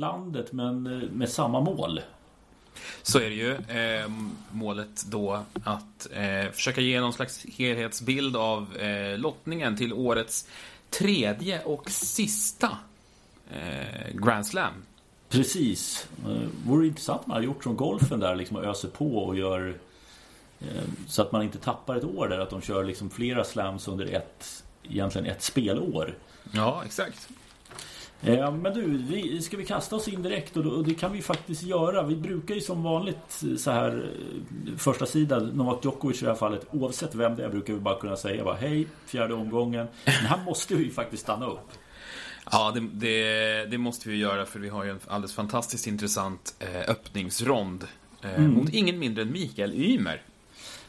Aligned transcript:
landet 0.00 0.52
men 0.52 0.86
eh, 0.86 1.08
med 1.10 1.28
samma 1.28 1.60
mål. 1.60 2.00
Så 3.02 3.18
är 3.18 3.30
det 3.30 3.34
ju. 3.34 3.52
Eh, 3.52 4.10
målet 4.50 5.04
då 5.06 5.42
att 5.64 6.08
eh, 6.12 6.52
försöka 6.52 6.80
ge 6.80 7.00
någon 7.00 7.12
slags 7.12 7.46
helhetsbild 7.58 8.36
av 8.36 8.76
eh, 8.76 9.18
lottningen 9.18 9.76
till 9.76 9.92
årets 9.92 10.48
tredje 10.90 11.62
och 11.62 11.90
sista 11.90 12.78
eh, 13.50 14.14
Grand 14.14 14.46
Slam. 14.46 14.72
Precis. 15.28 16.08
Eh, 16.24 16.48
vore 16.66 16.86
intressant 16.86 17.26
man 17.26 17.34
hade 17.34 17.46
gjort 17.46 17.64
som 17.64 17.76
golfen 17.76 18.20
där, 18.20 18.36
liksom 18.36 18.56
öser 18.56 18.88
på 18.88 19.18
och 19.18 19.36
gör 19.36 19.74
eh, 20.60 20.82
så 21.06 21.22
att 21.22 21.32
man 21.32 21.42
inte 21.42 21.58
tappar 21.58 21.96
ett 21.96 22.04
år 22.04 22.28
där, 22.28 22.38
att 22.38 22.50
de 22.50 22.60
kör 22.60 22.84
liksom 22.84 23.10
flera 23.10 23.44
slams 23.44 23.88
under 23.88 24.06
ett, 24.06 24.64
egentligen 24.82 25.26
ett 25.26 25.42
spelår. 25.42 26.14
Ja, 26.52 26.82
exakt. 26.84 27.28
Eh, 28.22 28.52
men 28.52 28.74
du, 28.74 28.98
vi, 28.98 29.42
ska 29.42 29.56
vi 29.56 29.64
kasta 29.64 29.96
oss 29.96 30.08
in 30.08 30.22
direkt? 30.22 30.56
Och, 30.56 30.66
och 30.66 30.84
det 30.84 30.94
kan 30.94 31.12
vi 31.12 31.22
faktiskt 31.22 31.62
göra. 31.62 32.02
Vi 32.02 32.16
brukar 32.16 32.54
ju 32.54 32.60
som 32.60 32.82
vanligt 32.82 33.42
så 33.56 33.70
här 33.70 34.10
eh, 34.66 34.76
första 34.76 35.06
sidan 35.06 35.46
Novak 35.46 35.84
Djokovic 35.84 36.22
i 36.22 36.24
det 36.24 36.30
här 36.30 36.38
fallet, 36.38 36.66
oavsett 36.70 37.14
vem 37.14 37.36
det 37.36 37.44
är, 37.44 37.48
brukar 37.48 37.74
vi 37.74 37.80
bara 37.80 38.00
kunna 38.00 38.16
säga 38.16 38.44
bara 38.44 38.56
hej, 38.56 38.86
fjärde 39.06 39.34
omgången. 39.34 39.86
Men 40.04 40.14
här 40.14 40.44
måste 40.44 40.74
vi 40.74 40.90
faktiskt 40.90 41.22
stanna 41.22 41.46
upp. 41.46 41.68
Ja, 42.52 42.72
det, 42.74 42.80
det, 42.80 43.70
det, 43.70 43.78
måste 43.78 44.08
vi 44.08 44.16
göra 44.16 44.46
för 44.46 44.58
vi 44.58 44.68
har 44.68 44.84
ju 44.84 44.90
en 44.90 45.00
alldeles 45.06 45.34
fantastiskt 45.34 45.86
intressant 45.86 46.54
eh, 46.58 46.90
öppningsrond 46.90 47.86
mm. 48.22 48.50
mot 48.50 48.68
ingen 48.74 48.98
mindre 48.98 49.22
än 49.22 49.32
Mikael 49.32 49.74
Ymer. 49.74 50.22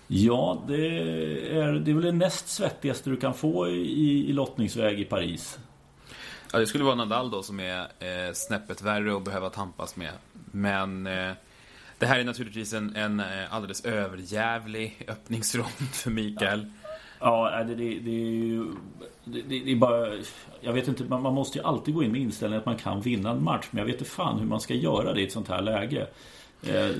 Ja, 0.08 0.64
det 0.68 0.88
är, 0.88 1.72
det 1.72 1.92
är 1.92 1.96
väl 1.96 2.04
det 2.04 2.12
näst 2.12 2.48
svettigaste 2.48 3.10
du 3.10 3.18
kan 3.18 3.34
få 3.34 3.70
i, 3.70 4.30
i 4.30 4.34
lottningsväg 4.34 5.00
i 5.00 5.06
Paris. 5.06 5.60
Ja, 6.54 6.60
det 6.60 6.68
skulle 6.68 6.84
vara 6.84 6.96
Nadal 6.96 7.32
då 7.32 7.44
som 7.44 7.60
är 7.60 7.80
eh, 7.80 8.34
snäppet 8.34 8.82
värre 8.82 9.16
att 9.16 9.24
behöva 9.24 9.50
tampas 9.50 9.96
med. 9.96 10.12
Men 10.52 11.08
eh, 11.08 11.32
det 12.00 12.06
här 12.06 12.20
är 12.20 12.24
naturligtvis 12.24 12.74
en, 12.74 12.96
en 12.96 13.20
eh, 13.20 13.54
alldeles 13.54 13.86
överjävlig 13.86 15.06
öppningsrond 15.08 15.90
för 15.94 16.12
Mikael. 16.12 16.72
Ja, 17.20 17.52
ja 17.58 17.64
det, 17.64 17.76
det, 17.76 18.00
det 18.00 18.12
är 18.12 18.26
ju... 18.26 18.66
Det, 19.24 19.42
det, 19.42 19.72
är 19.72 19.76
bara... 19.76 20.08
Jag 20.62 20.74
vet 20.74 20.88
inte, 20.88 21.04
man, 21.04 21.22
man, 21.22 21.34
måste 21.34 21.58
ju 21.58 21.64
alltid 21.64 21.94
gå 21.94 22.04
in 22.04 22.12
med 22.12 22.22
inställningen 22.22 22.60
att 22.60 22.66
man 22.66 22.78
kan 22.78 23.02
vinna 23.02 23.32
en 23.32 23.44
match. 23.44 23.68
Men 23.72 23.80
jag 23.80 23.86
vet 23.86 23.96
inte 23.96 24.12
fan 24.12 24.40
hur 24.40 24.46
man 24.46 24.60
ska 24.62 24.74
göra 24.74 25.14
det 25.14 25.22
i 25.22 25.24
ett 25.24 25.32
sånt 25.32 25.48
här 25.48 25.62
läge. 25.62 26.08
Eh, 26.64 26.96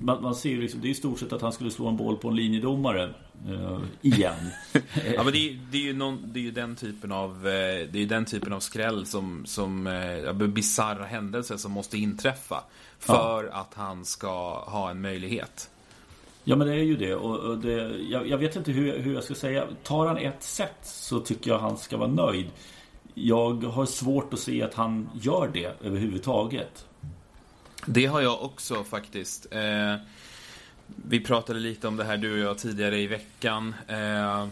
man, 0.00 0.22
man, 0.22 0.34
ser 0.34 0.50
ju 0.50 0.60
liksom, 0.60 0.80
det 0.80 0.88
är 0.88 0.90
i 0.90 0.94
stort 0.94 1.18
sett 1.18 1.32
att 1.32 1.42
han 1.42 1.52
skulle 1.52 1.70
slå 1.70 1.88
en 1.88 1.96
boll 1.96 2.16
på 2.16 2.28
en 2.28 2.36
linjedomare. 2.36 3.14
Uh, 3.48 3.80
igen. 4.02 4.50
ja, 5.14 5.22
men 5.24 5.32
det 5.32 5.38
är, 5.38 5.58
det 5.70 5.78
är 5.78 5.82
ju 5.82 5.92
någon, 5.92 6.32
det 6.32 6.48
är 6.48 6.52
den 6.52 6.76
typen 6.76 7.12
av 7.12 7.30
eh, 7.30 7.88
Det 7.92 8.02
är 8.02 8.06
den 8.06 8.24
typen 8.24 8.52
av 8.52 8.60
skräll 8.60 9.06
som, 9.06 9.46
som 9.46 9.86
uh, 9.86 10.46
bisarra 10.46 11.04
händelser 11.04 11.56
som 11.56 11.72
måste 11.72 11.98
inträffa 11.98 12.64
för 12.98 13.44
ja. 13.44 13.60
att 13.60 13.74
han 13.74 14.04
ska 14.04 14.64
ha 14.64 14.90
en 14.90 15.00
möjlighet. 15.00 15.70
Ja 16.44 16.56
men 16.56 16.66
det 16.66 16.74
är 16.74 16.84
ju 16.84 16.96
det 16.96 17.14
och, 17.14 17.38
och 17.38 17.58
det, 17.58 17.96
jag, 18.10 18.28
jag, 18.28 18.38
vet 18.38 18.56
inte 18.56 18.72
hur, 18.72 18.98
hur 18.98 19.14
jag 19.14 19.24
ska 19.24 19.34
säga 19.34 19.66
Tar 19.82 20.06
han 20.06 20.16
ett 20.16 20.42
set 20.42 20.78
så 20.82 21.20
tycker 21.20 21.50
jag 21.50 21.58
han 21.58 21.76
ska 21.76 21.96
vara 21.96 22.08
nöjd 22.08 22.46
Jag 23.14 23.64
har 23.64 23.86
svårt 23.86 24.34
att 24.34 24.40
se 24.40 24.62
att 24.62 24.74
han 24.74 25.08
gör 25.14 25.50
det 25.54 25.72
överhuvudtaget 25.82 26.86
Det 27.86 28.06
har 28.06 28.20
jag 28.20 28.42
också 28.42 28.84
faktiskt 28.84 29.46
eh, 29.50 29.96
vi 30.86 31.20
pratade 31.20 31.58
lite 31.58 31.88
om 31.88 31.96
det 31.96 32.04
här 32.04 32.16
du 32.16 32.32
och 32.32 32.38
jag 32.38 32.58
tidigare 32.58 32.98
i 32.98 33.06
veckan. 33.06 33.74
Eh, 33.88 34.48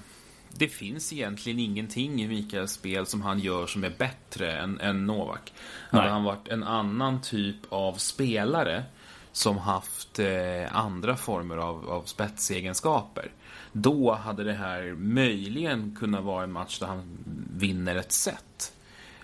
det 0.49 0.69
finns 0.69 1.13
egentligen 1.13 1.59
ingenting 1.59 2.23
i 2.23 2.29
Mikaels 2.29 2.73
spel 2.73 3.07
som 3.07 3.23
han 3.23 3.39
gör 3.39 3.67
som 3.67 3.85
är 3.85 3.93
bättre 3.99 4.59
än, 4.59 4.81
än 4.81 5.07
Novak. 5.07 5.53
Hade 5.91 6.09
han 6.09 6.25
varit 6.25 6.49
en 6.49 6.63
annan 6.63 7.21
typ 7.23 7.57
av 7.69 7.95
spelare 7.95 8.85
som 9.33 9.59
haft 9.59 10.19
eh, 10.19 10.77
andra 10.77 11.17
former 11.17 11.57
av, 11.57 11.91
av 11.91 12.03
spetsegenskaper. 12.03 13.31
Då 13.73 14.13
hade 14.15 14.45
det 14.45 14.53
här 14.53 14.95
möjligen 14.99 15.97
kunnat 15.99 16.25
vara 16.25 16.45
en 16.45 16.53
match 16.53 16.79
där 16.79 16.87
han 16.87 17.19
vinner 17.57 17.97
ett 17.97 18.13
set. 18.13 18.73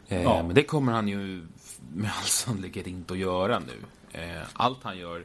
Eh, 0.08 0.22
ja. 0.22 0.42
Men 0.42 0.54
det 0.54 0.62
kommer 0.62 0.92
han 0.92 1.08
ju 1.08 1.46
med 1.94 2.10
all 2.20 2.26
sannolikhet 2.26 2.86
inte 2.86 3.12
att 3.12 3.18
göra 3.18 3.58
nu. 3.58 3.76
Eh, 4.18 4.42
allt 4.52 4.82
han 4.82 4.98
gör 4.98 5.24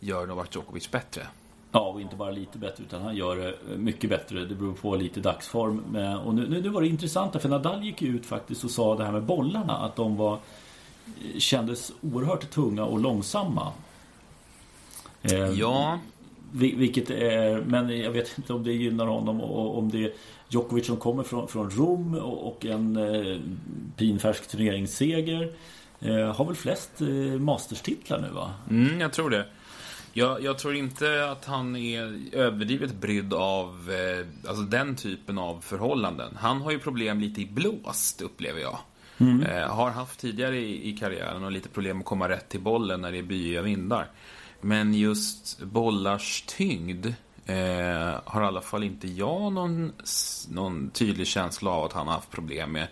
gör 0.00 0.26
Novak 0.26 0.54
Djokovic 0.54 0.90
bättre. 0.90 1.26
Ja, 1.72 1.80
och 1.80 2.00
inte 2.00 2.16
bara 2.16 2.30
lite 2.30 2.58
bättre 2.58 2.84
utan 2.84 3.02
han 3.02 3.16
gör 3.16 3.36
det 3.36 3.54
mycket 3.76 4.10
bättre. 4.10 4.44
Det 4.44 4.54
beror 4.54 4.72
på 4.72 4.96
lite 4.96 5.20
dagsform. 5.20 5.96
Och 6.24 6.34
nu, 6.34 6.60
nu 6.62 6.68
var 6.68 6.80
det 6.80 6.88
intressant 6.88 7.42
för 7.42 7.48
Nadal 7.48 7.84
gick 7.84 8.02
ut 8.02 8.26
faktiskt 8.26 8.64
och 8.64 8.70
sa 8.70 8.96
det 8.96 9.04
här 9.04 9.12
med 9.12 9.22
bollarna. 9.22 9.76
Att 9.76 9.96
de 9.96 10.16
var, 10.16 10.38
kändes 11.38 11.92
oerhört 12.00 12.50
tunga 12.50 12.84
och 12.84 13.00
långsamma. 13.00 13.72
Eh, 15.22 15.38
ja. 15.38 15.98
Vilket 16.52 17.10
är, 17.10 17.60
men 17.60 17.98
jag 17.98 18.10
vet 18.10 18.38
inte 18.38 18.52
om 18.52 18.64
det 18.64 18.72
gynnar 18.72 19.06
honom 19.06 19.40
och 19.40 19.78
om 19.78 19.90
det 19.90 20.04
är 20.04 20.12
Djokovic 20.48 20.86
som 20.86 20.96
kommer 20.96 21.22
från, 21.22 21.48
från 21.48 21.70
Rom 21.70 22.14
och 22.14 22.66
en 22.66 22.96
eh, 22.96 23.40
pinfärsk 23.96 24.48
turneringsseger. 24.48 25.52
Eh, 26.04 26.34
har 26.34 26.44
väl 26.44 26.56
flest 26.56 27.00
eh, 27.00 27.06
masterstitlar 27.40 28.20
nu 28.20 28.28
va? 28.28 28.54
Mm, 28.70 29.00
jag 29.00 29.12
tror 29.12 29.30
det. 29.30 29.46
Jag, 30.12 30.42
jag, 30.42 30.58
tror 30.58 30.74
inte 30.74 31.30
att 31.30 31.44
han 31.44 31.76
är 31.76 32.20
överdrivet 32.32 32.94
brydd 32.94 33.34
av 33.34 33.90
eh, 33.90 34.48
alltså 34.48 34.62
den 34.62 34.96
typen 34.96 35.38
av 35.38 35.60
förhållanden. 35.60 36.36
Han 36.40 36.60
har 36.60 36.70
ju 36.70 36.78
problem 36.78 37.20
lite 37.20 37.40
i 37.40 37.46
blåst, 37.46 38.22
upplever 38.22 38.60
jag. 38.60 38.78
Mm. 39.18 39.42
Eh, 39.42 39.68
har 39.68 39.90
haft 39.90 40.20
tidigare 40.20 40.58
i, 40.58 40.88
i, 40.88 40.96
karriären 40.96 41.44
och 41.44 41.52
lite 41.52 41.68
problem 41.68 41.98
att 41.98 42.04
komma 42.04 42.28
rätt 42.28 42.48
till 42.48 42.60
bollen 42.60 43.00
när 43.00 43.12
det 43.12 43.18
är 43.18 43.22
byiga 43.22 43.62
vindar. 43.62 44.10
Men 44.60 44.94
just 44.94 45.62
bollars 45.62 46.44
tyngd 46.46 47.06
eh, 47.46 48.20
har 48.24 48.42
i 48.42 48.46
alla 48.46 48.60
fall 48.60 48.82
inte 48.82 49.08
jag 49.08 49.52
någon, 49.52 49.92
någon 50.50 50.90
tydlig 50.90 51.26
känsla 51.26 51.70
av 51.70 51.84
att 51.84 51.92
han 51.92 52.06
har 52.06 52.14
haft 52.14 52.30
problem 52.30 52.72
med. 52.72 52.88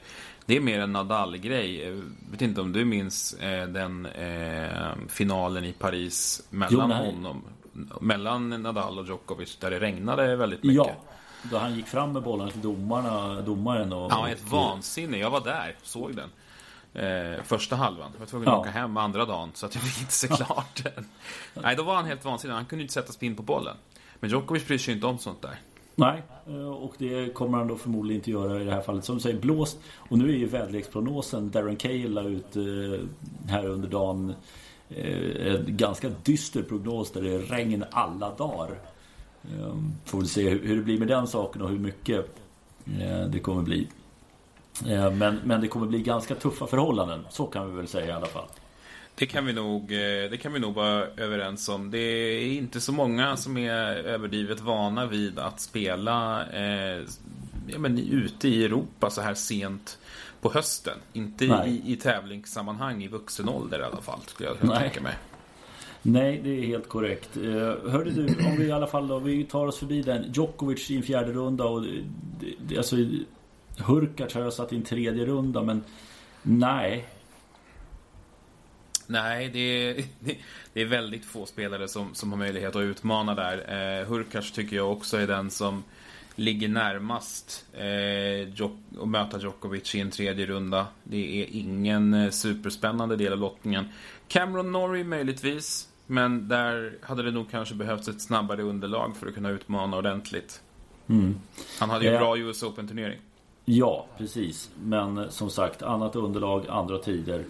Det 0.50 0.56
är 0.56 0.60
mer 0.60 0.80
en 0.80 0.92
Nadal-grej. 0.92 1.84
Jag 1.84 2.02
vet 2.30 2.42
inte 2.42 2.60
om 2.60 2.72
du 2.72 2.84
minns 2.84 3.34
eh, 3.34 3.68
den 3.68 4.06
eh, 4.06 4.92
finalen 5.08 5.64
i 5.64 5.72
Paris 5.72 6.42
mellan 6.50 6.90
jo, 6.90 7.04
honom. 7.04 7.42
Mellan 8.00 8.62
Nadal 8.62 8.98
och 8.98 9.06
Djokovic 9.06 9.56
där 9.56 9.70
det 9.70 9.80
regnade 9.80 10.36
väldigt 10.36 10.62
mycket. 10.62 10.86
Ja, 10.86 10.94
då 11.50 11.58
han 11.58 11.74
gick 11.74 11.86
fram 11.86 12.12
med 12.12 12.22
bollen 12.22 12.50
till 12.50 12.62
domarna, 12.62 13.40
domaren 13.40 13.92
och... 13.92 14.12
Ja, 14.12 14.28
ett 14.28 14.42
vansinne. 14.42 15.18
Jag 15.18 15.30
var 15.30 15.40
där, 15.40 15.76
såg 15.82 16.16
den. 16.16 16.30
Eh, 17.04 17.42
första 17.42 17.76
halvan. 17.76 18.10
Jag 18.12 18.20
var 18.20 18.26
tvungen 18.26 18.48
att 18.48 18.54
ja. 18.54 18.60
åka 18.60 18.70
hem 18.70 18.96
andra 18.96 19.24
dagen 19.24 19.50
så 19.54 19.66
att 19.66 19.74
jag 19.74 19.84
fick 19.84 20.00
inte 20.00 20.12
se 20.12 20.28
klart 20.28 20.84
den. 20.84 21.06
Nej, 21.54 21.76
då 21.76 21.82
var 21.82 21.94
han 21.94 22.04
helt 22.04 22.24
vansinnig. 22.24 22.54
Han 22.54 22.66
kunde 22.66 22.82
inte 22.82 22.94
sätta 22.94 23.12
spinn 23.12 23.36
på 23.36 23.42
bollen. 23.42 23.76
Men 24.20 24.30
Djokovic 24.30 24.66
bryr 24.66 24.78
sig 24.78 24.94
inte 24.94 25.06
om 25.06 25.18
sånt 25.18 25.42
där. 25.42 25.58
Nej, 26.00 26.22
eh, 26.46 26.68
och 26.68 26.94
det 26.98 27.34
kommer 27.34 27.58
han 27.58 27.68
då 27.68 27.76
förmodligen 27.76 28.20
inte 28.20 28.30
göra 28.30 28.62
i 28.62 28.64
det 28.64 28.72
här 28.72 28.80
fallet. 28.80 29.04
Som 29.04 29.14
du 29.14 29.20
säger, 29.20 29.40
blåst. 29.40 29.78
Och 29.96 30.18
nu 30.18 30.28
är 30.28 30.36
ju 30.36 30.46
väderleksprognosen, 30.46 31.50
Darren 31.50 31.76
Cahill 31.76 32.12
la 32.12 32.22
ut 32.22 32.56
eh, 32.56 32.62
här 33.48 33.66
under 33.66 33.88
dagen 33.88 34.34
eh, 34.88 35.54
en 35.54 35.76
ganska 35.76 36.08
dyster 36.22 36.62
prognos 36.62 37.10
där 37.10 37.22
det 37.22 37.34
är 37.34 37.38
regn 37.38 37.84
alla 37.90 38.34
dagar. 38.34 38.78
Ehm, 39.44 39.92
får 40.04 40.18
väl 40.18 40.28
se 40.28 40.48
hur 40.48 40.76
det 40.76 40.82
blir 40.82 40.98
med 40.98 41.08
den 41.08 41.26
saken 41.26 41.62
och 41.62 41.68
hur 41.68 41.78
mycket 41.78 42.36
det 43.28 43.38
kommer 43.38 43.62
bli. 43.62 43.88
Ehm, 44.86 45.18
men, 45.18 45.41
men 45.44 45.60
det 45.60 45.68
kommer 45.68 45.86
bli 45.86 46.03
ganska 46.03 46.34
tuffa 46.34 46.66
förhållanden, 46.66 47.26
så 47.30 47.46
kan 47.46 47.70
vi 47.70 47.76
väl 47.76 47.88
säga 47.88 48.06
i 48.06 48.12
alla 48.12 48.26
fall. 48.26 48.46
Det 49.20 49.26
kan, 49.26 49.46
vi 49.46 49.52
nog, 49.52 49.92
eh, 49.92 50.30
det 50.30 50.40
kan 50.42 50.52
vi 50.52 50.60
nog 50.60 50.74
vara 50.74 51.06
överens 51.16 51.68
om. 51.68 51.90
Det 51.90 51.98
är 51.98 52.52
inte 52.52 52.80
så 52.80 52.92
många 52.92 53.36
som 53.36 53.56
är 53.56 53.96
överdrivet 53.96 54.60
vana 54.60 55.06
vid 55.06 55.38
att 55.38 55.60
spela 55.60 56.46
eh, 56.52 57.02
ja, 57.66 57.78
men 57.78 57.98
ute 57.98 58.48
i 58.48 58.64
Europa 58.64 59.10
så 59.10 59.20
här 59.20 59.34
sent 59.34 59.98
på 60.40 60.52
hösten. 60.52 60.98
Inte 61.12 61.44
i, 61.44 61.82
i 61.86 61.96
tävlingssammanhang 61.96 63.02
i 63.02 63.08
vuxen 63.08 63.48
ålder 63.48 63.80
i 63.80 63.82
alla 63.82 64.00
fall, 64.00 64.20
skulle 64.26 64.48
jag 64.48 64.56
Nej. 64.60 64.78
tänka 64.78 65.00
mig. 65.00 65.14
Nej, 66.02 66.40
det 66.44 66.50
är 66.50 66.66
helt 66.66 66.88
korrekt. 66.88 67.36
Eh, 67.36 67.90
hörde 67.90 68.10
du, 68.10 68.26
om 68.46 68.56
vi 68.58 68.64
i 68.64 68.72
alla 68.72 68.86
fall 68.86 69.08
då, 69.08 69.18
vi 69.18 69.44
tar 69.44 69.66
oss 69.66 69.78
förbi 69.78 70.02
den. 70.02 70.32
Djokovic 70.32 70.90
i 70.90 70.96
en 70.96 71.02
fjärde 71.02 71.32
runda 71.32 71.64
och 71.64 71.84
alltså 72.76 72.96
Hurkacz 73.78 74.34
har 74.34 74.42
jag 74.42 74.52
satt 74.52 74.72
i 74.72 74.76
en 74.76 74.82
tredje 74.82 75.24
runda 75.26 75.62
men 75.62 75.84
nej, 76.42 77.06
Nej, 79.10 79.48
det 79.48 79.59
är, 79.60 80.04
det 80.72 80.80
är 80.80 80.86
väldigt 80.86 81.24
få 81.24 81.47
spelare 81.47 81.89
som, 81.89 82.15
som 82.15 82.30
har 82.30 82.39
möjlighet 82.39 82.77
att 82.77 82.83
utmana 82.83 83.34
där. 83.34 83.57
Eh, 84.01 84.07
Hurkacz 84.07 84.53
tycker 84.53 84.77
jag 84.77 84.92
också 84.92 85.16
är 85.16 85.27
den 85.27 85.51
som 85.51 85.84
ligger 86.34 86.68
närmast 86.68 87.66
eh, 87.72 88.65
att 89.03 89.09
möta 89.09 89.41
Djokovic 89.41 89.95
i 89.95 90.01
en 90.01 90.10
tredje 90.10 90.47
runda. 90.47 90.86
Det 91.04 91.42
är 91.42 91.47
ingen 91.51 92.15
eh, 92.15 92.30
superspännande 92.30 93.16
del 93.16 93.33
av 93.33 93.39
lottningen. 93.39 93.89
Cameron 94.28 94.72
Norrie 94.72 95.04
möjligtvis, 95.04 95.89
men 96.06 96.48
där 96.48 96.98
hade 97.03 97.22
det 97.22 97.30
nog 97.30 97.51
kanske 97.51 97.74
behövts 97.74 98.09
ett 98.09 98.21
snabbare 98.21 98.63
underlag 98.63 99.16
för 99.16 99.27
att 99.27 99.34
kunna 99.34 99.51
utmana 99.51 99.97
ordentligt. 99.97 100.60
Mm. 101.09 101.41
Han 101.78 101.91
hade 101.91 102.04
ju 102.04 102.10
en 102.10 102.21
bra 102.21 102.39
US 102.39 102.63
Open-turnering. 102.63 103.18
Ja, 103.72 104.06
precis. 104.18 104.70
Men 104.82 105.30
som 105.30 105.50
sagt, 105.50 105.82
annat 105.82 106.16
underlag, 106.16 106.66
andra 106.68 106.98
tider. 106.98 107.44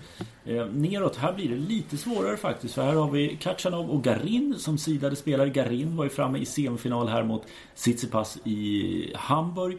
Eh, 0.44 0.67
neråt, 0.67 1.17
här 1.17 1.32
blir 1.32 1.49
det 1.49 1.56
lite 1.56 1.96
svårare 1.96 2.37
faktiskt. 2.37 2.75
För 2.75 2.82
här 2.82 2.94
har 2.94 3.11
vi 3.11 3.37
Kachanov 3.40 3.90
och 3.90 4.05
Garin 4.05 4.55
som 4.58 4.78
sidade 4.78 5.17
spelare. 5.17 5.49
Garin 5.49 5.96
var 5.96 6.05
ju 6.05 6.11
framme 6.11 6.38
i 6.38 6.46
semifinal 6.46 7.08
här 7.08 7.22
mot 7.22 7.43
Tsitsipas 7.75 8.38
i 8.44 9.12
Hamburg. 9.17 9.78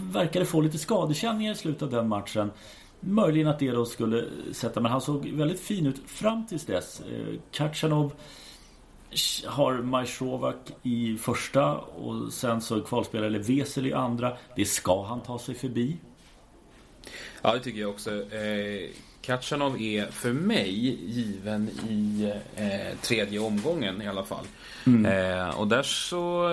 Verkade 0.00 0.44
få 0.44 0.60
lite 0.60 0.78
skadekänningar 0.78 1.52
i 1.52 1.56
slutet 1.56 1.82
av 1.82 1.90
den 1.90 2.08
matchen. 2.08 2.50
Möjligen 3.00 3.48
att 3.48 3.58
det 3.58 3.70
då 3.70 3.84
skulle 3.84 4.24
sätta, 4.52 4.80
men 4.80 4.92
han 4.92 5.00
såg 5.00 5.26
väldigt 5.26 5.60
fin 5.60 5.86
ut 5.86 6.02
fram 6.06 6.46
tills 6.46 6.66
dess. 6.66 7.00
Eh, 7.00 7.34
Kachanov 7.50 8.12
har 9.46 9.74
Majsrovak 9.74 10.70
i 10.82 11.18
första 11.18 11.74
och 11.76 12.32
sen 12.32 12.60
så 12.60 12.80
kvalspelar 12.80 13.30
Vesel 13.30 13.86
i 13.86 13.92
andra. 13.92 14.36
Det 14.56 14.64
ska 14.64 15.04
han 15.04 15.20
ta 15.20 15.38
sig 15.38 15.54
förbi. 15.54 15.96
Ja, 17.42 17.54
det 17.54 17.60
tycker 17.60 17.80
jag 17.80 17.90
också. 17.90 18.32
Eh, 18.32 18.90
Kachanov 19.20 19.82
är 19.82 20.06
för 20.06 20.32
mig 20.32 20.70
given 21.10 21.68
i 21.68 22.32
eh, 22.56 22.98
tredje 23.00 23.38
omgången 23.38 24.02
i 24.02 24.08
alla 24.08 24.24
fall. 24.24 24.44
Mm. 24.86 25.06
Eh, 25.06 25.60
och 25.60 25.68
där 25.68 25.82
så... 25.82 26.50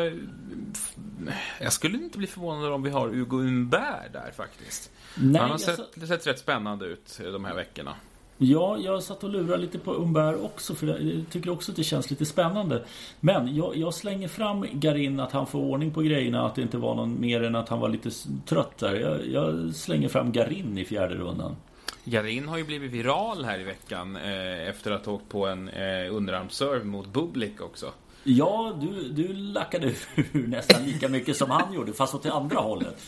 Jag 1.59 1.73
skulle 1.73 1.97
inte 1.97 2.17
bli 2.17 2.27
förvånad 2.27 2.71
om 2.71 2.83
vi 2.83 2.89
har 2.89 3.07
Hugo 3.09 3.37
Umberg 3.37 4.09
där 4.13 4.31
faktiskt. 4.37 4.91
Nej, 5.15 5.41
Han 5.41 5.51
har 5.51 5.57
sett, 5.57 5.79
så... 5.99 6.07
sett 6.07 6.27
rätt 6.27 6.39
spännande 6.39 6.85
ut 6.85 7.19
de 7.19 7.45
här 7.45 7.55
veckorna. 7.55 7.95
Ja, 8.43 8.77
jag 8.77 9.03
satt 9.03 9.23
och 9.23 9.29
lurade 9.29 9.61
lite 9.61 9.79
på 9.79 9.95
Umberg 9.95 10.35
också 10.35 10.75
för 10.75 10.87
jag 10.87 11.25
tycker 11.31 11.49
också 11.49 11.71
att 11.71 11.75
det 11.75 11.83
känns 11.83 12.09
lite 12.09 12.25
spännande. 12.25 12.83
Men 13.19 13.55
jag, 13.55 13.75
jag, 13.77 13.93
slänger 13.93 14.27
fram 14.27 14.65
Garin 14.71 15.19
att 15.19 15.31
han 15.31 15.47
får 15.47 15.59
ordning 15.59 15.91
på 15.91 16.01
grejerna, 16.01 16.45
att 16.45 16.55
det 16.55 16.61
inte 16.61 16.77
var 16.77 16.95
någon 16.95 17.21
mer 17.21 17.43
än 17.43 17.55
att 17.55 17.69
han 17.69 17.79
var 17.79 17.89
lite 17.89 18.09
trött 18.45 18.77
där. 18.77 18.95
Jag, 18.95 19.27
jag 19.27 19.75
slänger 19.75 20.09
fram 20.09 20.31
Garin 20.31 20.77
i 20.77 20.85
fjärde 20.85 21.15
rundan. 21.15 21.55
Garin 22.03 22.47
har 22.47 22.57
ju 22.57 22.63
blivit 22.63 22.91
viral 22.91 23.45
här 23.45 23.59
i 23.59 23.63
veckan 23.63 24.15
eh, 24.15 24.67
efter 24.69 24.91
att 24.91 25.05
ha 25.05 25.13
åkt 25.13 25.29
på 25.29 25.47
en 25.47 25.69
eh, 25.69 26.15
underarmsserve 26.15 26.83
mot 26.83 27.07
Bublik 27.07 27.61
också. 27.61 27.91
Ja, 28.23 28.77
du, 28.81 29.09
du 29.09 29.33
lackade 29.33 29.87
ur 30.31 30.47
nästan 30.47 30.85
lika 30.85 31.09
mycket 31.09 31.37
som 31.37 31.49
han 31.49 31.73
gjorde, 31.73 31.93
fast 31.93 32.15
åt 32.15 32.23
det 32.23 32.33
andra 32.33 32.59
hållet. 32.59 33.01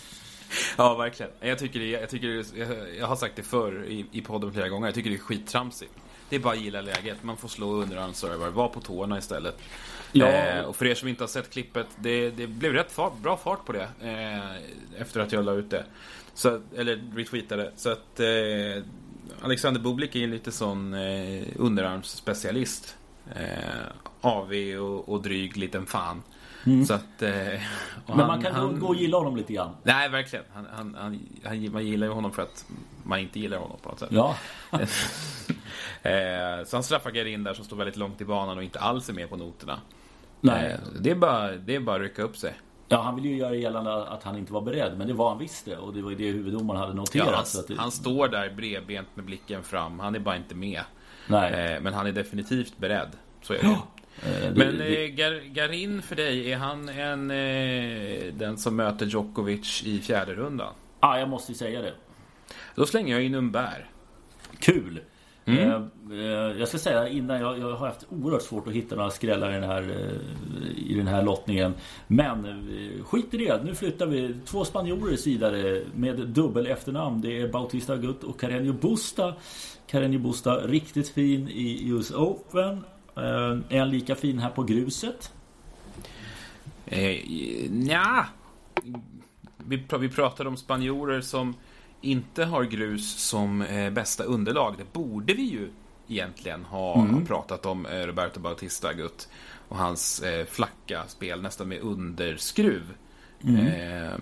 Ja, 0.78 0.96
verkligen. 0.96 1.32
Jag, 1.40 1.60
tycker 1.60 1.80
det, 1.80 1.86
jag, 1.86 2.10
tycker 2.10 2.28
det, 2.28 2.58
jag, 2.58 2.96
jag 3.00 3.08
har 3.08 3.16
sagt 3.16 3.36
det 3.36 3.44
förr 3.44 3.84
i, 3.84 4.06
i 4.12 4.22
podden 4.22 4.54
flera 4.54 4.70
gånger. 4.70 4.88
Jag 4.88 4.96
tycker 4.96 5.10
det 5.10 5.16
är 5.16 5.20
skittramsigt. 5.20 5.94
Det 6.30 6.36
är 6.36 6.40
bara 6.40 6.54
att 6.54 6.62
gilla 6.62 6.82
läget. 6.82 7.24
Man 7.24 7.38
får 7.38 7.48
slå 7.48 7.72
underarmsservar. 7.72 8.50
Var 8.50 8.68
på 8.68 8.82
tårna 8.82 9.18
istället. 9.18 9.58
Ja. 10.12 10.28
Eh, 10.28 10.62
och 10.62 10.76
för 10.76 10.86
er 10.86 10.96
som 10.96 11.08
inte 11.08 11.24
har 11.24 11.28
sett 11.28 11.50
klippet. 11.50 11.88
Det, 11.96 12.30
det 12.30 12.48
blev 12.48 12.74
rätt 12.74 12.92
fart, 12.92 13.18
bra 13.18 13.38
fart 13.38 13.66
på 13.66 13.72
det. 13.72 13.88
Eh, 14.02 15.02
efter 15.02 15.20
att 15.20 15.32
jag 15.32 15.46
la 15.46 15.54
ut 15.54 15.70
det. 15.70 15.86
Så, 16.34 16.62
eller 16.76 17.04
retweetade. 17.16 17.72
Så 17.76 17.90
att 17.90 18.20
eh, 18.20 18.84
Alexander 19.42 19.82
Bublik 19.82 20.16
är 20.16 20.28
lite 20.28 20.52
sån 20.52 20.94
eh, 20.94 21.44
underarmsspecialist. 21.56 22.96
Eh, 23.36 23.86
AV 24.22 24.54
och, 24.80 25.10
och 25.10 25.22
dryg 25.22 25.58
liten 25.58 25.86
fan. 25.86 26.24
Mm. 26.66 26.86
Så 26.86 26.94
att, 26.94 27.22
eh, 27.22 27.32
Men 28.08 28.28
man 28.28 28.42
kan 28.42 28.56
han, 28.56 28.80
gå 28.80 28.88
och 28.88 28.96
gilla 28.96 29.18
honom 29.18 29.36
lite 29.36 29.54
grann. 29.54 29.76
Nej, 29.84 30.10
verkligen. 30.10 30.46
Han, 30.54 30.68
han, 30.76 30.96
han, 31.44 31.72
man 31.72 31.86
gillar 31.86 32.08
ju 32.08 32.14
honom 32.14 32.32
för 32.32 32.42
att 32.42 32.66
man 33.04 33.20
inte 33.20 33.40
gillar 33.40 33.58
honom 33.58 33.78
på 33.82 33.90
något 33.90 34.00
sätt. 34.00 34.10
Ja. 34.12 34.36
eh, 36.10 36.66
så 36.66 36.76
han 36.76 36.84
straffar 36.84 37.28
in 37.28 37.44
där 37.44 37.54
som 37.54 37.66
står 37.66 37.78
väldigt 37.78 37.98
långt 37.98 38.22
i 38.22 38.26
banan 38.26 38.58
och 38.58 38.64
inte 38.64 38.80
alls 38.80 39.10
är 39.10 39.14
med 39.14 39.30
på 39.30 39.38
noterna. 39.38 39.80
Nej. 40.42 40.72
Eh, 40.72 40.80
det, 41.02 41.12
är 41.12 41.16
bara, 41.16 41.52
det 41.52 41.76
är 41.76 41.80
bara 41.80 41.96
att 41.96 42.02
rycka 42.02 42.24
upp 42.24 42.38
sig. 42.38 42.54
Ja, 42.88 43.02
han 43.02 43.16
ville 43.16 43.28
ju 43.28 43.38
göra 43.38 43.56
gällande 43.56 44.08
att 44.08 44.24
han 44.24 44.38
inte 44.38 44.54
var 44.54 44.62
beredd, 44.62 44.98
men 44.98 45.08
det 45.08 45.14
var 45.14 45.30
han 45.30 45.40
visst 45.40 45.66
det. 45.66 45.78
Och 45.78 45.94
det 45.94 46.02
var 46.02 46.10
ju 46.10 46.16
det 46.16 46.32
huvuddomaren 46.32 46.82
hade 46.82 46.94
noterat. 46.94 47.28
Ja, 47.28 47.36
han, 47.36 47.66
det... 47.68 47.82
han, 47.82 47.92
står 47.92 48.28
där 48.28 48.50
bredbent 48.50 49.08
med 49.14 49.26
blicken 49.26 49.64
fram. 49.64 50.00
Han 50.00 50.16
är 50.16 50.20
bara 50.20 50.36
inte 50.36 50.56
med. 50.56 50.82
Nej. 51.28 51.80
Men 51.82 51.94
han 51.94 52.08
är 52.08 52.12
definitivt 52.12 52.78
beredd. 52.78 53.10
Så 53.42 53.54
är 53.54 53.58
det. 53.58 53.78
Eh, 54.22 54.54
Men 54.56 54.78
det, 54.78 55.06
eh, 55.06 55.10
Gar, 55.10 55.54
Garin 55.54 56.02
för 56.02 56.16
dig, 56.16 56.52
är 56.52 56.58
han 56.58 56.90
en, 56.90 57.32
eh, 57.32 58.34
den 58.34 58.58
som 58.58 58.76
möter 58.76 59.06
Djokovic 59.06 59.84
i 59.86 60.00
fjärde 60.00 60.34
rundan? 60.34 60.74
Ja, 61.00 61.08
ah, 61.08 61.20
jag 61.20 61.30
måste 61.30 61.52
ju 61.52 61.58
säga 61.58 61.82
det. 61.82 61.94
Då 62.76 62.86
slänger 62.86 63.14
jag 63.14 63.24
in 63.24 63.36
Umberg. 63.36 63.86
Kul! 64.60 65.02
Mm. 65.46 65.70
Eh, 65.70 65.82
eh, 66.20 66.60
jag 66.60 66.68
ska 66.68 66.78
säga 66.78 67.08
innan, 67.08 67.42
jag, 67.42 67.60
jag, 67.60 67.76
har 67.76 67.88
haft 67.88 68.06
oerhört 68.10 68.42
svårt 68.42 68.68
att 68.68 68.74
hitta 68.74 68.96
några 68.96 69.10
skrällar 69.10 69.52
i 69.52 69.54
den 69.54 69.64
här, 69.64 69.82
eh, 69.82 70.92
i 70.92 70.94
den 70.94 71.08
här 71.08 71.24
lottningen. 71.24 71.74
Men 72.08 72.68
skit 73.04 73.34
i 73.34 73.38
det, 73.38 73.64
nu 73.64 73.76
flyttar 73.76 74.06
vi 74.06 74.36
två 74.46 74.66
spanjorer 74.66 75.26
vidare 75.26 75.84
med 75.96 76.28
dubbel 76.28 76.68
efternamn. 76.68 77.22
Det 77.22 77.42
är 77.42 77.48
Bautista 77.48 77.94
Agut 77.94 78.24
och 78.24 78.42
Carreño 78.42 78.80
Busta. 78.82 79.34
Carreño 79.90 80.18
Busta 80.18 80.56
riktigt 80.56 81.10
fin 81.10 81.48
i 81.48 81.90
US 81.90 82.12
Open. 82.12 82.84
Eh, 83.16 83.58
är 83.70 83.80
han 83.80 83.90
lika 83.90 84.16
fin 84.16 84.40
här 84.40 84.50
på 84.50 84.64
gruset? 84.64 85.32
Eh, 86.86 87.32
ja. 87.90 88.26
Vi, 89.58 89.84
vi 90.00 90.10
pratade 90.10 90.50
om 90.50 90.58
spanjorer 90.58 91.22
som 91.22 91.56
inte 92.02 92.46
har 92.46 92.64
grus 92.64 93.20
som 93.20 93.62
eh, 93.62 93.90
bästa 93.90 94.24
underlag. 94.24 94.76
Det 94.78 94.94
borde 94.94 95.34
vi 95.34 95.44
ju 95.44 95.70
egentligen 96.08 96.66
ha, 96.66 97.02
mm. 97.02 97.14
ha 97.14 97.26
pratat 97.26 97.66
om 97.66 97.86
eh, 97.86 98.06
Roberto 98.06 98.40
Bautista 98.40 98.88
Agut 98.88 99.30
och 99.68 99.78
hans 99.78 100.20
eh, 100.20 100.46
flacka 100.46 101.04
spel 101.08 101.42
nästan 101.42 101.68
med 101.68 101.82
underskruv. 101.82 102.94
Mm. 103.44 103.68
Eh, 103.68 104.18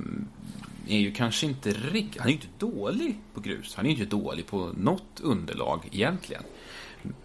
är 0.88 1.00
ju 1.00 1.12
kanske 1.12 1.46
inte 1.46 1.72
riktigt... 1.72 2.22
Han 2.22 2.28
är 2.28 2.32
ju 2.32 2.38
inte 2.38 2.66
dålig 2.66 3.20
på 3.34 3.40
grus. 3.40 3.76
Han 3.76 3.86
är 3.86 3.90
ju 3.90 3.96
inte 3.96 4.16
dålig 4.16 4.48
på 4.48 4.72
något 4.78 5.20
underlag 5.22 5.90
egentligen. 5.92 6.44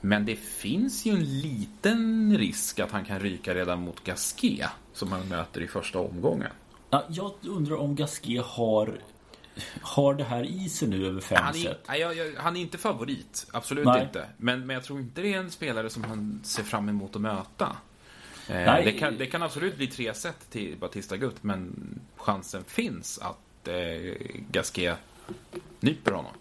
Men 0.00 0.24
det 0.24 0.36
finns 0.36 1.06
ju 1.06 1.12
en 1.12 1.40
liten 1.40 2.38
risk 2.38 2.78
att 2.78 2.90
han 2.90 3.04
kan 3.04 3.20
ryka 3.20 3.54
redan 3.54 3.80
mot 3.80 4.04
Gasquet 4.04 4.70
som 4.92 5.12
han 5.12 5.28
möter 5.28 5.60
i 5.60 5.68
första 5.68 5.98
omgången. 5.98 6.50
Ja, 6.90 7.04
jag 7.08 7.32
undrar 7.42 7.76
om 7.76 7.94
Gasquet 7.94 8.44
har 8.44 9.00
har 9.80 10.14
det 10.14 10.24
här 10.24 10.44
i 10.44 10.68
sig 10.68 10.88
nu 10.88 11.06
över 11.06 11.20
fem 11.20 11.38
han 11.42 11.54
är, 11.54 11.58
set? 11.58 11.84
Nej, 11.88 12.34
han 12.36 12.56
är 12.56 12.60
inte 12.60 12.78
favorit. 12.78 13.46
Absolut 13.52 13.84
nej. 13.84 14.02
inte. 14.02 14.26
Men, 14.36 14.66
men 14.66 14.74
jag 14.74 14.84
tror 14.84 15.00
inte 15.00 15.22
det 15.22 15.34
är 15.34 15.38
en 15.38 15.50
spelare 15.50 15.90
som 15.90 16.04
han 16.04 16.40
ser 16.44 16.62
fram 16.62 16.88
emot 16.88 17.16
att 17.16 17.22
möta. 17.22 17.76
Eh, 18.48 18.84
det, 18.84 18.92
kan, 18.92 19.18
det 19.18 19.26
kan 19.26 19.42
absolut 19.42 19.76
bli 19.76 19.86
tre 19.86 20.14
set 20.14 20.50
till 20.50 20.76
Batista 20.78 21.16
Gutt, 21.16 21.42
men 21.42 21.74
chansen 22.16 22.64
finns 22.64 23.18
att 23.18 23.68
eh, 23.68 24.14
Gasquet 24.50 24.98
nyper 25.80 26.12
honom. 26.12 26.32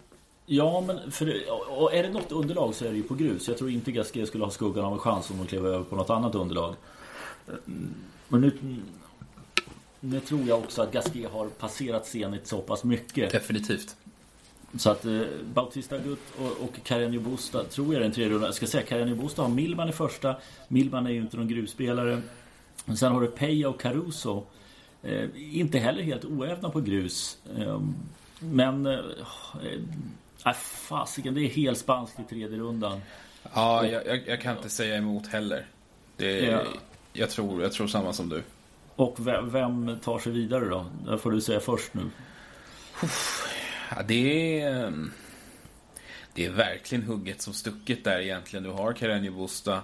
Ja, 0.46 0.80
men 0.80 1.12
för, 1.12 1.42
och 1.68 1.94
är 1.94 2.02
det 2.02 2.08
något 2.08 2.32
underlag 2.32 2.74
så 2.74 2.84
är 2.84 2.90
det 2.90 2.96
ju 2.96 3.02
på 3.02 3.14
grus. 3.14 3.48
Jag 3.48 3.58
tror 3.58 3.70
inte 3.70 3.92
Gasquet 3.92 4.28
skulle 4.28 4.44
ha 4.44 4.50
skuggan 4.50 4.84
av 4.84 4.92
en 4.92 4.98
chans 4.98 5.30
om 5.30 5.38
de 5.38 5.46
klev 5.46 5.66
över 5.66 5.84
på 5.84 5.96
något 5.96 6.10
annat 6.10 6.34
underlag. 6.34 6.74
Men 8.28 8.40
nu, 8.40 8.52
nu 10.00 10.20
tror 10.20 10.48
jag 10.48 10.58
också 10.58 10.82
att 10.82 10.92
Gasquet 10.92 11.30
har 11.30 11.48
passerat 11.48 12.06
Zenit 12.06 12.46
så 12.46 12.60
pass 12.60 12.84
mycket. 12.84 13.32
Definitivt. 13.32 13.96
Så 14.78 14.90
att 14.90 15.04
eh, 15.04 15.20
Bautista 15.54 15.98
Gutt 15.98 16.22
och, 16.38 16.64
och 16.64 16.76
Carreño 16.84 17.18
Busta 17.18 17.64
tror 17.64 17.86
jag 17.86 17.94
är 17.94 18.00
den 18.00 18.12
tredje 18.12 18.32
rundan. 18.32 18.46
Jag 18.46 18.54
ska 18.54 18.66
säga 18.66 18.84
Carreño 18.84 19.14
Busta 19.14 19.42
har 19.42 19.48
Milman 19.48 19.88
i 19.88 19.92
första. 19.92 20.36
Milman 20.68 21.06
är 21.06 21.10
ju 21.10 21.20
inte 21.20 21.36
någon 21.36 21.48
grusspelare. 21.48 22.22
Sen 22.96 23.12
har 23.12 23.20
du 23.20 23.26
Peja 23.26 23.68
och 23.68 23.80
Caruso. 23.80 24.44
Eh, 25.02 25.28
inte 25.36 25.78
heller 25.78 26.02
helt 26.02 26.24
oävna 26.24 26.70
på 26.70 26.80
grus. 26.80 27.38
Eh, 27.58 27.80
men 28.38 28.86
eh, 28.86 29.00
Nej, 30.46 30.54
fasiken. 30.54 31.34
Det 31.34 31.40
är 31.40 31.48
helt 31.48 31.78
spanskt 31.78 32.20
i 32.20 32.24
tredje 32.24 32.58
rundan. 32.58 33.00
Ja, 33.54 33.86
jag, 33.86 34.06
jag, 34.06 34.28
jag, 34.28 34.40
kan 34.40 34.56
inte 34.56 34.68
säga 34.68 34.96
emot 34.96 35.26
heller. 35.26 35.66
Det, 36.16 36.40
ja. 36.40 36.62
jag, 37.12 37.30
tror, 37.30 37.62
jag 37.62 37.72
tror 37.72 37.86
samma 37.86 38.12
som 38.12 38.28
du. 38.28 38.42
Och 38.96 39.26
vem, 39.26 39.50
vem 39.50 39.98
tar 40.04 40.18
sig 40.18 40.32
vidare 40.32 40.68
då? 40.68 40.86
Det 41.06 41.18
får 41.18 41.30
du 41.30 41.40
säga 41.40 41.60
först 41.60 41.94
nu. 41.94 42.10
Ja, 43.90 44.02
det 44.08 44.60
är... 44.60 44.92
Det 46.34 46.46
är 46.46 46.50
verkligen 46.50 47.04
hugget 47.04 47.42
som 47.42 47.52
stucket 47.52 48.04
där 48.04 48.20
egentligen. 48.20 48.62
Du 48.62 48.70
har 48.70 48.92
Carreño 48.92 49.36
Busta 49.36 49.82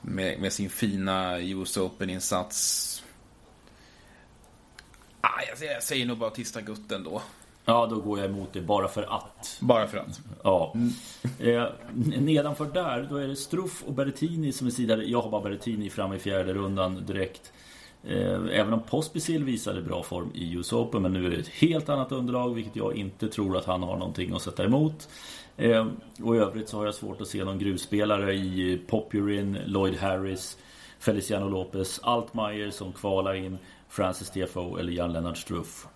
med, 0.00 0.40
med, 0.40 0.52
sin 0.52 0.70
fina 0.70 1.38
US 1.40 1.76
Open-insats. 1.76 3.02
Ah, 5.20 5.42
jag, 5.48 5.70
jag 5.70 5.82
säger 5.82 6.06
nog 6.06 6.18
bara 6.18 6.30
Tista 6.30 6.60
Gutten 6.60 7.04
då. 7.04 7.22
Ja, 7.64 7.86
då 7.90 7.96
går 7.96 8.18
jag 8.18 8.30
emot 8.30 8.48
det 8.52 8.60
bara 8.60 8.88
för 8.88 9.02
att. 9.02 9.58
Bara 9.60 9.86
för 9.86 9.98
att? 9.98 10.20
Ja. 10.42 10.74
Mm. 10.74 10.92
Eh, 11.38 11.68
nedanför 12.20 12.64
där, 12.64 13.06
då 13.10 13.16
är 13.16 13.28
det 13.28 13.36
Struff 13.36 13.82
och 13.86 13.92
Berrettini 13.92 14.52
som 14.52 14.66
är 14.66 14.70
sidade. 14.70 15.04
Jag 15.04 15.22
har 15.22 15.30
bara 15.30 15.42
Berrettini 15.42 15.90
fram 15.90 16.12
i 16.12 16.18
fjärde 16.18 16.54
rundan 16.54 17.06
direkt. 17.06 17.52
Eh, 18.04 18.40
även 18.52 18.72
om 18.72 18.82
Pospisil 18.82 19.44
visade 19.44 19.82
bra 19.82 20.02
form 20.02 20.30
i 20.34 20.52
US 20.52 20.72
Open, 20.72 21.02
men 21.02 21.12
nu 21.12 21.26
är 21.26 21.30
det 21.30 21.36
ett 21.36 21.48
helt 21.48 21.88
annat 21.88 22.12
underlag, 22.12 22.54
vilket 22.54 22.76
jag 22.76 22.96
inte 22.96 23.28
tror 23.28 23.56
att 23.56 23.64
han 23.64 23.82
har 23.82 23.96
någonting 23.96 24.34
att 24.34 24.42
sätta 24.42 24.64
emot. 24.64 25.08
Eh, 25.56 25.86
och 26.22 26.36
i 26.36 26.38
övrigt 26.38 26.68
så 26.68 26.76
har 26.78 26.84
jag 26.84 26.94
svårt 26.94 27.20
att 27.20 27.28
se 27.28 27.44
någon 27.44 27.58
gruvspelare 27.58 28.34
i 28.34 28.80
Popurin, 28.86 29.58
Lloyd 29.66 29.96
Harris, 29.96 30.58
Feliciano 30.98 31.48
Lopez, 31.48 32.00
Altmaier 32.02 32.70
som 32.70 32.92
kvalar 32.92 33.34
in, 33.34 33.58
Francis 33.88 34.30
TFO 34.30 34.76
eller 34.76 34.92
Jan 34.92 35.12
Lennart 35.12 35.38
Struff. 35.38 35.86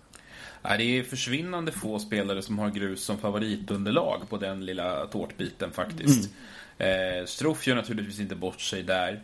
Det 0.78 0.98
är 0.98 1.02
försvinnande 1.02 1.72
få 1.72 1.98
spelare 1.98 2.42
som 2.42 2.58
har 2.58 2.70
grus 2.70 3.04
som 3.04 3.18
favoritunderlag 3.18 4.28
på 4.28 4.36
den 4.36 4.66
lilla 4.66 5.06
tårtbiten 5.06 5.70
faktiskt. 5.72 6.30
Mm. 6.78 7.20
Eh, 7.20 7.26
Struff 7.26 7.66
gör 7.66 7.74
naturligtvis 7.74 8.20
inte 8.20 8.34
bort 8.34 8.60
sig 8.60 8.82
där. 8.82 9.20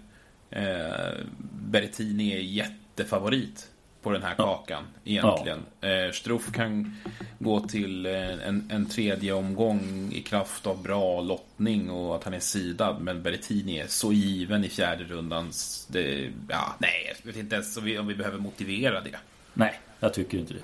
Eh, 0.50 1.24
Berrettini 1.52 2.32
är 2.34 2.40
jättefavorit 2.40 3.68
på 4.02 4.10
den 4.10 4.22
här 4.22 4.34
kakan 4.34 4.84
egentligen. 5.04 5.58
Ja. 5.80 5.88
Eh, 5.88 6.12
Struff 6.12 6.52
kan 6.52 6.96
gå 7.38 7.60
till 7.60 8.06
eh, 8.06 8.48
en, 8.48 8.68
en 8.70 8.86
tredje 8.86 9.32
omgång 9.32 10.12
i 10.12 10.22
kraft 10.22 10.66
av 10.66 10.82
bra 10.82 11.20
lottning 11.20 11.90
och 11.90 12.16
att 12.16 12.24
han 12.24 12.34
är 12.34 12.40
sidad. 12.40 13.00
Men 13.00 13.22
Berrettini 13.22 13.78
är 13.78 13.86
så 13.86 14.12
given 14.12 14.64
i 14.64 14.68
fjärde 14.68 15.04
rundans... 15.04 15.86
Det, 15.90 16.30
ja, 16.48 16.76
nej, 16.78 17.14
jag 17.22 17.32
vet 17.32 17.36
inte 17.36 17.54
ens 17.54 17.76
om 17.76 17.84
vi, 17.84 17.98
om 17.98 18.06
vi 18.06 18.14
behöver 18.14 18.38
motivera 18.38 19.00
det. 19.00 19.16
Nej, 19.54 19.80
jag 20.00 20.14
tycker 20.14 20.38
inte 20.38 20.54
det. 20.54 20.60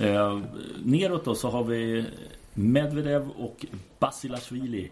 Eh, 0.00 0.40
neråt 0.84 1.24
då 1.24 1.34
så 1.34 1.50
har 1.50 1.64
vi 1.64 2.04
Medvedev 2.54 3.30
och 3.30 3.66
Basilashvili. 3.98 4.90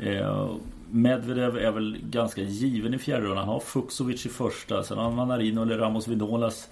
Eh, 0.00 0.54
Medvedev 0.90 1.58
är 1.58 1.70
väl 1.70 1.98
ganska 2.02 2.42
given 2.42 2.94
i 2.94 2.98
fjärde 2.98 3.22
rundan. 3.22 3.38
Han 3.38 3.48
har 3.48 3.60
Fuxovic 3.60 4.26
i 4.26 4.28
första. 4.28 4.82
Sen 4.82 4.96
har 4.96 5.04
han 5.04 5.14
Manarino 5.14 5.62
eller 5.62 5.78
Ramos 5.78 6.08
Vinolas 6.08 6.68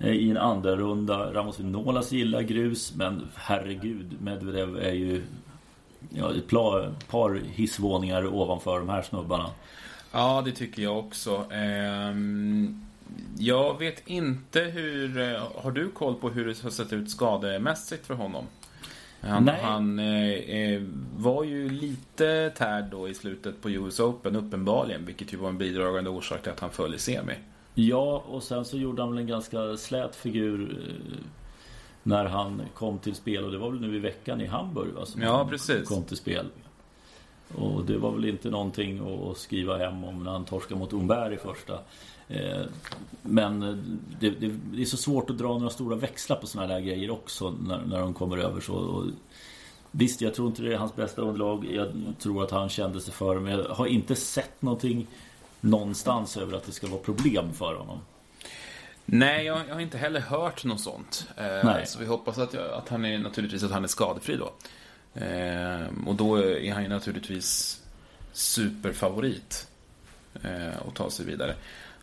Eh, 0.00 0.12
i 0.12 0.30
en 0.30 0.36
andra 0.36 0.76
runda. 0.76 1.32
Ramos 1.32 1.60
Vinolas 1.60 2.12
gillar 2.12 2.42
grus 2.42 2.94
men 2.94 3.28
herregud 3.34 4.16
Medvedev 4.20 4.76
är 4.76 4.92
ju 4.92 5.22
ja, 6.10 6.34
ett 6.34 6.48
par 7.08 7.42
hissvåningar 7.44 8.34
ovanför 8.34 8.78
de 8.78 8.88
här 8.88 9.02
snubbarna. 9.02 9.50
Ja, 10.12 10.42
det 10.44 10.52
tycker 10.52 10.82
jag 10.82 10.98
också. 10.98 11.44
Ehm, 11.52 12.86
jag 13.38 13.78
vet 13.78 14.08
inte 14.08 14.60
hur... 14.60 15.18
Eh, 15.18 15.42
har 15.54 15.70
du 15.70 15.90
koll 15.90 16.14
på 16.14 16.30
hur 16.30 16.46
det 16.46 16.62
har 16.62 16.70
sett 16.70 16.92
ut 16.92 17.10
skademässigt 17.10 18.06
för 18.06 18.14
honom? 18.14 18.44
Han, 19.20 19.48
han 19.48 19.98
eh, 19.98 20.82
var 21.16 21.44
ju 21.44 21.68
lite 21.68 22.50
tärd 22.56 22.84
då 22.90 23.08
i 23.08 23.14
slutet 23.14 23.62
på 23.62 23.70
US 23.70 24.00
Open 24.00 24.36
uppenbarligen, 24.36 25.06
vilket 25.06 25.32
ju 25.32 25.36
var 25.36 25.48
en 25.48 25.58
bidragande 25.58 26.10
orsak 26.10 26.42
till 26.42 26.52
att 26.52 26.60
han 26.60 26.70
föll 26.70 26.94
i 26.94 26.98
semi. 26.98 27.34
Ja, 27.74 28.24
och 28.28 28.42
sen 28.42 28.64
så 28.64 28.76
gjorde 28.76 29.02
han 29.02 29.10
väl 29.10 29.18
en 29.18 29.26
ganska 29.26 29.76
slät 29.76 30.16
figur 30.16 30.78
eh, 30.88 31.24
när 32.02 32.24
han 32.24 32.62
kom 32.74 32.98
till 32.98 33.14
spel. 33.14 33.44
Och 33.44 33.52
det 33.52 33.58
var 33.58 33.70
väl 33.70 33.80
nu 33.80 33.96
i 33.96 33.98
veckan 33.98 34.40
i 34.40 34.46
Hamburg 34.46 34.92
va, 34.94 35.06
som 35.06 35.22
ja, 35.22 35.36
han 35.36 35.48
precis. 35.48 35.88
kom 35.88 36.04
till 36.04 36.16
spel. 36.16 36.46
Och 37.54 37.84
det 37.84 37.98
var 37.98 38.12
väl 38.12 38.24
inte 38.24 38.50
någonting 38.50 39.00
att 39.30 39.38
skriva 39.38 39.78
hem 39.78 40.04
om 40.04 40.24
när 40.24 40.30
han 40.30 40.44
torskade 40.44 40.80
mot 40.80 40.92
Umberg 40.92 41.34
i 41.34 41.36
första. 41.36 41.78
Eh, 42.28 42.62
men 43.22 43.60
det, 44.20 44.30
det, 44.30 44.50
det, 44.72 44.82
är 44.82 44.86
så 44.86 44.96
svårt 44.96 45.30
att 45.30 45.38
dra 45.38 45.58
några 45.58 45.70
stora 45.70 45.96
växlar 45.96 46.36
på 46.36 46.46
sådana 46.46 46.72
här 46.72 46.80
grejer 46.80 47.10
också 47.10 47.50
när, 47.50 47.82
när 47.86 48.00
de 48.00 48.14
kommer 48.14 48.38
över 48.38 48.60
så. 48.60 48.74
Och 48.74 49.04
visst, 49.90 50.20
jag 50.20 50.34
tror 50.34 50.48
inte 50.48 50.62
det 50.62 50.72
är 50.72 50.78
hans 50.78 50.96
bästa 50.96 51.22
underlag. 51.22 51.66
Jag 51.72 51.92
tror 52.18 52.44
att 52.44 52.50
han 52.50 52.68
kände 52.68 53.00
sig 53.00 53.14
för 53.14 53.40
Men 53.40 53.52
jag 53.52 53.74
har 53.74 53.86
inte 53.86 54.16
sett 54.16 54.62
någonting 54.62 55.06
någonstans 55.60 56.36
över 56.36 56.56
att 56.56 56.64
det 56.64 56.72
ska 56.72 56.86
vara 56.86 57.00
problem 57.00 57.52
för 57.52 57.74
honom. 57.74 57.98
Nej, 59.04 59.46
jag, 59.46 59.60
jag 59.68 59.74
har 59.74 59.80
inte 59.80 59.98
heller 59.98 60.20
hört 60.20 60.64
något 60.64 60.80
sånt. 60.80 61.28
Eh. 61.36 61.84
Så 61.84 61.98
vi 61.98 62.06
hoppas 62.06 62.38
att, 62.38 62.54
jag, 62.54 62.72
att 62.72 62.88
han 62.88 63.04
är 63.04 63.18
naturligtvis 63.18 63.62
att 63.62 63.70
han 63.70 63.84
är 63.84 63.88
skadefri 63.88 64.36
då. 64.36 64.52
Eh, 65.14 66.06
och 66.06 66.14
då 66.14 66.36
är 66.36 66.72
han 66.72 66.82
ju 66.82 66.88
naturligtvis 66.88 67.80
superfavorit 68.32 69.66
eh, 70.42 70.86
att 70.88 70.94
ta 70.94 71.10
sig 71.10 71.26
vidare. 71.26 71.54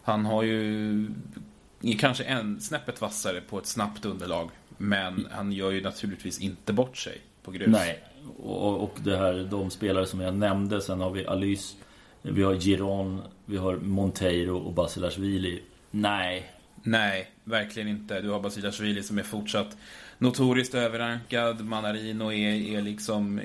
Han 0.03 0.25
har 0.25 0.43
ju 0.43 1.07
kanske 1.99 2.23
en 2.23 2.61
snäppet 2.61 3.01
vassare 3.01 3.41
på 3.41 3.59
ett 3.59 3.65
snabbt 3.65 4.05
underlag. 4.05 4.49
Men 4.77 5.27
han 5.31 5.51
gör 5.51 5.71
ju 5.71 5.81
naturligtvis 5.81 6.39
inte 6.39 6.73
bort 6.73 6.97
sig 6.97 7.21
på 7.43 7.51
grus. 7.51 7.67
Nej, 7.67 8.03
och, 8.37 8.83
och 8.83 8.93
det 9.03 9.17
här, 9.17 9.47
de 9.51 9.69
spelare 9.69 10.05
som 10.05 10.21
jag 10.21 10.33
nämnde. 10.33 10.81
Sen 10.81 11.01
har 11.01 11.11
vi 11.11 11.27
Alys 11.27 11.75
vi 12.21 12.43
har 12.43 12.55
Giron, 12.55 13.21
vi 13.45 13.57
har 13.57 13.75
Monteiro 13.75 14.57
och 14.57 14.73
Basilashvili. 14.73 15.61
Nej. 15.91 16.51
Nej, 16.83 17.31
verkligen 17.43 17.87
inte. 17.87 18.21
Du 18.21 18.29
har 18.29 18.39
Basilashvili 18.39 19.03
som 19.03 19.17
är 19.17 19.23
fortsatt 19.23 19.77
notoriskt 20.17 20.75
överrankad. 20.75 21.65
Manarino 21.65 22.31
är, 22.31 22.77
är 22.77 22.81
liksom 22.81 23.41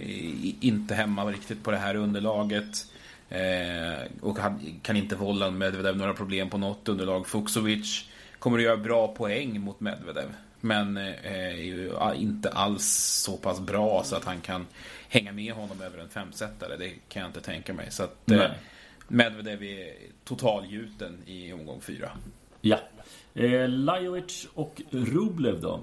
inte 0.60 0.94
hemma 0.94 1.24
riktigt 1.24 1.62
på 1.62 1.70
det 1.70 1.76
här 1.76 1.94
underlaget. 1.94 2.86
Eh, 3.28 4.02
och 4.20 4.38
kan 4.82 4.96
inte 4.96 5.16
vålla 5.16 5.50
Medvedev 5.50 5.96
några 5.96 6.14
problem 6.14 6.50
på 6.50 6.58
något 6.58 6.88
underlag. 6.88 7.26
Fuksovic 7.26 8.04
kommer 8.38 8.58
att 8.58 8.64
göra 8.64 8.76
bra 8.76 9.08
poäng 9.08 9.60
mot 9.60 9.80
Medvedev. 9.80 10.34
Men 10.60 10.96
eh, 10.96 11.32
är 11.32 11.50
ju 11.50 11.92
inte 12.14 12.50
alls 12.50 12.86
så 13.24 13.36
pass 13.36 13.60
bra 13.60 14.02
så 14.04 14.16
att 14.16 14.24
han 14.24 14.40
kan 14.40 14.66
hänga 15.08 15.32
med 15.32 15.52
honom 15.52 15.80
över 15.80 15.98
en 15.98 16.08
femsetare. 16.08 16.76
Det 16.76 16.90
kan 17.08 17.22
jag 17.22 17.28
inte 17.28 17.40
tänka 17.40 17.72
mig. 17.72 17.90
Så 17.90 18.02
att, 18.02 18.30
eh, 18.30 18.50
Medvedev 19.08 19.62
är 19.62 19.92
totalgjuten 20.24 21.18
i 21.26 21.52
omgång 21.52 21.80
fyra. 21.80 22.10
Ja. 22.60 22.78
Eh, 23.34 23.68
Lajovic 23.68 24.48
och 24.54 24.82
Rublev 24.90 25.60
då? 25.60 25.80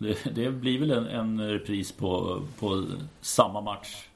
Det, 0.00 0.34
det 0.34 0.50
blir 0.50 0.78
väl 0.78 0.90
en, 0.90 1.06
en 1.06 1.48
repris 1.48 1.92
på, 1.92 2.42
på 2.58 2.86
samma 3.20 3.60
match 3.60 4.06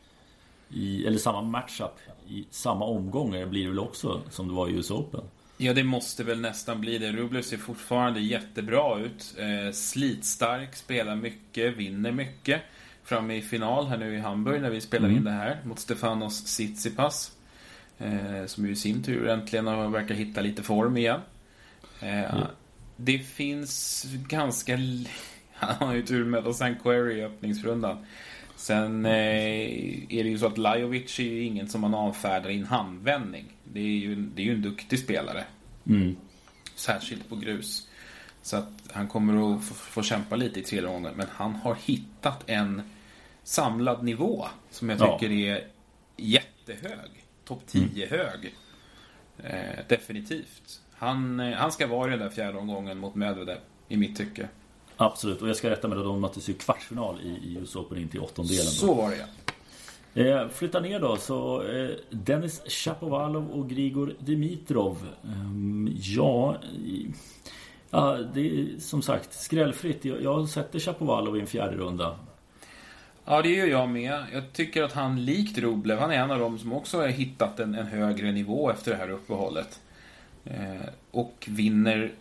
i, 0.71 1.07
eller 1.07 1.19
samma 1.19 1.43
matchup 1.43 1.99
i 2.29 2.45
samma 2.51 2.85
omgångar 2.85 3.47
blir 3.47 3.63
det 3.63 3.69
väl 3.69 3.79
också 3.79 4.21
som 4.31 4.49
det 4.49 4.55
var 4.55 4.69
i 4.69 4.73
US 4.73 4.91
Open? 4.91 5.25
Ja, 5.57 5.73
det 5.73 5.85
måste 5.85 6.25
väl 6.25 6.41
nästan 6.41 6.81
bli 6.81 6.99
det. 6.99 7.13
Rublev 7.13 7.43
ser 7.43 7.57
fortfarande 7.57 8.21
jättebra 8.21 8.99
ut. 8.99 9.35
Eh, 9.39 9.73
slitstark, 9.73 10.77
spelar 10.77 11.17
mycket, 11.17 11.77
vinner 11.77 12.13
mycket. 12.13 12.63
Framme 13.05 13.37
i 13.37 13.43
final 13.43 13.87
här 13.87 13.99
nu 13.99 14.15
i 14.15 14.21
Hamburg 14.21 14.63
när 14.63 14.71
vi 14.71 14.81
spelar 14.81 15.07
mm. 15.09 15.19
in 15.19 15.25
det 15.25 15.31
här 15.31 15.61
mot 15.65 15.79
Stefanos 15.79 16.45
Tsitsipas. 16.45 17.33
Eh, 17.99 18.47
som 18.47 18.67
ju 18.67 18.73
i 18.73 18.77
sin 18.77 19.03
tur 19.03 19.29
äntligen 19.29 19.93
verkar 19.93 20.15
hitta 20.15 20.41
lite 20.41 20.63
form 20.63 20.97
igen. 20.97 21.21
Eh, 22.01 22.35
mm. 22.35 22.47
Det 22.97 23.19
finns 23.19 24.05
ganska... 24.29 24.79
Han 25.79 25.89
har 25.89 25.95
ju 25.95 26.03
tur 26.03 26.25
med 26.25 26.47
St. 26.47 26.75
Query 26.83 27.19
i 27.19 27.25
öppningsrundan. 27.25 27.99
Sen 28.57 29.07
eh, 29.07 29.13
är 30.09 30.25
det 30.25 30.29
ju 30.29 30.39
så 30.39 30.47
att 30.47 30.59
Lajovic 30.59 31.19
är 31.19 31.25
ju 31.25 31.45
ingen 31.45 31.69
som 31.69 31.81
man 31.81 31.95
avfärdar 31.95 32.51
i 32.51 32.59
en 32.59 32.65
handvändning. 32.65 33.57
Det 33.65 33.81
är 33.81 33.99
ju, 33.99 34.15
det 34.15 34.43
är 34.43 34.47
ju 34.47 34.55
en 34.55 34.63
duktig 34.63 34.99
spelare. 34.99 35.45
Mm. 35.87 36.17
Särskilt 36.75 37.29
på 37.29 37.37
grus. 37.37 37.89
Så 38.43 38.57
att 38.57 38.73
han 38.93 39.09
kommer 39.09 39.55
att 39.55 39.65
få, 39.65 39.75
få 39.75 40.03
kämpa 40.03 40.37
lite 40.37 40.61
i 40.61 40.63
tredje 40.63 40.89
omgången. 40.89 41.17
Men 41.17 41.27
han 41.33 41.55
har 41.55 41.75
hittat 41.75 42.51
en 42.51 42.83
samlad 43.43 44.05
nivå 44.05 44.47
som 44.71 44.89
jag 44.89 44.99
tycker 44.99 45.35
ja. 45.35 45.57
är 45.57 45.67
jättehög 46.17 47.25
topp 47.45 47.63
10 47.67 48.07
mm. 48.07 48.19
hög. 48.19 48.55
Eh, 49.39 49.85
definitivt. 49.89 50.81
Han, 50.93 51.41
eh, 51.41 51.57
han 51.57 51.73
ska 51.73 51.87
vara 51.87 52.09
i 52.09 52.11
den 52.11 52.21
där 52.21 52.31
fjärde 52.31 52.59
omgången 52.59 52.99
mot 52.99 53.15
Medvedev, 53.15 53.59
i 53.89 53.97
mitt 53.97 54.17
tycke. 54.17 54.49
Absolut, 54.97 55.43
och 55.43 55.49
jag 55.49 55.57
ska 55.57 55.71
rätta 55.71 55.89
med 55.89 55.99
att 55.99 56.05
de 56.05 56.21
möttes 56.21 56.49
ju 56.49 56.55
kvartsfinal 56.55 57.21
i, 57.21 57.57
US 57.59 57.77
Open, 57.77 57.99
inte 57.99 58.17
i 58.17 58.21
åttondelen. 58.21 58.65
Så 58.65 58.95
var 58.95 59.11
det 59.11 59.17
ja. 59.17 59.27
Eh, 60.15 60.49
flytta 60.49 60.81
ner 60.81 61.01
då, 61.01 61.17
så 61.17 61.63
eh, 61.63 61.91
Dennis 62.11 62.63
Shapovalov 62.67 63.51
och 63.51 63.71
Grigor 63.71 64.15
Dimitrov. 64.19 65.09
Eh, 65.25 65.93
ja, 66.01 66.57
ja, 67.91 68.19
det 68.35 68.41
är 68.41 68.67
som 68.79 69.03
sagt 69.03 69.33
skrällfritt. 69.33 70.05
Jag, 70.05 70.23
jag 70.23 70.49
sätter 70.49 70.79
Shapovalov 70.79 71.37
i 71.37 71.41
en 71.41 71.47
fjärde 71.47 71.77
runda. 71.77 72.17
Ja, 73.25 73.43
det 73.43 73.49
gör 73.49 73.67
jag 73.67 73.89
med. 73.89 74.25
Jag 74.33 74.53
tycker 74.53 74.83
att 74.83 74.93
han 74.93 75.25
likt 75.25 75.59
Rublev, 75.59 75.99
han 75.99 76.11
är 76.11 76.19
en 76.19 76.31
av 76.31 76.39
dem 76.39 76.59
som 76.59 76.73
också 76.73 77.01
har 77.01 77.09
hittat 77.09 77.61
en, 77.61 77.75
en 77.75 77.87
högre 77.87 78.33
nivå 78.33 78.71
efter 78.71 78.91
det 78.91 78.97
här 78.97 79.11
uppehållet. 79.11 79.81
Eh, 80.45 80.89
och 81.11 81.47
vinner 81.49 82.13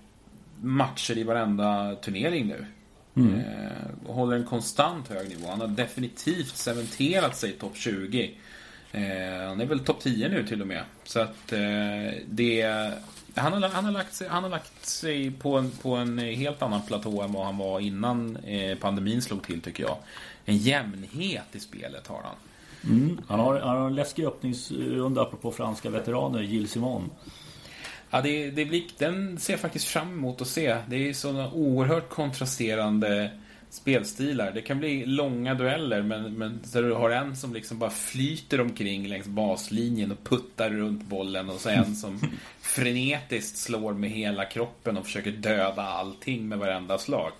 matcher 0.63 1.17
i 1.17 1.23
varenda 1.23 1.95
turnering 1.95 2.47
nu. 2.47 2.65
Mm. 3.15 3.39
Eh, 3.39 4.13
håller 4.13 4.37
en 4.37 4.45
konstant 4.45 5.07
hög 5.07 5.29
nivå. 5.29 5.47
Han 5.49 5.61
har 5.61 5.67
definitivt 5.67 6.55
cementerat 6.57 7.37
sig 7.37 7.49
i 7.49 7.53
topp 7.53 7.77
20. 7.77 8.31
Eh, 8.91 9.01
han 9.47 9.61
är 9.61 9.65
väl 9.65 9.79
topp 9.79 9.99
10 9.99 10.29
nu 10.29 10.47
till 10.47 10.61
och 10.61 10.67
med. 10.67 10.83
Så 11.03 11.19
att 11.19 11.53
eh, 11.53 11.59
det... 12.25 12.91
Han 13.35 13.53
har, 13.53 13.69
han, 13.69 13.85
har 13.85 13.91
lagt 13.91 14.13
sig, 14.13 14.27
han 14.27 14.43
har 14.43 14.49
lagt 14.49 14.85
sig 14.85 15.31
på 15.31 15.57
en, 15.57 15.71
på 15.71 15.95
en 15.95 16.17
helt 16.17 16.61
annan 16.61 16.81
platå 16.81 17.21
än 17.21 17.33
vad 17.33 17.45
han 17.45 17.57
var 17.57 17.79
innan 17.79 18.37
eh, 18.37 18.77
pandemin 18.77 19.21
slog 19.21 19.43
till 19.43 19.61
tycker 19.61 19.83
jag 19.83 19.97
en 20.45 20.57
jämnhet 20.57 21.55
i 21.55 21.59
spelet 21.59 22.07
har 22.07 22.21
han. 22.23 22.35
Mm. 22.93 23.21
Han, 23.27 23.39
har, 23.39 23.59
han 23.59 23.77
har 23.77 23.87
en 23.87 23.95
läskig 23.95 24.25
öppningsrunda 24.25 25.21
apropå 25.21 25.51
franska 25.51 25.89
veteraner, 25.89 26.41
Gilles 26.41 26.71
Simon. 26.71 27.09
Ja, 28.13 28.21
det, 28.21 28.51
det 28.51 28.65
blir, 28.65 28.83
den 28.97 29.37
ser 29.37 29.53
jag 29.53 29.59
faktiskt 29.59 29.87
fram 29.87 30.11
emot 30.11 30.41
att 30.41 30.47
se. 30.47 30.77
Det 30.87 31.09
är 31.09 31.13
sådana 31.13 31.51
oerhört 31.51 32.09
kontrasterande 32.09 33.31
spelstilar. 33.69 34.51
Det 34.51 34.61
kan 34.61 34.79
bli 34.79 35.05
långa 35.05 35.53
dueller 35.53 36.01
men, 36.01 36.33
men 36.33 36.59
så 36.63 36.81
du 36.81 36.93
har 36.93 37.09
en 37.09 37.35
som 37.35 37.53
liksom 37.53 37.79
bara 37.79 37.89
flyter 37.89 38.61
omkring 38.61 39.07
längs 39.07 39.27
baslinjen 39.27 40.11
och 40.11 40.23
puttar 40.23 40.69
runt 40.69 41.03
bollen 41.03 41.49
och 41.49 41.59
så 41.59 41.69
en 41.69 41.95
som 41.95 42.19
frenetiskt 42.61 43.57
slår 43.57 43.93
med 43.93 44.09
hela 44.09 44.45
kroppen 44.45 44.97
och 44.97 45.05
försöker 45.05 45.31
döda 45.31 45.83
allting 45.83 46.47
med 46.47 46.59
varenda 46.59 46.97
slag. 46.97 47.31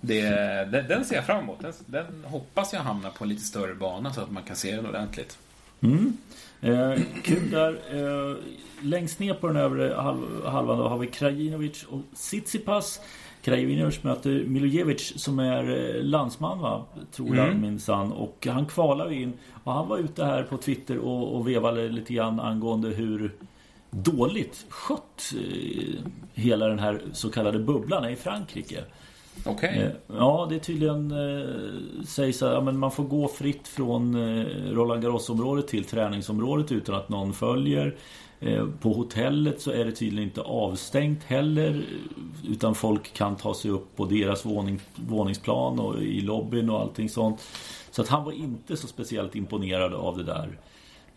Det, 0.00 0.22
den, 0.70 0.88
den 0.88 1.04
ser 1.04 1.16
jag 1.16 1.26
fram 1.26 1.44
emot. 1.44 1.60
Den, 1.60 1.72
den 1.86 2.24
hoppas 2.24 2.72
jag 2.72 2.80
hamnar 2.80 3.10
på 3.10 3.24
en 3.24 3.30
lite 3.30 3.44
större 3.44 3.74
bana 3.74 4.12
så 4.12 4.20
att 4.20 4.30
man 4.30 4.42
kan 4.42 4.56
se 4.56 4.76
den 4.76 4.86
ordentligt. 4.86 5.38
Mm. 5.80 6.16
Eh, 6.60 7.00
kul 7.22 7.50
där. 7.50 7.72
Eh, 7.90 8.36
längst 8.82 9.18
ner 9.20 9.34
på 9.34 9.46
den 9.46 9.56
övre 9.56 9.94
halvan 10.46 10.78
då 10.78 10.88
har 10.88 10.98
vi 10.98 11.06
Krajinovic 11.06 11.84
och 11.84 12.00
Tsitsipas. 12.14 13.00
Krajinovic 13.42 14.02
möter 14.02 14.44
Milojevic 14.44 15.12
som 15.16 15.38
är 15.38 15.94
eh, 15.96 16.02
landsman 16.02 16.60
va? 16.60 16.84
Tror 17.12 17.36
jag 17.36 17.48
mm. 17.48 17.60
minsann. 17.60 18.12
Och 18.12 18.46
han 18.50 18.66
kvalar 18.66 19.12
in. 19.12 19.32
Och 19.64 19.72
han 19.72 19.88
var 19.88 19.98
ute 19.98 20.24
här 20.24 20.42
på 20.42 20.56
Twitter 20.56 20.98
och, 20.98 21.36
och 21.36 21.48
vevade 21.48 21.88
lite 21.88 22.14
grann 22.14 22.40
angående 22.40 22.88
hur 22.88 23.32
dåligt 23.90 24.66
skött 24.68 25.34
eh, 25.36 26.00
hela 26.34 26.68
den 26.68 26.78
här 26.78 27.00
så 27.12 27.30
kallade 27.30 27.58
bubblan 27.58 28.04
är 28.04 28.10
i 28.10 28.16
Frankrike. 28.16 28.84
Okej. 29.44 29.78
Okay. 29.78 30.18
Ja, 30.18 30.46
det 30.50 30.54
är 30.54 30.58
tydligen 30.58 31.10
eh, 31.10 32.04
sägs 32.06 32.42
att 32.42 32.52
ja, 32.52 32.60
men 32.60 32.78
man 32.78 32.90
får 32.90 33.04
gå 33.04 33.28
fritt 33.28 33.68
från 33.68 34.14
eh, 34.14 34.46
Roland 34.72 35.02
Garros-området 35.02 35.68
till 35.68 35.84
träningsområdet 35.84 36.72
utan 36.72 36.94
att 36.94 37.08
någon 37.08 37.32
följer. 37.32 37.96
Eh, 38.40 38.66
på 38.80 38.92
hotellet 38.92 39.60
så 39.60 39.70
är 39.70 39.84
det 39.84 39.92
tydligen 39.92 40.28
inte 40.28 40.40
avstängt 40.40 41.24
heller 41.24 41.84
utan 42.48 42.74
folk 42.74 43.12
kan 43.12 43.36
ta 43.36 43.54
sig 43.54 43.70
upp 43.70 43.96
på 43.96 44.04
deras 44.04 44.46
våning, 44.46 44.80
våningsplan 44.94 45.78
och 45.78 46.02
i 46.02 46.20
lobbyn 46.20 46.70
och 46.70 46.80
allting 46.80 47.08
sånt. 47.08 47.40
Så 47.90 48.02
att 48.02 48.08
han 48.08 48.24
var 48.24 48.32
inte 48.32 48.76
så 48.76 48.86
speciellt 48.86 49.36
imponerad 49.36 49.94
av 49.94 50.18
det 50.18 50.24
där. 50.24 50.58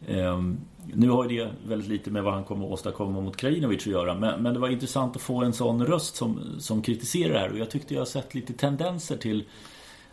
Um, 0.08 0.58
nu 0.94 1.10
har 1.10 1.30
ju 1.30 1.38
det 1.38 1.52
väldigt 1.68 1.90
lite 1.90 2.12
med 2.12 2.24
vad 2.24 2.34
han 2.34 2.44
kommer 2.44 2.66
att 2.66 2.72
åstadkomma 2.72 3.22
mot 3.22 3.38
Krajinovic 3.38 3.82
att 3.82 3.86
göra 3.86 4.16
men, 4.16 4.44
men, 4.44 4.54
det 4.54 4.60
var 4.60 4.70
intressant 4.70 5.16
att 5.16 5.22
få 5.22 5.44
en 5.44 5.54
sån 5.54 5.86
röst 5.86 6.16
som, 6.16 6.56
som 6.60 6.82
kritiserar 6.82 7.34
det 7.34 7.40
här 7.40 7.52
och 7.52 7.58
jag 7.58 7.70
tyckte 7.70 7.94
jag 7.94 8.08
sett 8.08 8.36
lite 8.36 8.54
tendenser 8.54 9.18
till 9.18 9.44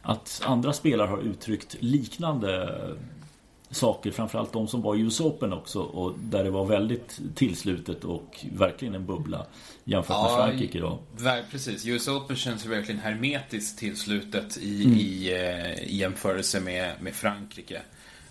att 0.03 0.43
andra 0.45 0.73
spelare 0.73 1.09
har 1.09 1.19
uttryckt 1.19 1.76
liknande 1.81 2.79
saker, 3.71 4.11
framförallt 4.11 4.53
de 4.53 4.69
som 4.69 4.83
var 4.83 4.97
i 4.97 5.00
US 5.00 5.21
Open 5.21 5.53
också 5.53 5.81
och 5.81 6.14
där 6.19 6.45
det 6.45 6.50
var 6.50 6.64
väldigt 6.64 7.21
tillslutet 7.35 8.05
och 8.05 8.47
verkligen 8.53 8.95
en 8.95 9.07
bubbla 9.07 9.47
jämfört 9.85 10.17
med 10.17 10.31
ja, 10.31 10.37
Frankrike 10.37 10.81
då. 10.81 10.99
Precis, 11.50 11.87
US 11.87 12.09
Open 12.09 12.37
känns 12.37 12.67
ju 12.67 12.71
verkligen 12.71 13.00
hermetiskt 13.00 13.79
tillslutet 13.79 14.57
i, 14.57 14.85
mm. 14.85 14.99
i, 14.99 15.33
eh, 15.33 15.85
i 15.85 15.97
jämförelse 15.97 16.61
med, 16.61 16.93
med 17.00 17.14
Frankrike. 17.14 17.83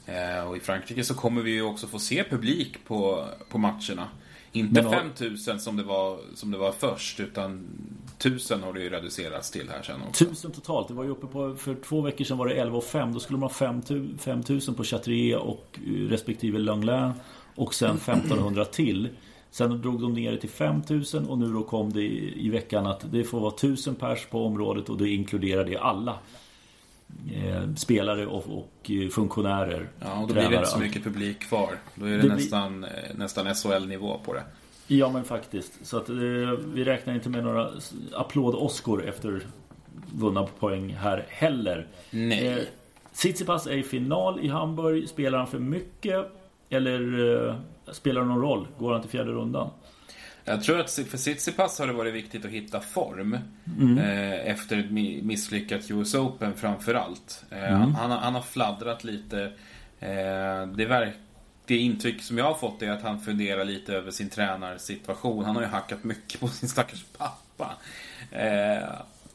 Eh, 0.05 0.47
och 0.47 0.57
i 0.57 0.59
Frankrike 0.59 1.03
så 1.03 1.13
kommer 1.13 1.41
vi 1.41 1.51
ju 1.51 1.61
också 1.61 1.87
få 1.87 1.99
se 1.99 2.23
publik 2.23 2.85
på, 2.85 3.25
på 3.49 3.57
matcherna. 3.57 4.07
Inte 4.51 4.81
Men, 4.81 4.91
5000 4.91 5.59
som 5.59 5.77
det, 5.77 5.83
var, 5.83 6.19
som 6.35 6.51
det 6.51 6.57
var 6.57 6.71
först, 6.71 7.19
utan 7.19 7.67
1000 8.17 8.63
har 8.63 8.73
det 8.73 8.81
ju 8.81 8.89
reducerats 8.89 9.51
till 9.51 9.69
här 9.69 9.83
sen 9.83 10.01
också. 10.09 10.23
1000 10.23 10.51
totalt. 10.51 10.87
Det 10.87 10.93
var 10.93 11.03
ju 11.03 11.09
uppe 11.09 11.27
på, 11.27 11.55
för 11.55 11.75
två 11.75 12.01
veckor 12.01 12.25
sedan 12.25 12.37
var 12.37 12.47
det 12.47 12.53
11 12.53 12.77
och 12.77 12.83
5. 12.83 13.13
Då 13.13 13.19
skulle 13.19 13.39
man 13.39 13.49
ha 13.49 13.81
5000 14.19 14.75
på 14.75 14.83
Chatrier 14.83 15.37
och 15.37 15.79
eh, 15.85 15.89
respektive 15.89 16.59
Langlin. 16.59 17.11
Och 17.55 17.73
sen 17.73 17.95
1500 17.95 18.65
till. 18.65 19.09
Sen 19.51 19.81
drog 19.81 20.01
de 20.01 20.13
ner 20.13 20.31
det 20.31 20.37
till 20.37 20.49
5000 20.49 21.25
och 21.25 21.37
nu 21.37 21.53
då 21.53 21.63
kom 21.63 21.93
det 21.93 22.01
i, 22.01 22.45
i 22.45 22.49
veckan 22.49 22.87
att 22.87 23.11
det 23.11 23.23
får 23.23 23.39
vara 23.39 23.53
1000 23.53 23.95
pers 23.95 24.25
på 24.25 24.45
området 24.45 24.89
och 24.89 24.97
det 24.97 25.09
inkluderar 25.09 25.65
det 25.65 25.77
alla 25.77 26.19
spelare 27.75 28.25
och, 28.27 28.45
och, 28.57 28.91
eh, 28.91 29.09
funktionärer. 29.09 29.89
Ja, 29.99 30.21
och 30.21 30.27
då 30.27 30.33
blir 30.33 30.49
det 30.49 30.55
inte 30.55 30.69
så 30.69 30.79
mycket 30.79 31.03
publik 31.03 31.39
kvar. 31.39 31.71
Då 31.95 32.05
är 32.05 32.11
det, 32.11 32.17
det 32.17 32.35
nästan, 32.35 32.79
blir... 32.79 32.89
Eh, 32.89 33.17
nästan 33.17 33.55
SHL-nivå 33.55 34.19
på 34.25 34.33
det. 34.33 34.43
Ja, 34.87 35.09
men 35.09 35.23
faktiskt. 35.23 35.85
Så 35.85 35.97
att 35.97 36.09
eh, 36.09 36.15
vi 36.65 36.83
räknar 36.83 37.13
inte 37.13 37.29
med 37.29 37.43
några 37.43 37.69
applåd-Oscar 38.13 39.01
efter 39.09 39.41
vunna 40.13 40.43
poäng 40.43 40.93
här 40.93 41.25
heller. 41.29 41.87
Nej. 42.11 42.47
Eh, 42.47 42.57
Tsitsipas 43.13 43.67
är 43.67 43.77
i 43.77 43.83
final 43.83 44.39
i 44.39 44.47
Hamburg. 44.47 45.09
Spelar 45.09 45.37
han 45.37 45.47
för 45.47 45.59
mycket? 45.59 46.25
Eller 46.69 47.35
eh, 47.47 47.55
spelar 47.91 48.21
det 48.21 48.27
någon 48.27 48.41
roll? 48.41 48.67
Går 48.79 48.93
han 48.93 49.01
till 49.01 49.09
fjärde 49.09 49.31
rundan? 49.31 49.69
Jag 50.45 50.63
tror 50.63 50.79
att 50.79 50.91
för 50.91 51.17
Tsitsipas 51.17 51.79
har 51.79 51.87
det 51.87 51.93
varit 51.93 52.13
viktigt 52.13 52.45
att 52.45 52.51
hitta 52.51 52.79
form 52.79 53.37
mm. 53.79 53.97
eh, 53.97 54.51
efter 54.51 54.77
ett 54.77 54.91
misslyckat 55.25 55.91
US 55.91 56.15
Open 56.15 56.53
framförallt. 56.53 57.45
Eh, 57.49 57.73
mm. 57.73 57.95
han, 57.95 58.11
han, 58.11 58.35
har 58.35 58.41
fladdrat 58.41 59.03
lite. 59.03 59.41
Eh, 59.99 60.67
det, 60.75 60.85
verk, 60.85 61.13
det 61.65 61.77
intryck 61.77 62.21
som 62.21 62.37
jag 62.37 62.45
har 62.45 62.53
fått 62.53 62.81
är 62.81 62.91
att 62.91 63.01
han 63.01 63.21
funderar 63.21 63.65
lite 63.65 63.93
över 63.93 64.11
sin 64.11 64.29
tränarsituation. 64.29 65.45
Han 65.45 65.55
har 65.55 65.63
ju 65.63 65.69
hackat 65.69 66.03
mycket 66.03 66.39
på 66.39 66.47
sin 66.47 66.69
stackars 66.69 67.03
pappa. 67.17 67.73
Eh, 68.31 68.89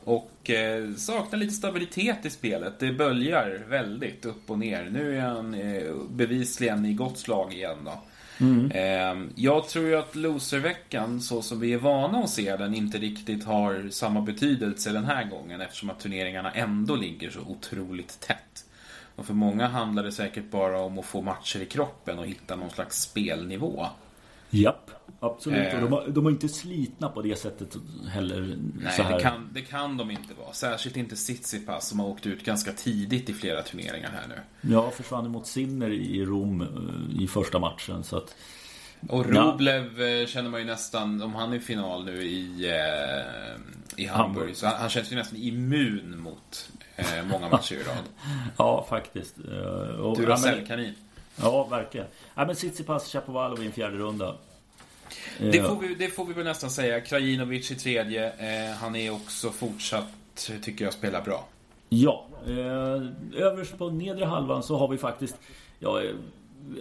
och 0.04 0.50
eh, 0.50 0.94
saknar 0.94 1.38
lite 1.38 1.54
stabilitet 1.54 2.24
i 2.24 2.30
spelet. 2.30 2.78
Det 2.78 2.92
böljar 2.92 3.64
väldigt 3.68 4.24
upp 4.24 4.50
och 4.50 4.58
ner. 4.58 4.90
Nu 4.90 5.16
är 5.16 5.20
han 5.20 5.54
eh, 5.54 5.94
bevisligen 6.10 6.86
i 6.86 6.92
gott 6.92 7.18
slag 7.18 7.54
igen 7.54 7.78
då. 7.84 8.02
Mm. 8.40 8.70
Eh, 8.70 9.30
jag 9.34 9.68
tror 9.68 9.86
ju 9.86 9.96
att 9.96 10.16
loserveckan, 10.16 11.20
så 11.20 11.42
som 11.42 11.60
vi 11.60 11.72
är 11.72 11.78
vana 11.78 12.18
att 12.18 12.30
se 12.30 12.56
den, 12.56 12.74
inte 12.74 12.98
riktigt 12.98 13.44
har 13.44 13.88
samma 13.90 14.20
betydelse 14.20 14.92
den 14.92 15.04
här 15.04 15.24
gången 15.24 15.60
eftersom 15.60 15.90
att 15.90 16.00
turneringarna 16.00 16.52
ändå 16.52 16.96
ligger 16.96 17.30
så 17.30 17.40
otroligt 17.40 18.20
tätt. 18.20 18.64
Och 19.16 19.26
för 19.26 19.34
många 19.34 19.68
handlar 19.68 20.02
det 20.02 20.12
säkert 20.12 20.50
bara 20.50 20.80
om 20.80 20.98
att 20.98 21.04
få 21.04 21.22
matcher 21.22 21.60
i 21.60 21.66
kroppen 21.66 22.18
och 22.18 22.26
hitta 22.26 22.56
någon 22.56 22.70
slags 22.70 23.02
spelnivå. 23.02 23.86
Japp, 24.50 24.90
absolut. 25.20 25.72
Eh, 25.72 25.74
och 25.74 25.80
de, 25.80 25.92
har, 25.92 26.08
de 26.08 26.26
är 26.26 26.30
inte 26.30 26.48
slitna 26.48 27.08
på 27.08 27.22
det 27.22 27.36
sättet 27.36 27.76
heller. 28.08 28.58
Nej, 28.74 28.92
Det, 28.98 29.20
kan, 29.20 29.50
det 29.52 29.60
kan 29.62 29.96
de 29.96 30.10
inte 30.10 30.34
vara. 30.34 30.52
Särskilt 30.52 30.96
inte 30.96 31.16
Tsitsipas 31.16 31.88
som 31.88 32.00
har 32.00 32.06
åkt 32.06 32.26
ut 32.26 32.44
ganska 32.44 32.72
tidigt 32.72 33.28
i 33.28 33.34
flera 33.34 33.62
turneringar 33.62 34.10
här 34.10 34.26
nu. 34.28 34.72
Ja, 34.74 34.90
försvann 34.90 35.30
mot 35.30 35.46
Sinner 35.46 35.90
i 35.90 36.24
Rom 36.24 36.60
eh, 36.60 37.22
i 37.22 37.26
första 37.26 37.58
matchen. 37.58 38.04
Så 38.04 38.16
att, 38.16 38.36
och 39.08 39.26
Rublev 39.26 40.00
ja. 40.00 40.06
Eh, 40.06 40.26
känner 40.26 40.50
man 40.50 40.60
ju 40.60 40.66
nästan, 40.66 41.22
om 41.22 41.34
han 41.34 41.52
är 41.52 41.56
i 41.56 41.60
final 41.60 42.04
nu 42.04 42.22
i, 42.22 42.72
i 43.96 44.06
Hamburg, 44.06 44.56
så 44.56 44.66
han, 44.66 44.76
han, 44.76 44.90
känns 44.90 45.12
ju 45.12 45.16
nästan 45.16 45.38
immun 45.38 46.20
mot 46.20 46.70
många 47.30 47.48
matcher 47.48 47.74
i 47.74 47.78
rad. 47.78 48.04
ja, 48.56 48.86
faktiskt. 48.88 49.38
Och, 49.98 50.16
Duracell-kanin. 50.16 50.94
Ja, 51.36 51.64
verkligen. 51.64 52.06
Ja, 52.34 52.46
men 52.46 52.54
Tsitsipas, 52.54 53.12
Chapovalov 53.12 53.62
i 53.62 53.66
en 53.66 53.72
fjärde 53.72 53.96
runda. 53.96 54.36
Det 55.38 55.62
får, 55.62 55.80
vi, 55.80 55.94
det 55.94 56.08
får 56.08 56.24
vi 56.24 56.32
väl 56.32 56.44
nästan 56.44 56.70
säga. 56.70 57.00
Krajinovic 57.00 57.70
i 57.70 57.74
tredje. 57.74 58.26
Eh, 58.26 58.76
han 58.76 58.96
är 58.96 59.10
också 59.10 59.50
fortsatt, 59.50 60.50
tycker 60.62 60.84
jag, 60.84 60.94
spelar 60.94 61.22
bra. 61.22 61.48
Ja. 61.88 62.26
Eh, 62.46 63.42
överst 63.42 63.78
på 63.78 63.90
nedre 63.90 64.24
halvan 64.24 64.62
så 64.62 64.76
har 64.76 64.88
vi 64.88 64.98
faktiskt... 64.98 65.36
Ja, 65.78 66.02
eh, 66.02 66.10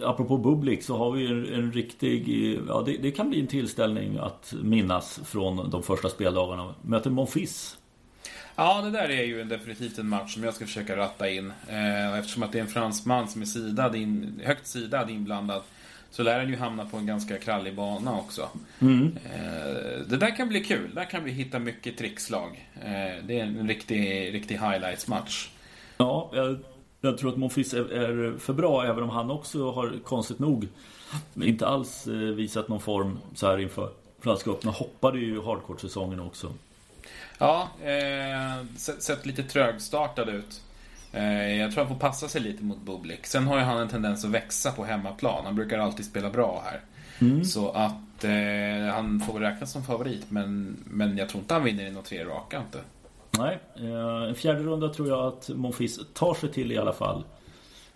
apropå 0.02 0.36
Bublik 0.36 0.82
så 0.82 0.96
har 0.96 1.12
vi 1.12 1.26
en, 1.26 1.54
en 1.54 1.72
riktig... 1.72 2.28
Ja, 2.68 2.82
det, 2.86 2.96
det, 2.96 3.10
kan 3.10 3.30
bli 3.30 3.40
en 3.40 3.46
tillställning 3.46 4.18
att 4.18 4.54
minnas 4.62 5.20
från 5.24 5.70
de 5.70 5.82
första 5.82 6.08
speldagarna. 6.08 6.74
Möter 6.82 7.10
Monfils 7.10 7.78
Ja, 8.60 8.80
det 8.82 8.90
där 8.90 9.08
är 9.08 9.22
ju 9.22 9.44
definitivt 9.44 9.98
en 9.98 10.08
match 10.08 10.34
som 10.34 10.44
jag 10.44 10.54
ska 10.54 10.66
försöka 10.66 10.96
ratta 10.96 11.30
in. 11.30 11.52
Eh, 11.68 12.18
eftersom 12.18 12.42
att 12.42 12.52
det 12.52 12.58
är 12.58 12.62
en 12.62 12.68
fransman 12.68 13.28
som 13.28 13.42
är 13.42 13.46
sidad 13.46 13.96
in, 13.96 14.40
högt 14.44 14.66
sidad 14.66 15.10
inblandad 15.10 15.62
så 16.10 16.22
lär 16.22 16.38
den 16.38 16.48
ju 16.48 16.56
hamna 16.56 16.84
på 16.84 16.96
en 16.96 17.06
ganska 17.06 17.38
krallig 17.38 17.74
bana 17.76 18.18
också. 18.18 18.48
Mm. 18.78 19.18
Eh, 19.24 20.06
det 20.06 20.16
där 20.16 20.36
kan 20.36 20.48
bli 20.48 20.64
kul. 20.64 20.94
Där 20.94 21.04
kan 21.04 21.24
vi 21.24 21.30
hitta 21.30 21.58
mycket 21.58 21.98
trickslag. 21.98 22.68
Eh, 22.74 23.24
det 23.24 23.40
är 23.40 23.42
en 23.42 23.68
riktig, 23.68 24.34
riktig 24.34 24.54
highlights-match. 24.54 25.50
Ja, 25.96 26.30
jag, 26.34 26.58
jag, 27.00 27.18
tror 27.18 27.30
att 27.30 27.36
Monfils 27.36 27.74
är, 27.74 27.92
är, 27.92 28.38
för 28.38 28.52
bra 28.52 28.84
även 28.84 29.02
om 29.02 29.10
han 29.10 29.30
också 29.30 29.70
har 29.70 29.94
konstigt 30.04 30.38
nog 30.38 30.68
inte 31.34 31.66
alls 31.66 32.06
visat 32.36 32.68
någon 32.68 32.80
form 32.80 33.18
så 33.34 33.46
här 33.46 33.58
inför 33.58 33.90
Franska 34.20 34.50
öppna. 34.50 34.70
Hoppade 34.70 35.18
ju 35.18 35.42
hardcourt-säsongen 35.42 36.20
också. 36.20 36.52
Ja, 37.38 37.68
eh, 37.82 38.66
sett 38.76 39.26
lite 39.26 39.42
trögstartad 39.42 40.28
ut. 40.28 40.62
Eh, 41.18 41.60
jag 41.60 41.72
tror 41.72 41.84
han 41.84 41.94
får 41.94 42.00
passa 42.00 42.28
sig 42.28 42.40
lite 42.40 42.64
mot 42.64 42.80
Bublik. 42.80 43.26
Sen 43.26 43.46
har 43.46 43.58
ju 43.58 43.62
han 43.62 43.78
en 43.78 43.88
tendens 43.88 44.24
att 44.24 44.30
växa 44.30 44.72
på 44.72 44.84
hemmaplan. 44.84 45.44
Han 45.44 45.54
brukar 45.54 45.78
alltid 45.78 46.06
spela 46.06 46.30
bra 46.30 46.62
här. 46.64 46.80
Mm. 47.18 47.44
Så 47.44 47.70
att 47.70 48.24
eh, 48.24 48.94
han 48.94 49.20
får 49.20 49.32
väl 49.32 49.42
räknas 49.42 49.72
som 49.72 49.84
favorit. 49.84 50.30
Men, 50.30 50.76
men 50.86 51.18
jag 51.18 51.28
tror 51.28 51.40
inte 51.40 51.54
han 51.54 51.64
vinner 51.64 51.86
i 51.86 51.90
några 51.90 52.06
tre 52.06 52.24
raka 52.24 52.58
inte. 52.58 52.78
Nej, 53.30 53.58
eh, 53.76 54.28
en 54.28 54.34
fjärde 54.34 54.62
runda 54.62 54.88
tror 54.88 55.08
jag 55.08 55.26
att 55.26 55.48
Monfils 55.48 56.00
tar 56.14 56.34
sig 56.34 56.52
till 56.52 56.72
i 56.72 56.78
alla 56.78 56.92
fall. 56.92 57.24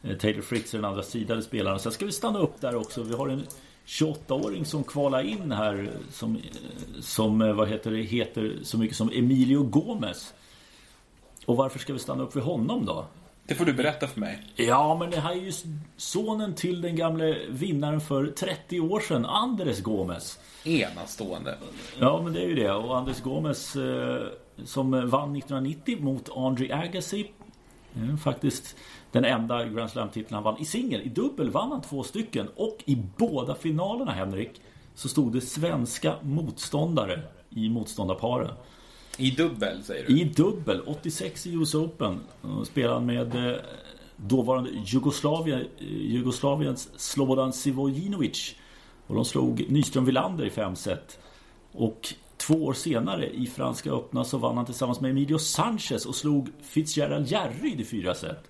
Eh, 0.03 0.17
Taylor 0.17 0.43
Fritz 0.43 0.75
är 0.75 0.79
den 0.79 0.85
andra 0.85 1.03
sidade 1.03 1.43
spelaren. 1.43 1.79
Sen 1.79 1.93
ska 1.93 2.07
vi 2.07 2.13
stanna 2.13 2.39
upp 2.39 2.61
där 2.61 2.77
också. 2.77 3.03
Vi 3.03 3.15
har 3.15 3.29
en 3.29 3.47
28-åring 3.87 4.65
som 4.65 4.85
kvalar 4.85 5.23
in 5.23 5.53
här 5.53 5.91
som, 6.13 6.39
som 7.01 7.57
vad 7.57 7.69
heter 7.69 7.91
det, 7.91 8.03
heter 8.03 8.59
så 8.63 8.79
mycket 8.79 8.97
som 8.97 9.11
Emilio 9.15 9.63
Gomez. 9.63 10.35
Och 11.47 11.57
varför 11.57 11.79
ska 11.79 11.93
vi 11.93 11.99
stanna 11.99 12.23
upp 12.23 12.37
vid 12.37 12.43
honom 12.43 12.87
då? 12.87 13.05
Det 13.47 13.55
får 13.55 13.65
du 13.65 13.73
berätta 13.73 14.07
för 14.07 14.21
mig. 14.21 14.43
Ja, 14.57 14.97
men 15.01 15.11
det 15.11 15.21
här 15.21 15.31
är 15.33 15.41
ju 15.41 15.53
sonen 15.97 16.55
till 16.55 16.81
den 16.81 16.97
gamle 16.97 17.39
vinnaren 17.49 18.01
för 18.01 18.27
30 18.27 18.81
år 18.81 19.01
sedan, 19.01 19.27
Andres 19.27 19.81
Gomes. 19.81 20.39
Enastående. 20.65 21.59
Ja, 22.01 22.21
men 22.23 22.33
det 22.33 22.41
är 22.41 22.49
ju 22.49 22.55
det. 22.55 22.73
Och 22.73 22.99
Andres 22.99 23.21
Gomes 23.21 23.77
eh, 23.77 24.23
som 24.65 24.91
vann 24.91 25.37
1990 25.37 25.97
mot 26.01 26.37
Andre 26.37 26.75
Agassi. 26.75 27.31
Eh, 27.95 28.17
faktiskt 28.17 28.77
den 29.13 29.25
enda 29.25 29.65
Grand 29.65 29.91
Slam-titeln 29.91 30.35
han 30.35 30.43
vann 30.43 30.61
i 30.61 30.65
singel. 30.65 31.01
I 31.01 31.09
dubbel 31.09 31.51
vann 31.51 31.73
han 31.73 31.83
två 31.83 32.03
stycken. 32.03 32.49
Och 32.57 32.79
i 32.85 32.97
båda 33.17 33.55
finalerna, 33.55 34.13
Henrik, 34.13 34.61
så 34.95 35.09
stod 35.09 35.33
det 35.33 35.41
svenska 35.41 36.15
motståndare 36.23 37.23
i 37.51 37.69
motståndarparen. 37.69 38.55
I 39.19 39.31
dubbel 39.31 39.83
säger 39.83 40.07
du? 40.07 40.21
I 40.21 40.25
dubbel. 40.25 40.81
86 40.87 41.47
i 41.47 41.55
US 41.55 41.75
Open. 41.75 42.21
Spelade 42.65 42.95
han 42.95 43.07
med 43.07 43.35
eh, 43.35 43.57
dåvarande 44.17 44.71
Jugoslavien, 44.85 45.61
eh, 45.61 45.87
Jugoslaviens 45.87 46.89
Slobodan 46.97 47.53
Sivojinovic. 47.53 48.55
Och 49.07 49.15
de 49.15 49.25
slog 49.25 49.65
Nyström 49.69 50.05
Villander 50.05 50.45
i 50.45 50.51
fem 50.51 50.77
set. 50.77 51.19
Och 51.73 52.15
två 52.37 52.55
år 52.55 52.73
senare 52.73 53.31
i 53.31 53.47
Franska 53.47 53.91
öppna 53.91 54.25
så 54.25 54.39
vann 54.39 54.57
han 54.57 54.67
tillsammans 54.67 55.01
med 55.01 55.11
Emilio 55.11 55.39
Sanchez 55.39 56.07
och 56.07 56.15
slog 56.15 56.49
Fitzgerald 56.63 57.27
Järryd 57.27 57.81
i 57.81 57.85
fyra 57.85 58.15
set. 58.15 58.49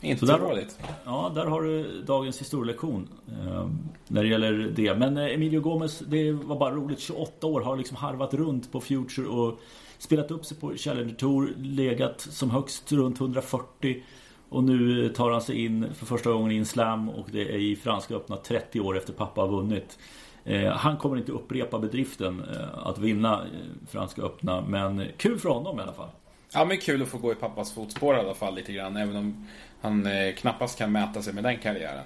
Inte 0.00 0.26
så 0.26 0.36
dåligt. 0.36 0.78
Ja, 1.04 1.32
där 1.34 1.46
har 1.46 1.62
du 1.62 2.02
dagens 2.02 2.40
historielektion 2.40 3.08
eh, 3.28 3.68
när 4.08 4.22
det 4.22 4.28
gäller 4.28 4.72
det. 4.76 4.94
Men 4.94 5.16
eh, 5.16 5.34
Emilio 5.34 5.60
Gomez, 5.60 5.98
det 5.98 6.32
var 6.32 6.58
bara 6.58 6.74
roligt. 6.74 7.00
28 7.00 7.46
år, 7.46 7.60
har 7.60 7.76
liksom 7.76 7.96
harvat 7.96 8.34
runt 8.34 8.72
på 8.72 8.80
Future 8.80 9.28
och 9.28 9.60
spelat 9.98 10.30
upp 10.30 10.44
sig 10.44 10.56
på 10.56 10.74
Challenger 10.76 11.14
Tour. 11.14 11.54
Legat 11.56 12.20
som 12.20 12.50
högst 12.50 12.92
runt 12.92 13.20
140. 13.20 14.02
Och 14.48 14.64
nu 14.64 15.08
tar 15.08 15.30
han 15.30 15.42
sig 15.42 15.64
in 15.64 15.94
för 15.94 16.06
första 16.06 16.30
gången 16.30 16.52
i 16.52 16.56
en 16.56 16.66
slam 16.66 17.08
och 17.08 17.28
det 17.32 17.42
är 17.54 17.58
i 17.58 17.76
Franska 17.76 18.14
öppna 18.14 18.36
30 18.36 18.80
år 18.80 18.96
efter 18.96 19.12
pappa 19.12 19.40
har 19.40 19.48
vunnit. 19.48 19.98
Eh, 20.44 20.72
han 20.72 20.96
kommer 20.96 21.16
inte 21.16 21.32
upprepa 21.32 21.78
bedriften 21.78 22.44
eh, 22.52 22.88
att 22.88 22.98
vinna 22.98 23.34
eh, 23.34 23.88
Franska 23.88 24.22
öppna 24.22 24.60
men 24.60 25.06
kul 25.16 25.38
för 25.38 25.48
honom 25.48 25.78
i 25.78 25.82
alla 25.82 25.92
fall. 25.92 26.08
Ja 26.52 26.64
men 26.64 26.78
kul 26.78 27.02
att 27.02 27.08
få 27.08 27.18
gå 27.18 27.32
i 27.32 27.34
pappas 27.34 27.74
fotspår 27.74 28.16
i 28.16 28.18
alla 28.18 28.34
fall 28.34 28.54
lite 28.54 28.72
grann 28.72 28.96
även 28.96 29.16
om 29.16 29.46
han 29.80 30.06
eh, 30.06 30.34
knappast 30.34 30.78
kan 30.78 30.92
mäta 30.92 31.22
sig 31.22 31.34
med 31.34 31.44
den 31.44 31.58
karriären. 31.58 32.04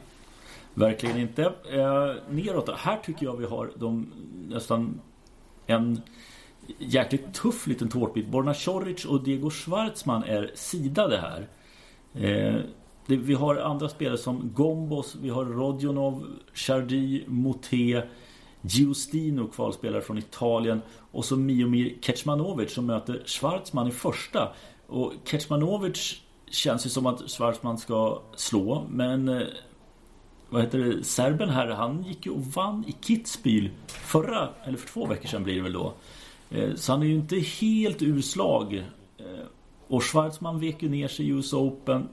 Verkligen 0.74 1.18
inte. 1.18 1.42
Eh, 1.72 2.14
neråt 2.30 2.66
då. 2.66 2.72
Här 2.72 2.96
tycker 2.96 3.26
jag 3.26 3.36
vi 3.36 3.46
har 3.46 3.70
de 3.76 4.12
nästan 4.48 5.00
en 5.66 6.00
jäkligt 6.78 7.34
tuff 7.34 7.66
liten 7.66 7.88
tårtbit. 7.88 8.26
Borna 8.26 8.54
Coric 8.54 9.04
och 9.04 9.24
Diego 9.24 9.50
Schwartzman 9.50 10.24
är 10.24 10.50
sidade 10.54 11.18
här. 11.18 11.48
Eh, 12.14 12.60
det, 13.06 13.16
vi 13.16 13.34
har 13.34 13.56
andra 13.56 13.88
spelare 13.88 14.18
som 14.18 14.50
Gombos, 14.54 15.16
vi 15.22 15.28
har 15.28 15.44
Rodionov, 15.44 16.26
Chardy, 16.54 17.24
Moté, 17.26 18.02
Giustino 18.62 19.48
kvalspelare 19.48 20.02
från 20.02 20.18
Italien 20.18 20.82
och 21.12 21.24
så 21.24 21.36
Miomir 21.36 21.96
Kecmanovic 22.00 22.72
som 22.74 22.86
möter 22.86 23.22
Schwartzman 23.26 23.88
i 23.88 23.90
första. 23.90 24.52
Och 24.86 25.12
Kecmanovic 25.24 26.22
känns 26.50 26.86
ju 26.86 26.90
som 26.90 27.06
att 27.06 27.30
Schwarzman 27.30 27.78
ska 27.78 28.22
slå. 28.36 28.86
Men 28.90 29.28
eh, 29.28 29.46
vad 30.48 30.62
heter 30.62 30.78
det? 30.78 31.04
Serben 31.04 31.48
här, 31.48 31.68
han 31.68 32.02
gick 32.02 32.26
ju 32.26 32.32
och 32.32 32.46
vann 32.46 32.84
i 32.88 32.96
Kitzbühel 33.00 33.70
förra, 33.86 34.48
eller 34.64 34.78
för 34.78 34.88
två 34.88 35.06
veckor 35.06 35.28
sedan 35.28 35.44
blir 35.44 35.54
det 35.54 35.62
väl 35.62 35.72
då. 35.72 35.94
Eh, 36.50 36.74
så 36.74 36.92
han 36.92 37.02
är 37.02 37.06
ju 37.06 37.14
inte 37.14 37.36
helt 37.36 38.02
ur 38.02 38.20
slag. 38.20 38.74
Eh, 39.18 39.24
och 39.88 40.04
Schwarzman 40.04 40.60
vek 40.60 40.82
ju 40.82 40.88
ner 40.88 41.08
sig 41.08 41.26
i 41.26 41.28
US 41.28 41.52
Open. 41.52 42.08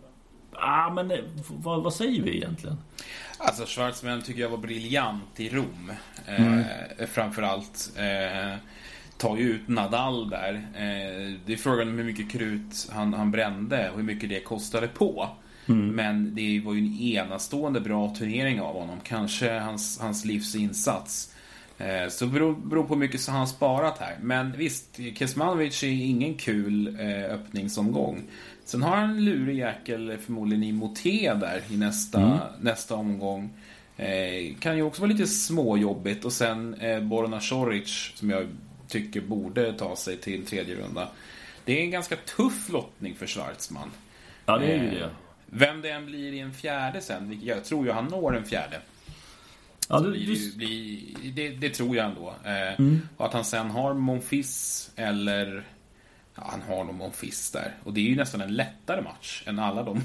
Ah, 0.51 0.89
men 0.89 1.11
vad, 1.47 1.83
vad, 1.83 1.93
säger 1.93 2.21
vi 2.21 2.37
egentligen? 2.37 2.77
Alltså 3.37 3.65
Schwarzman 3.65 4.21
tycker 4.21 4.41
jag 4.41 4.49
var 4.49 4.57
briljant 4.57 5.39
i 5.39 5.49
Rom. 5.49 5.91
Mm. 6.25 6.59
Eh, 6.97 7.07
framförallt. 7.07 7.91
Eh, 7.95 8.57
tar 9.17 9.37
ju 9.37 9.43
ut 9.43 9.67
Nadal 9.67 10.29
där. 10.29 10.53
Eh, 10.53 11.33
det 11.45 11.53
är 11.53 11.57
frågan 11.57 11.89
om 11.89 11.97
hur 11.97 12.05
mycket 12.05 12.31
krut 12.31 12.89
han, 12.91 13.13
han 13.13 13.31
brände 13.31 13.89
och 13.89 13.97
hur 13.97 14.03
mycket 14.03 14.29
det 14.29 14.39
kostade 14.39 14.87
på. 14.87 15.29
Mm. 15.67 15.87
Men 15.87 16.35
det 16.35 16.61
var 16.65 16.73
ju 16.73 16.79
en 16.79 16.99
enastående 16.99 17.81
bra 17.81 18.15
turnering 18.15 18.61
av 18.61 18.73
honom. 18.73 18.99
Kanske 19.03 19.59
hans, 19.59 19.99
hans 19.99 20.25
livs 20.25 20.55
insats. 20.55 21.33
Eh, 21.77 22.09
så 22.09 22.25
det 22.25 22.31
beror, 22.31 22.55
beror 22.55 22.83
på 22.83 22.93
hur 22.93 22.99
mycket 22.99 23.27
han 23.27 23.39
har 23.39 23.45
sparat 23.45 23.97
här. 23.97 24.17
Men 24.21 24.51
visst, 24.57 24.99
Kesmanovic 25.15 25.83
är 25.83 25.87
ingen 25.87 26.33
kul 26.35 26.97
eh, 26.99 27.33
öppningsomgång. 27.33 28.23
Sen 28.65 28.81
har 28.81 28.95
han 28.95 29.09
en 29.09 29.25
lurig 29.25 29.57
jäkel 29.57 30.17
förmodligen 30.25 30.63
i 30.63 30.71
Moté 30.71 31.33
där 31.33 31.61
i 31.69 31.77
nästa, 31.77 32.21
mm. 32.21 32.37
nästa 32.61 32.95
omgång. 32.95 33.49
Eh, 33.97 34.55
kan 34.59 34.77
ju 34.77 34.83
också 34.83 35.01
vara 35.01 35.11
lite 35.11 35.27
småjobbigt. 35.27 36.25
Och 36.25 36.33
sen 36.33 36.73
eh, 36.73 36.99
Borna 36.99 37.39
Šorić 37.39 38.17
som 38.17 38.29
jag 38.29 38.47
tycker 38.87 39.21
borde 39.21 39.73
ta 39.73 39.95
sig 39.95 40.17
till 40.17 40.45
tredje 40.45 40.75
runda. 40.75 41.09
Det 41.65 41.79
är 41.79 41.83
en 41.83 41.91
ganska 41.91 42.15
tuff 42.15 42.69
lottning 42.69 43.15
för 43.15 43.27
Schwarzman. 43.27 43.91
Ja, 44.45 44.57
det 44.57 44.65
är 44.65 44.83
ju 44.83 44.89
det. 44.89 45.03
Eh, 45.03 45.09
vem 45.45 45.81
det 45.81 45.89
än 45.89 46.05
blir 46.05 46.33
i 46.33 46.39
en 46.39 46.53
fjärde 46.53 47.01
sen, 47.01 47.39
jag 47.43 47.65
tror 47.65 47.85
ju 47.85 47.91
han 47.91 48.05
når 48.05 48.37
en 48.37 48.45
fjärde. 48.45 48.81
Ja, 49.89 49.99
det, 49.99 50.11
blir, 50.11 50.57
blir, 50.57 51.31
det, 51.31 51.49
det, 51.49 51.69
tror 51.69 51.95
jag 51.95 52.05
ändå. 52.05 52.35
Eh, 52.43 52.79
mm. 52.79 53.09
Och 53.17 53.25
att 53.25 53.33
han 53.33 53.45
sen 53.45 53.69
har 53.69 53.93
Monfils 53.93 54.91
eller... 54.95 55.63
Ja, 56.35 56.43
han 56.51 56.61
har 56.61 56.83
nog 56.83 56.95
Monfils 56.95 57.51
där. 57.51 57.75
Och 57.83 57.93
det 57.93 57.99
är 57.99 58.09
ju 58.09 58.15
nästan 58.15 58.41
en 58.41 58.55
lättare 58.55 59.01
match 59.01 59.43
än 59.45 59.59
alla 59.59 59.83
de, 59.83 60.01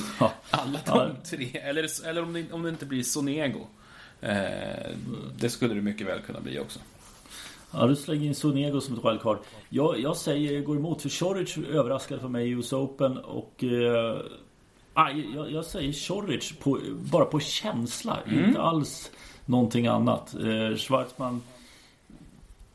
alla 0.50 0.78
de 0.86 1.16
tre. 1.24 1.58
Eller, 1.58 2.06
eller 2.08 2.22
om, 2.22 2.32
det, 2.32 2.52
om 2.52 2.62
det 2.62 2.68
inte 2.68 2.86
blir 2.86 3.02
Sonego. 3.02 3.66
Eh, 4.20 4.90
det 5.36 5.50
skulle 5.50 5.74
det 5.74 5.80
mycket 5.80 6.06
väl 6.06 6.20
kunna 6.20 6.40
bli 6.40 6.58
också. 6.58 6.80
Ja, 7.76 7.86
du 7.86 7.96
slänger 7.96 8.26
in 8.26 8.34
Sonego 8.34 8.80
som 8.80 8.98
ett 8.98 9.04
wildcard. 9.04 9.38
Jag, 9.68 10.00
jag 10.00 10.16
säger, 10.16 10.60
går 10.60 10.76
emot, 10.76 11.02
för 11.02 11.08
Choric 11.08 11.58
överraskade 11.58 12.20
för 12.20 12.28
mig 12.28 12.48
i 12.48 12.50
US 12.50 12.72
Open 12.72 13.18
och... 13.18 13.64
Eh, 13.64 14.20
jag, 15.34 15.52
jag 15.52 15.64
säger 15.64 15.92
Choric 15.92 16.52
på, 16.58 16.80
bara 17.10 17.24
på 17.24 17.40
känsla, 17.40 18.18
mm. 18.26 18.44
inte 18.44 18.60
alls 18.60 19.10
någonting 19.46 19.86
annat. 19.86 20.34
Eh, 20.34 20.76
Schwarzman... 20.76 21.42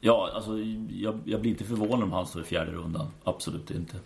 Ja, 0.01 0.29
alltså 0.33 0.59
jag, 0.89 1.19
jag, 1.25 1.41
blir 1.41 1.51
inte 1.51 1.63
förvånad 1.63 2.03
om 2.03 2.11
han 2.11 2.27
står 2.27 2.41
i 2.41 2.45
fjärde 2.45 2.71
rundan. 2.71 3.07
Absolut 3.23 3.71
inte. 3.71 3.97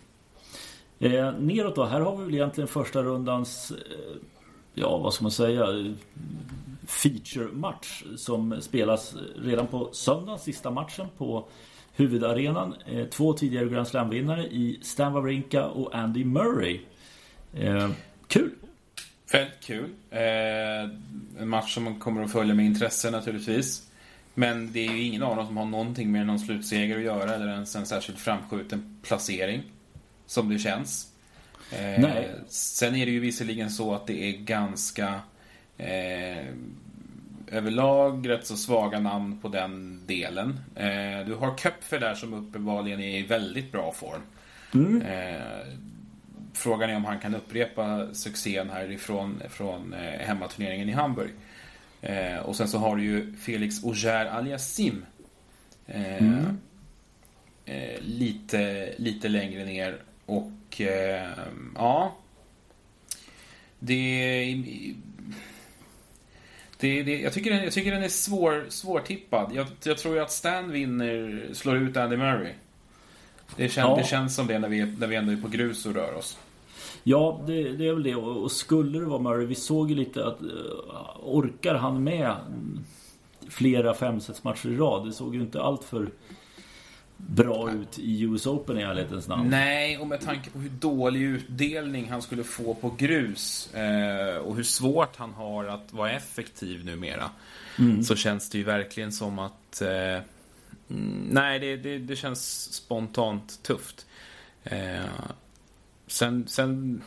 Eh, 0.98 1.32
neråt 1.38 1.74
då, 1.74 1.84
här 1.84 2.00
har 2.00 2.16
vi 2.16 2.24
väl 2.24 2.34
egentligen 2.34 2.68
första 2.68 3.02
rundans... 3.02 3.70
Eh, 3.70 4.16
ja, 4.74 4.98
vad 4.98 5.14
ska 5.14 5.22
man 5.22 5.32
säga? 5.32 5.66
feature-match 6.86 8.02
som 8.16 8.60
spelas 8.60 9.14
redan 9.36 9.66
på 9.66 9.88
söndag, 9.92 10.38
sista 10.38 10.70
matchen 10.70 11.06
på 11.18 11.48
huvudarenan. 11.92 12.74
Eh, 12.86 13.06
två 13.06 13.32
tidigare 13.32 13.68
Grand 13.68 13.88
Slam-vinnare 13.88 14.46
i 14.46 14.78
Stan 14.82 15.12
Wawrinka 15.12 15.66
och 15.66 15.94
Andy 15.94 16.24
Murray. 16.24 16.80
Eh, 17.54 17.90
kul! 18.26 18.50
Väldigt 19.32 19.60
kul. 19.60 19.90
Eh, 20.10 20.20
en 21.38 21.48
match 21.48 21.74
som 21.74 21.84
man 21.84 21.98
kommer 21.98 22.22
att 22.22 22.32
följa 22.32 22.54
med 22.54 22.66
intresse 22.66 23.10
naturligtvis. 23.10 23.90
Men 24.34 24.72
det 24.72 24.86
är 24.86 24.92
ju 24.92 25.02
ingen 25.02 25.22
av 25.22 25.36
dem 25.36 25.46
som 25.46 25.56
har 25.56 25.64
någonting 25.64 26.12
med 26.12 26.26
någon 26.26 26.38
slutseger 26.38 26.96
att 26.96 27.04
göra 27.04 27.34
eller 27.34 27.48
ens 27.48 27.76
en 27.76 27.86
särskilt 27.86 28.18
framskjuten 28.18 29.00
placering. 29.02 29.62
Som 30.26 30.48
det 30.48 30.58
känns. 30.58 31.13
Eh, 31.78 32.00
Nej. 32.00 32.30
Sen 32.48 32.94
är 32.94 33.06
det 33.06 33.12
ju 33.12 33.20
visserligen 33.20 33.70
så 33.70 33.94
att 33.94 34.06
det 34.06 34.22
är 34.22 34.32
ganska 34.32 35.20
Eh, 35.78 36.46
överlag 37.46 38.28
rätt 38.28 38.46
så 38.46 38.56
svaga 38.56 39.00
namn 39.00 39.38
på 39.40 39.48
den 39.48 40.00
delen. 40.06 40.60
Eh, 40.74 41.26
du 41.26 41.34
har 41.34 41.56
Köpfer 41.56 42.00
där 42.00 42.14
som 42.14 42.34
uppenbarligen 42.34 43.00
är 43.00 43.18
i 43.18 43.22
väldigt 43.22 43.72
bra 43.72 43.92
form. 43.92 44.22
Mm. 44.74 45.02
Eh, 45.02 45.42
frågan 46.52 46.90
är 46.90 46.96
om 46.96 47.04
han 47.04 47.18
kan 47.18 47.34
upprepa 47.34 48.14
succén 48.14 48.70
härifrån 48.70 49.42
från 49.48 49.92
eh, 49.92 50.26
hemmaturneringen 50.26 50.88
i 50.88 50.92
Hamburg. 50.92 51.30
Eh, 52.00 52.36
och 52.36 52.56
sen 52.56 52.68
så 52.68 52.78
har 52.78 52.96
du 52.96 53.02
ju 53.02 53.36
Felix 53.36 53.84
Auger 53.84 54.26
Aliasim. 54.26 55.04
Eh, 55.86 56.22
mm. 56.22 56.58
lite, 58.00 58.92
lite 58.96 59.28
längre 59.28 59.64
ner. 59.64 60.02
Och 60.26 60.80
eh, 60.80 61.30
ja. 61.74 62.16
Det 63.78 64.54
det, 66.84 67.02
det, 67.02 67.20
jag, 67.20 67.32
tycker 67.32 67.50
den, 67.50 67.64
jag 67.64 67.72
tycker 67.72 67.92
den 67.92 68.02
är 68.02 68.08
svår, 68.08 68.64
svårtippad. 68.68 69.50
Jag, 69.54 69.66
jag 69.84 69.98
tror 69.98 70.14
ju 70.14 70.20
att 70.20 70.32
Stan 70.32 70.70
vinner, 70.70 71.48
slår 71.52 71.76
ut 71.76 71.96
Andy 71.96 72.16
Murray. 72.16 72.52
Det, 73.56 73.68
kän, 73.68 73.88
ja. 73.88 73.96
det 73.96 74.04
känns 74.04 74.36
som 74.36 74.46
det 74.46 74.58
när 74.58 74.68
vi, 74.68 74.84
när 74.84 75.06
vi 75.06 75.16
ändå 75.16 75.32
är 75.32 75.36
på 75.36 75.48
grus 75.48 75.86
och 75.86 75.94
rör 75.94 76.14
oss. 76.14 76.38
Ja, 77.02 77.40
det, 77.46 77.72
det, 77.72 77.88
är 77.88 77.92
väl 77.92 78.02
det. 78.02 78.14
Och 78.14 78.52
skulle 78.52 78.98
det 78.98 79.04
vara 79.04 79.22
Murray, 79.22 79.46
vi 79.46 79.54
såg 79.54 79.90
ju 79.90 79.96
lite 79.96 80.26
att 80.26 80.42
uh, 80.42 80.48
orkar 81.22 81.74
han 81.74 82.04
med 82.04 82.34
flera 83.48 83.94
femsetsmatcher 83.94 84.68
i 84.68 84.76
rad? 84.76 85.06
Det 85.06 85.12
såg 85.12 85.34
ju 85.34 85.40
inte 85.40 85.62
allt 85.62 85.84
för 85.84 86.10
bra 87.16 87.70
ut 87.72 87.98
i 87.98 88.22
US 88.22 88.46
Open 88.46 88.78
i 88.78 88.82
ärlighetens 88.82 89.28
namn. 89.28 89.50
Nej, 89.50 89.98
och 89.98 90.06
med 90.06 90.20
tanke 90.20 90.50
på 90.50 90.58
hur 90.58 90.70
dålig 90.70 91.20
utdelning 91.20 92.10
han 92.10 92.22
skulle 92.22 92.44
få 92.44 92.74
på 92.74 92.90
grus 92.98 93.74
eh, 93.74 94.36
och 94.36 94.56
hur 94.56 94.62
svårt 94.62 95.16
han 95.16 95.32
har 95.32 95.64
att 95.64 95.92
vara 95.92 96.10
effektiv 96.10 96.84
numera. 96.84 97.30
Mm. 97.78 98.02
Så 98.02 98.16
känns 98.16 98.50
det 98.50 98.58
ju 98.58 98.64
verkligen 98.64 99.12
som 99.12 99.38
att... 99.38 99.82
Eh, 99.82 99.88
mm, 100.90 101.28
nej, 101.30 101.58
det, 101.58 101.76
det, 101.76 101.98
det, 101.98 102.16
känns 102.16 102.72
spontant 102.72 103.62
tufft. 103.62 104.06
Eh, 104.64 105.04
sen... 106.06 106.48
sen 106.48 107.02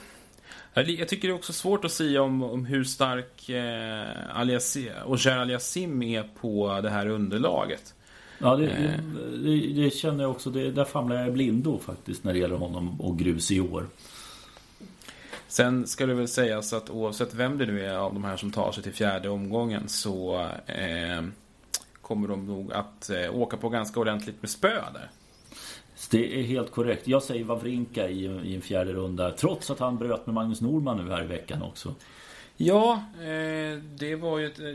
jag 0.74 1.08
tycker 1.08 1.28
det 1.28 1.32
är 1.32 1.36
också 1.36 1.54
svårt 1.54 1.86
att 1.86 1.92
säga 1.92 2.22
om, 2.22 2.44
om 2.44 2.66
hur 2.66 2.84
stark 2.84 3.50
eh, 3.50 4.38
Aliassim, 4.38 4.92
Oger 5.06 5.38
Aliassim 5.38 6.02
är 6.02 6.24
på 6.24 6.80
det 6.82 6.90
här 6.90 7.08
underlaget. 7.08 7.94
Ja, 8.40 8.56
det, 8.56 8.68
eh. 8.68 9.00
det, 9.44 9.84
det, 9.84 9.90
känner 9.90 10.24
jag 10.24 10.32
också. 10.32 10.50
Det, 10.50 10.72
där 10.72 10.86
famlar 10.86 11.16
jag 11.16 11.34
blindo 11.34 11.80
faktiskt 11.80 12.24
när 12.24 12.34
det 12.34 12.40
gäller 12.40 12.56
honom 12.56 13.02
och 13.02 13.20
grus 13.20 13.52
i 13.52 13.60
år. 13.60 13.88
Sen 15.48 15.88
ska 15.88 16.06
det 16.06 16.14
väl 16.14 16.28
sägas 16.28 16.74
att 16.74 16.90
oavsett 16.90 17.34
vem 17.34 17.58
det 17.58 17.66
nu 17.66 17.86
är 17.86 17.96
av 17.96 18.14
de 18.14 18.24
här 18.24 18.38
som 18.38 18.52
tar 18.52 18.72
sig 18.72 18.84
till 18.84 18.94
fjärde 18.94 19.30
omgången 19.30 19.88
så 19.88 20.50
eh, 20.66 21.24
kommer 22.02 22.28
de 22.28 22.46
nog 22.46 22.74
att 22.74 23.10
eh, 23.10 23.36
åka 23.36 23.58
på 23.58 23.70
ganska 23.70 24.00
ordentligt 24.00 24.42
med 24.42 24.50
spö 24.50 24.74
där. 24.94 25.10
Det 26.12 26.40
är 26.40 26.44
helt 26.44 26.72
korrekt. 26.72 27.08
Jag 27.08 27.24
säger 27.24 27.44
Wawrinka 27.44 28.10
i, 28.10 28.26
i 28.26 28.56
en 28.56 28.62
fjärde 28.62 28.94
runda. 28.94 29.32
Trots 29.32 29.72
att 29.72 29.80
han 29.80 29.98
bröt 29.98 30.26
med 30.26 30.36
Magnus 30.36 30.62
Norman 30.62 30.98
nu 30.98 31.12
här 31.12 31.24
i 31.24 31.28
veckan 31.28 31.62
också. 31.62 31.96
Ja, 32.58 33.04
eh, 33.22 33.80
det 33.96 34.16
var 34.16 34.38
ju 34.38 34.46
ett, 34.46 34.60
eh, 34.60 34.66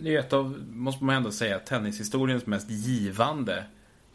det 0.00 0.14
är 0.14 0.18
ett 0.18 0.32
av, 0.32 0.62
måste 0.72 1.04
man 1.04 1.16
ändå 1.16 1.30
säga, 1.30 1.58
tennishistoriens 1.58 2.46
mest 2.46 2.70
givande 2.70 3.64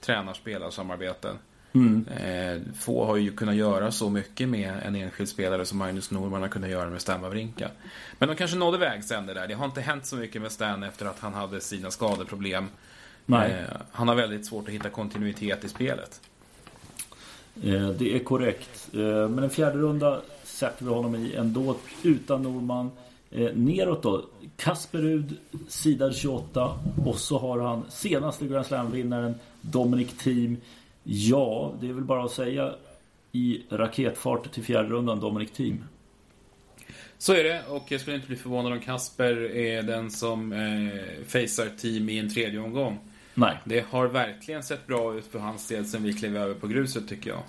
tränarspelarsamarbeten. 0.01 1.35
Mm. 1.73 2.07
Eh, 2.07 2.73
få 2.79 3.05
har 3.05 3.17
ju 3.17 3.31
kunnat 3.31 3.55
göra 3.55 3.91
så 3.91 4.09
mycket 4.09 4.49
med 4.49 4.73
en 4.85 4.95
enskild 4.95 5.29
spelare 5.29 5.65
som 5.65 5.77
Magnus 5.77 6.11
Norman 6.11 6.41
har 6.41 6.49
kunnat 6.49 6.69
göra 6.69 6.89
med 6.89 7.01
Stan 7.01 7.21
Wawrinka. 7.21 7.69
Men 8.19 8.29
de 8.29 8.35
kanske 8.35 8.57
nådde 8.57 8.77
vägs 8.77 9.11
ände 9.11 9.33
där. 9.33 9.47
Det 9.47 9.53
har 9.53 9.65
inte 9.65 9.81
hänt 9.81 10.05
så 10.05 10.15
mycket 10.15 10.41
med 10.41 10.51
Stan 10.51 10.83
efter 10.83 11.05
att 11.05 11.19
han 11.19 11.33
hade 11.33 11.61
sina 11.61 11.91
skadeproblem. 11.91 12.69
Nej. 13.25 13.65
Han 13.91 14.07
har 14.07 14.15
väldigt 14.15 14.45
svårt 14.45 14.67
att 14.67 14.73
hitta 14.73 14.89
kontinuitet 14.89 15.63
i 15.63 15.69
spelet. 15.69 16.21
Det 17.97 18.15
är 18.15 18.23
korrekt. 18.23 18.89
Men 18.91 19.39
en 19.39 19.49
fjärde 19.49 19.77
runda 19.77 20.21
sätter 20.57 20.85
vi 20.85 20.91
honom 20.91 21.15
i 21.15 21.35
ändå 21.35 21.75
utan 22.03 22.43
Norman. 22.43 22.91
Eh, 23.31 23.53
neråt 23.53 24.03
då. 24.03 24.25
Kasperud, 24.55 25.37
sida 25.67 26.13
28. 26.13 26.79
Och 27.05 27.15
så 27.15 27.39
har 27.39 27.59
han 27.59 27.85
senaste 27.89 28.47
Grand 28.47 28.65
Slam-vinnaren 28.65 29.35
Dominic 29.61 30.17
Thiem. 30.17 30.57
Ja, 31.03 31.73
det 31.79 31.89
är 31.89 31.93
väl 31.93 32.03
bara 32.03 32.23
att 32.23 32.31
säga 32.31 32.73
i 33.31 33.61
raketfart 33.69 34.51
till 34.53 34.63
fjärde 34.63 34.89
rundan 34.89 35.19
Dominic 35.19 35.51
Thiem. 35.51 35.83
Så 37.17 37.33
är 37.33 37.43
det 37.43 37.63
och 37.69 37.91
jag 37.91 38.01
skulle 38.01 38.15
inte 38.15 38.27
bli 38.27 38.35
förvånad 38.35 38.73
om 38.73 38.79
Kasper 38.79 39.55
är 39.55 39.81
den 39.81 40.11
som 40.11 40.53
eh, 40.53 41.25
facear 41.27 41.77
team 41.77 42.09
i 42.09 42.19
en 42.19 42.33
tredje 42.33 42.59
omgång. 42.59 42.99
Nej. 43.33 43.57
Det 43.63 43.85
har 43.89 44.07
verkligen 44.07 44.63
sett 44.63 44.87
bra 44.87 45.15
ut 45.15 45.25
för 45.25 45.39
hans 45.39 45.67
del 45.67 45.85
sen 45.85 46.03
vi 46.03 46.13
klev 46.13 46.37
över 46.37 46.53
på 46.53 46.67
gruset 46.67 47.07
tycker 47.07 47.29
jag. 47.29 47.43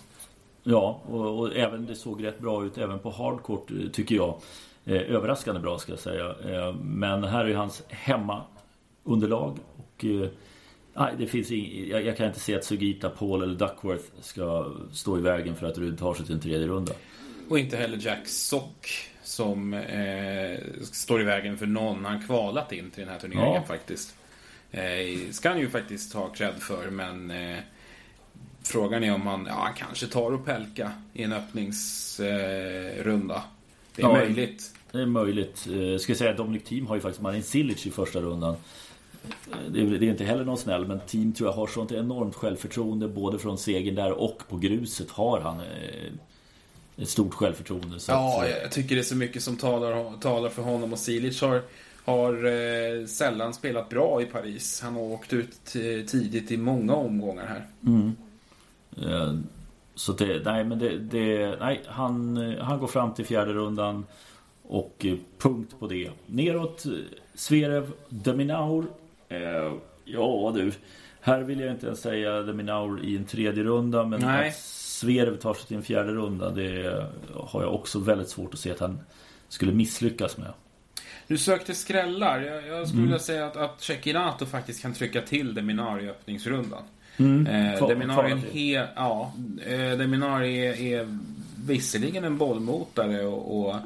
Ja, 0.71 1.03
och, 1.07 1.39
och, 1.39 1.57
även 1.57 1.87
det 1.87 1.95
såg 1.95 2.25
rätt 2.25 2.39
bra 2.39 2.65
ut 2.65 2.79
även 2.79 2.99
på 2.99 3.11
hardcourt 3.11 3.71
tycker 3.93 4.15
jag. 4.15 4.41
Eh, 4.85 4.95
överraskande 4.95 5.61
bra 5.61 5.79
ska 5.79 5.93
jag 5.93 5.99
säga. 5.99 6.35
Eh, 6.45 6.75
men 6.75 7.25
här 7.25 7.45
är 7.45 7.55
hans 7.55 7.83
hemmaunderlag. 7.89 9.59
Och, 9.77 10.05
eh, 10.05 11.09
det 11.19 11.27
finns 11.27 11.51
ing, 11.51 11.89
jag, 11.89 12.05
jag, 12.05 12.17
kan 12.17 12.27
inte 12.27 12.41
se 12.41 12.55
att 12.55 12.65
Sugita, 12.65 13.11
Paul 13.11 13.43
eller 13.43 13.55
Duckworth 13.55 14.05
ska 14.21 14.73
stå 14.93 15.19
i 15.19 15.21
vägen 15.21 15.55
för 15.57 15.67
att 15.67 15.79
Rud 15.79 15.99
tar 15.99 16.15
sig 16.15 16.27
till 16.27 16.35
en 16.35 16.41
tredje 16.41 16.67
runda. 16.67 16.93
Och 17.49 17.59
inte 17.59 17.77
heller 17.77 17.99
Jack 18.01 18.29
Sock 18.29 18.89
som 19.23 19.75
eh, 19.75 20.59
står 20.83 21.21
i 21.21 21.25
vägen 21.25 21.59
för 21.59 21.67
någon 21.67 22.05
han 22.05 22.23
kvalat 22.23 22.73
in 22.73 22.91
till 22.91 23.01
den 23.05 23.13
här 23.13 23.21
turneringen 23.21 23.55
ja. 23.55 23.63
faktiskt. 23.63 24.15
Eh, 24.71 25.31
ska 25.31 25.49
han 25.49 25.59
ju 25.59 25.71
faktiskt 25.71 26.15
ha 26.15 26.29
cred 26.29 26.55
för 26.55 26.91
men 26.91 27.31
eh, 27.31 27.59
Frågan 28.69 29.05
är 29.05 29.15
om 29.15 29.27
han, 29.27 29.47
ja, 29.49 29.55
han 29.55 29.75
kanske 29.75 30.07
tar 30.07 30.35
Opelka 30.35 30.93
i 31.13 31.23
en 31.23 31.33
öppningsrunda. 31.33 33.35
Eh, 33.35 33.43
det 33.95 34.03
är 34.03 34.07
ja, 34.07 34.13
möjligt. 34.13 34.75
Det 34.93 34.99
är 34.99 35.07
möjligt. 35.07 35.67
Eh, 35.67 35.99
ska 35.99 36.11
jag 36.11 36.19
säga 36.19 36.31
att 36.31 36.37
Dominic 36.37 36.65
Team 36.65 36.87
har 36.87 36.95
ju 36.95 37.01
faktiskt 37.01 37.23
Marin 37.23 37.43
Cilic 37.43 37.87
i 37.87 37.91
första 37.91 38.21
rundan. 38.21 38.57
Eh, 39.51 39.57
det 39.69 39.81
är, 39.81 39.85
det 39.85 40.07
är, 40.07 40.11
inte 40.11 40.25
heller 40.25 40.45
någon 40.45 40.59
snäll 40.59 40.87
men 40.87 41.01
Team 41.01 41.33
tror 41.33 41.49
jag 41.49 41.55
har 41.55 41.67
sånt 41.67 41.93
enormt 41.93 42.35
självförtroende 42.35 43.09
både 43.09 43.39
från 43.39 43.59
segern 43.59 43.95
där 43.95 44.13
och 44.13 44.43
på 44.49 44.57
gruset 44.57 45.11
har 45.11 45.41
han 45.41 45.61
eh, 45.61 46.13
ett 46.97 47.09
stort 47.09 47.35
självförtroende. 47.35 47.99
ja, 48.09 48.43
att, 48.43 48.51
jag 48.63 48.73
tycker 48.73 48.95
det 48.95 49.01
är 49.01 49.05
så 49.05 49.17
mycket 49.17 49.43
som 49.43 49.57
talar, 49.57 50.21
talar 50.21 50.49
för 50.49 50.63
honom 50.63 50.93
och 50.93 50.99
Cilic 50.99 51.41
har 51.41 51.63
har 52.05 52.45
eh, 52.45 53.07
sällan 53.07 53.55
spelat 53.55 53.89
bra 53.89 54.23
i 54.23 54.25
Paris. 54.25 54.81
Han 54.81 54.95
har 54.95 55.03
åkt 55.03 55.33
ut 55.33 55.65
tidigt 56.07 56.51
i 56.51 56.57
många 56.57 56.95
omgångar 56.95 57.47
här. 57.47 57.67
Mm. 57.87 58.17
Eh, 59.07 59.35
så 59.95 60.13
det, 60.13 60.45
nej 60.45 60.65
men 60.65 60.79
det, 60.79 60.99
det, 60.99 61.57
nej 61.61 61.83
han, 61.87 62.37
han 62.61 62.79
går 62.79 62.87
fram 62.87 63.15
till 63.15 63.27
fjärde 63.27 63.53
rundan 63.53 64.07
och 64.63 64.95
eh, 65.05 65.15
punkt 65.39 65.75
på 65.79 65.87
det. 65.87 66.11
Neråt 66.27 66.87
Sverev 67.35 67.93
Deminaur. 68.09 68.87
Eh, 69.29 69.73
ja 70.05 70.53
du, 70.55 70.73
här 71.21 71.41
vill 71.41 71.61
jag 71.61 71.71
inte 71.71 71.87
ens 71.87 72.01
säga 72.01 72.43
Deminaur 72.43 73.05
i 73.05 73.17
en 73.17 73.25
tredje 73.25 73.65
runda 73.65 74.05
men 74.05 74.21
nej. 74.21 74.49
att 74.49 74.57
Sverev 74.57 75.37
tar 75.37 75.55
sig 75.55 75.67
till 75.67 75.77
en 75.77 75.83
fjärde 75.83 76.13
runda 76.13 76.51
det 76.51 77.07
har 77.35 77.63
jag 77.63 77.75
också 77.75 77.99
väldigt 77.99 78.29
svårt 78.29 78.55
att 78.55 78.61
se 78.61 78.71
att 78.71 78.81
han 78.81 79.01
skulle 79.49 79.73
misslyckas 79.73 80.37
med. 80.37 80.53
Du 81.27 81.39
sökte 81.39 81.75
skrällar. 81.75 82.41
Jag, 82.41 82.67
jag 82.67 82.87
skulle 82.87 83.01
mm. 83.01 83.03
vilja 83.03 83.19
säga 83.19 83.47
att, 83.47 83.57
att 83.57 83.81
Cecchinato 83.81 84.47
faktiskt 84.47 84.83
kan 84.83 84.95
trycka 84.95 85.21
till 85.21 85.55
Deminar 85.55 86.01
i 86.01 86.09
öppningsrundan. 86.09 86.83
Mm. 87.19 87.47
Eh, 87.47 87.89
Deminar 87.89 88.25
är, 88.25 88.37
he, 88.37 88.89
ja, 88.97 89.33
eh, 89.67 89.99
Deminar 89.99 90.43
är, 90.43 90.81
är 90.81 91.19
visserligen 91.67 92.25
en 92.25 92.39
bollmotare 92.39 93.27
och, 93.27 93.61
och 93.61 93.77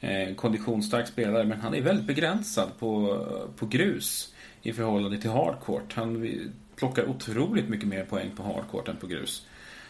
eh, 0.00 0.34
konditionsstark 0.34 1.08
spelare 1.08 1.44
men 1.44 1.60
han 1.60 1.74
är 1.74 1.80
väldigt 1.80 2.06
begränsad 2.06 2.68
på, 2.78 3.24
på 3.56 3.66
grus 3.66 4.34
i 4.62 4.72
förhållande 4.72 5.18
till 5.18 5.30
hardcourt. 5.30 5.92
Han 5.94 6.30
plockar 6.76 7.08
otroligt 7.08 7.68
mycket 7.68 7.88
mer 7.88 8.04
poäng 8.04 8.30
på 8.36 8.42
hardcourt 8.42 8.88
än 8.88 8.96
på 8.96 9.06
grus. 9.06 9.46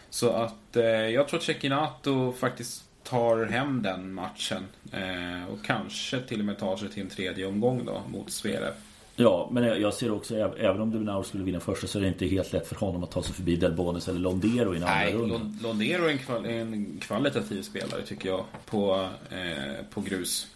Så 0.09 0.29
att 0.29 0.75
eh, 0.75 0.83
jag 0.85 1.27
tror 1.27 1.39
att 1.39 1.43
Cecchinato 1.45 2.31
faktiskt 2.31 2.83
tar 3.03 3.45
hem 3.45 3.81
den 3.81 4.13
matchen. 4.13 4.63
Eh, 4.91 5.53
och 5.53 5.65
kanske 5.65 6.21
till 6.21 6.39
och 6.39 6.45
med 6.45 6.57
tar 6.57 6.77
sig 6.77 6.89
till 6.89 7.03
en 7.03 7.09
tredje 7.09 7.45
omgång 7.45 7.85
då 7.85 8.01
mot 8.07 8.31
Zverev. 8.31 8.73
Ja, 9.21 9.49
men 9.51 9.81
jag 9.81 9.93
ser 9.93 10.11
också 10.11 10.35
även 10.57 10.81
om 10.81 10.91
Dunaur 10.91 11.23
skulle 11.23 11.43
vinna 11.43 11.59
första 11.59 11.87
så 11.87 11.97
är 11.97 12.01
det 12.01 12.07
inte 12.07 12.25
helt 12.25 12.53
lätt 12.53 12.67
för 12.67 12.75
honom 12.75 13.03
att 13.03 13.11
ta 13.11 13.23
sig 13.23 13.33
förbi 13.35 13.55
Delbonis 13.55 14.07
eller 14.07 14.19
Londero 14.19 14.73
i 14.73 14.77
en 14.77 14.83
andra 14.83 15.11
runda. 15.11 15.37
Nej, 15.37 15.47
Londero 15.61 16.05
är 16.05 16.09
en, 16.09 16.17
kval 16.17 16.45
en, 16.45 16.99
kvalitativ 17.01 17.61
spelare 17.61 18.01
tycker 18.01 18.29
jag 18.29 18.45
på, 18.65 19.09
eh, 19.29 19.85
på 19.93 20.01
grus. 20.01 20.47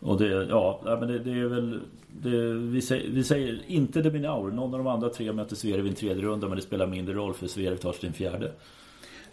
Och 0.00 0.18
det, 0.18 0.44
ja, 0.44 0.80
men 1.00 1.08
det, 1.08 1.18
det 1.18 1.30
är 1.30 1.44
väl 1.44 1.80
det, 2.08 2.52
vi, 2.54 2.82
säger, 2.82 3.10
vi 3.10 3.24
säger 3.24 3.62
inte 3.66 4.02
Deminaur. 4.02 4.50
Någon 4.50 4.74
av 4.74 4.78
de 4.78 4.86
andra 4.86 5.08
tre 5.08 5.32
möter 5.32 5.56
Zverev 5.56 5.86
i 5.86 5.88
en 5.88 5.94
tredje 5.94 6.22
runda 6.22 6.48
men 6.48 6.56
det 6.56 6.62
spelar 6.62 6.86
mindre 6.86 7.14
roll 7.14 7.34
för 7.34 7.46
Zverev 7.46 7.76
tar 7.76 8.04
en 8.04 8.12
fjärde. 8.12 8.52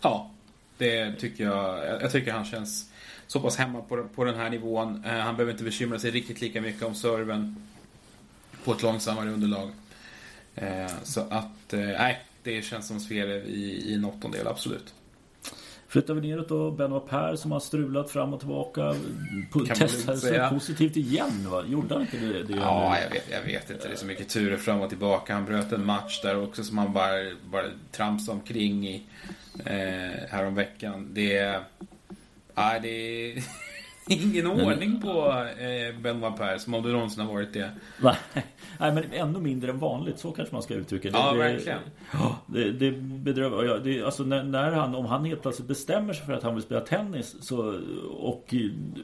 Ja, 0.01 0.31
det 0.77 1.13
tycker 1.13 1.43
jag. 1.43 1.85
Jag 2.01 2.11
tycker 2.11 2.31
han 2.31 2.45
känns 2.45 2.91
så 3.27 3.39
pass 3.39 3.57
hemma 3.57 3.81
på, 3.81 4.03
på 4.15 4.23
den 4.23 4.35
här 4.35 4.49
nivån. 4.49 5.03
Eh, 5.05 5.11
han 5.11 5.35
behöver 5.35 5.51
inte 5.51 5.63
bekymra 5.63 5.99
sig 5.99 6.11
riktigt 6.11 6.41
lika 6.41 6.61
mycket 6.61 6.83
om 6.83 6.95
serven 6.95 7.55
på 8.63 8.71
ett 8.71 8.81
långsammare 8.81 9.29
underlag. 9.29 9.69
Eh, 10.55 10.91
så 11.03 11.21
att, 11.29 11.73
eh, 11.73 11.79
nej, 11.79 12.25
det 12.43 12.65
känns 12.65 12.87
som 12.87 12.99
Zverev 12.99 13.45
i, 13.45 13.91
i 13.91 13.93
en 13.93 14.05
åttondel, 14.05 14.47
absolut. 14.47 14.93
Flyttar 15.91 16.13
vi 16.13 16.29
neråt 16.29 16.49
då, 16.49 16.71
Benoit 16.71 17.09
Per 17.09 17.35
som 17.35 17.51
har 17.51 17.59
strulat 17.59 18.09
fram 18.09 18.33
och 18.33 18.39
tillbaka. 18.39 18.95
Testade 19.75 20.17
sig 20.17 20.49
positivt 20.49 20.97
igen 20.97 21.49
va? 21.49 21.63
Gjorde 21.67 21.93
han 21.93 22.01
inte 22.01 22.17
det? 22.17 22.43
det 22.43 22.53
ja, 22.53 22.99
jag 22.99 23.09
vet, 23.09 23.29
jag 23.31 23.41
vet 23.41 23.69
inte. 23.69 23.87
Det 23.87 23.93
är 23.93 23.97
så 23.97 24.05
mycket 24.05 24.29
turer 24.29 24.57
fram 24.57 24.81
och 24.81 24.89
tillbaka. 24.89 25.33
Han 25.33 25.45
bröt 25.45 25.71
en 25.71 25.85
match 25.85 26.21
där 26.21 26.43
också 26.43 26.63
som 26.63 26.77
han 26.77 26.93
bara, 26.93 27.35
bara 27.51 27.65
tramsade 27.91 28.37
omkring 28.37 28.87
i 28.87 29.03
eh, 29.65 30.29
häromveckan. 30.29 31.07
Det... 31.13 31.59
Nej, 32.55 32.79
det... 32.81 33.33
Ingen 34.07 34.47
ordning 34.47 35.01
på 35.01 35.31
eh, 35.59 36.01
Benoit 36.01 36.37
Per 36.37 36.57
som 36.57 36.73
om 36.73 36.83
det 36.83 36.89
någonsin 36.89 37.25
har 37.25 37.33
varit 37.33 37.53
det. 37.53 37.71
Nej, 38.79 38.93
men 38.93 39.03
ännu 39.11 39.39
mindre 39.39 39.71
än 39.71 39.79
vanligt. 39.79 40.19
Så 40.19 40.31
kanske 40.31 40.55
man 40.55 40.63
ska 40.63 40.73
uttrycka 40.73 41.09
det. 41.09 41.17
Ja, 41.17 41.31
det, 41.31 41.37
verkligen. 41.37 41.79
Det, 42.47 42.71
det 42.71 42.91
bedrövar. 43.01 43.63
Ja, 43.63 43.77
det, 43.77 44.03
alltså 44.03 44.23
när, 44.23 44.43
när, 44.43 44.71
han, 44.71 44.95
om 44.95 45.05
han 45.05 45.25
helt 45.25 45.41
plötsligt 45.41 45.67
bestämmer 45.67 46.13
sig 46.13 46.25
för 46.25 46.33
att 46.33 46.43
han 46.43 46.55
vill 46.55 46.63
spela 46.63 46.81
tennis 46.81 47.35
så, 47.41 47.79
och 48.09 48.53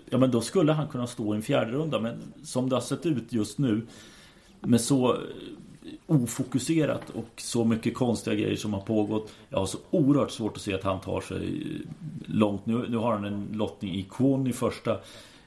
ja, 0.09 0.17
men 0.17 0.31
då 0.31 0.41
skulle 0.41 0.71
han 0.71 0.87
kunna 0.87 1.07
stå 1.07 1.33
i 1.33 1.37
en 1.37 1.43
fjärde 1.43 1.71
runda. 1.71 1.99
Men 1.99 2.33
som 2.43 2.69
det 2.69 2.75
har 2.75 2.81
sett 2.81 3.05
ut 3.05 3.33
just 3.33 3.57
nu 3.57 3.81
med 4.59 4.81
så 4.81 5.17
ofokuserat 6.05 7.09
och 7.09 7.29
så 7.37 7.65
mycket 7.65 7.93
konstiga 7.93 8.35
grejer 8.35 8.55
som 8.55 8.73
har 8.73 8.81
pågått. 8.81 9.31
Jag 9.49 9.59
har 9.59 9.65
så 9.65 9.77
oerhört 9.89 10.31
svårt 10.31 10.55
att 10.55 10.61
se 10.61 10.73
att 10.73 10.83
han 10.83 11.01
tar 11.01 11.21
sig 11.21 11.63
långt. 12.25 12.65
Nu, 12.65 12.85
nu 12.89 12.97
har 12.97 13.11
han 13.11 13.25
en 13.25 13.47
lottning 13.53 13.95
i 13.95 14.03
Kwon 14.03 14.47
i 14.47 14.53
första. 14.53 14.91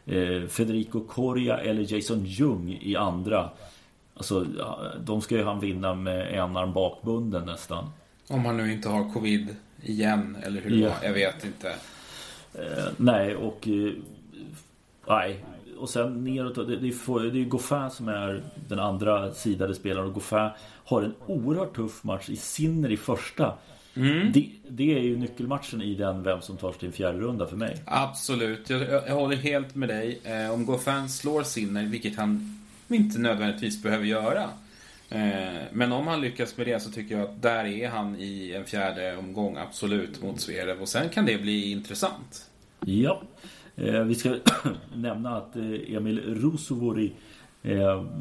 Eh, 0.07 0.47
Federico 0.49 1.01
Coria 1.01 1.59
eller 1.59 1.95
Jason 1.95 2.25
Jung 2.25 2.79
i 2.83 2.97
andra. 2.97 3.51
Alltså, 4.15 4.47
de 5.01 5.21
ska 5.21 5.37
ju 5.37 5.45
han 5.45 5.61
vinna 5.61 5.95
med 5.95 6.35
en 6.35 6.57
arm 6.57 6.73
bakbunden 6.73 7.47
nästan. 7.47 7.91
Om 8.29 8.45
han 8.45 8.57
nu 8.57 8.73
inte 8.73 8.89
har 8.89 9.13
covid 9.13 9.57
igen, 9.83 10.37
eller 10.43 10.61
hur 10.61 10.71
det 10.71 10.89
var. 10.89 10.97
Jag 11.03 11.13
vet 11.13 11.45
inte. 11.45 11.69
Eh, 12.55 12.85
nej, 12.97 13.37
och... 13.37 13.69
Eh, 13.69 13.93
nej. 15.09 15.45
Och 15.81 15.91
sen 15.91 16.25
neråt, 16.25 16.55
det, 16.55 16.65
det, 16.65 16.89
är, 16.89 17.31
det 17.31 17.41
är 17.41 17.45
Goffin 17.45 17.91
som 17.91 18.09
är 18.09 18.43
den 18.69 18.79
andra 18.79 19.33
sidade 19.33 19.75
spelaren. 19.75 20.07
Och 20.07 20.15
Goffin 20.15 20.49
har 20.85 21.03
en 21.03 21.15
oerhört 21.27 21.77
tuff 21.77 22.05
match 22.05 22.29
i 22.29 22.37
Sinner 22.37 22.91
i 22.91 22.97
första. 22.97 23.55
Mm. 23.95 24.33
Det, 24.33 24.49
det, 24.69 24.95
är 24.99 25.03
ju 25.03 25.17
nyckelmatchen 25.17 25.83
i 25.83 25.95
den 25.95 26.23
vem 26.23 26.41
som 26.41 26.57
tar 26.57 26.71
sig 26.71 26.79
till 26.79 26.89
en 26.89 26.93
fjärde 26.93 27.19
runda 27.19 27.47
för 27.47 27.57
mig. 27.57 27.83
Absolut, 27.85 28.71
jag, 28.71 28.81
jag, 28.81 29.03
jag 29.09 29.15
håller 29.15 29.37
helt 29.37 29.75
med 29.75 29.89
dig. 29.89 30.21
Eh, 30.25 30.53
om 30.53 30.67
Goffin 30.67 31.09
slår 31.09 31.43
Sinner, 31.43 31.85
vilket 31.85 32.17
han 32.17 32.59
inte 32.89 33.19
nödvändigtvis 33.19 33.83
behöver 33.83 34.05
göra. 34.05 34.43
Eh, 35.09 35.63
men 35.73 35.93
om 35.93 36.07
han 36.07 36.21
lyckas 36.21 36.57
med 36.57 36.67
det 36.67 36.83
så 36.83 36.91
tycker 36.91 37.19
jag 37.19 37.29
att 37.29 37.43
där 37.43 37.65
är 37.65 37.89
han 37.89 38.17
i 38.19 38.53
en 38.53 38.65
fjärde 38.65 39.17
omgång 39.17 39.57
absolut 39.57 40.23
mot 40.23 40.41
Zverev. 40.41 40.83
Och 40.83 40.89
sen 40.89 41.09
kan 41.09 41.27
det 41.27 41.39
bli 41.39 41.71
intressant. 41.71 42.47
Ja, 42.81 43.23
vi 44.05 44.15
ska 44.15 44.37
nämna 44.95 45.37
att 45.37 45.57
eh, 45.57 45.95
Emil 45.97 46.21
Rusovori 46.21 47.13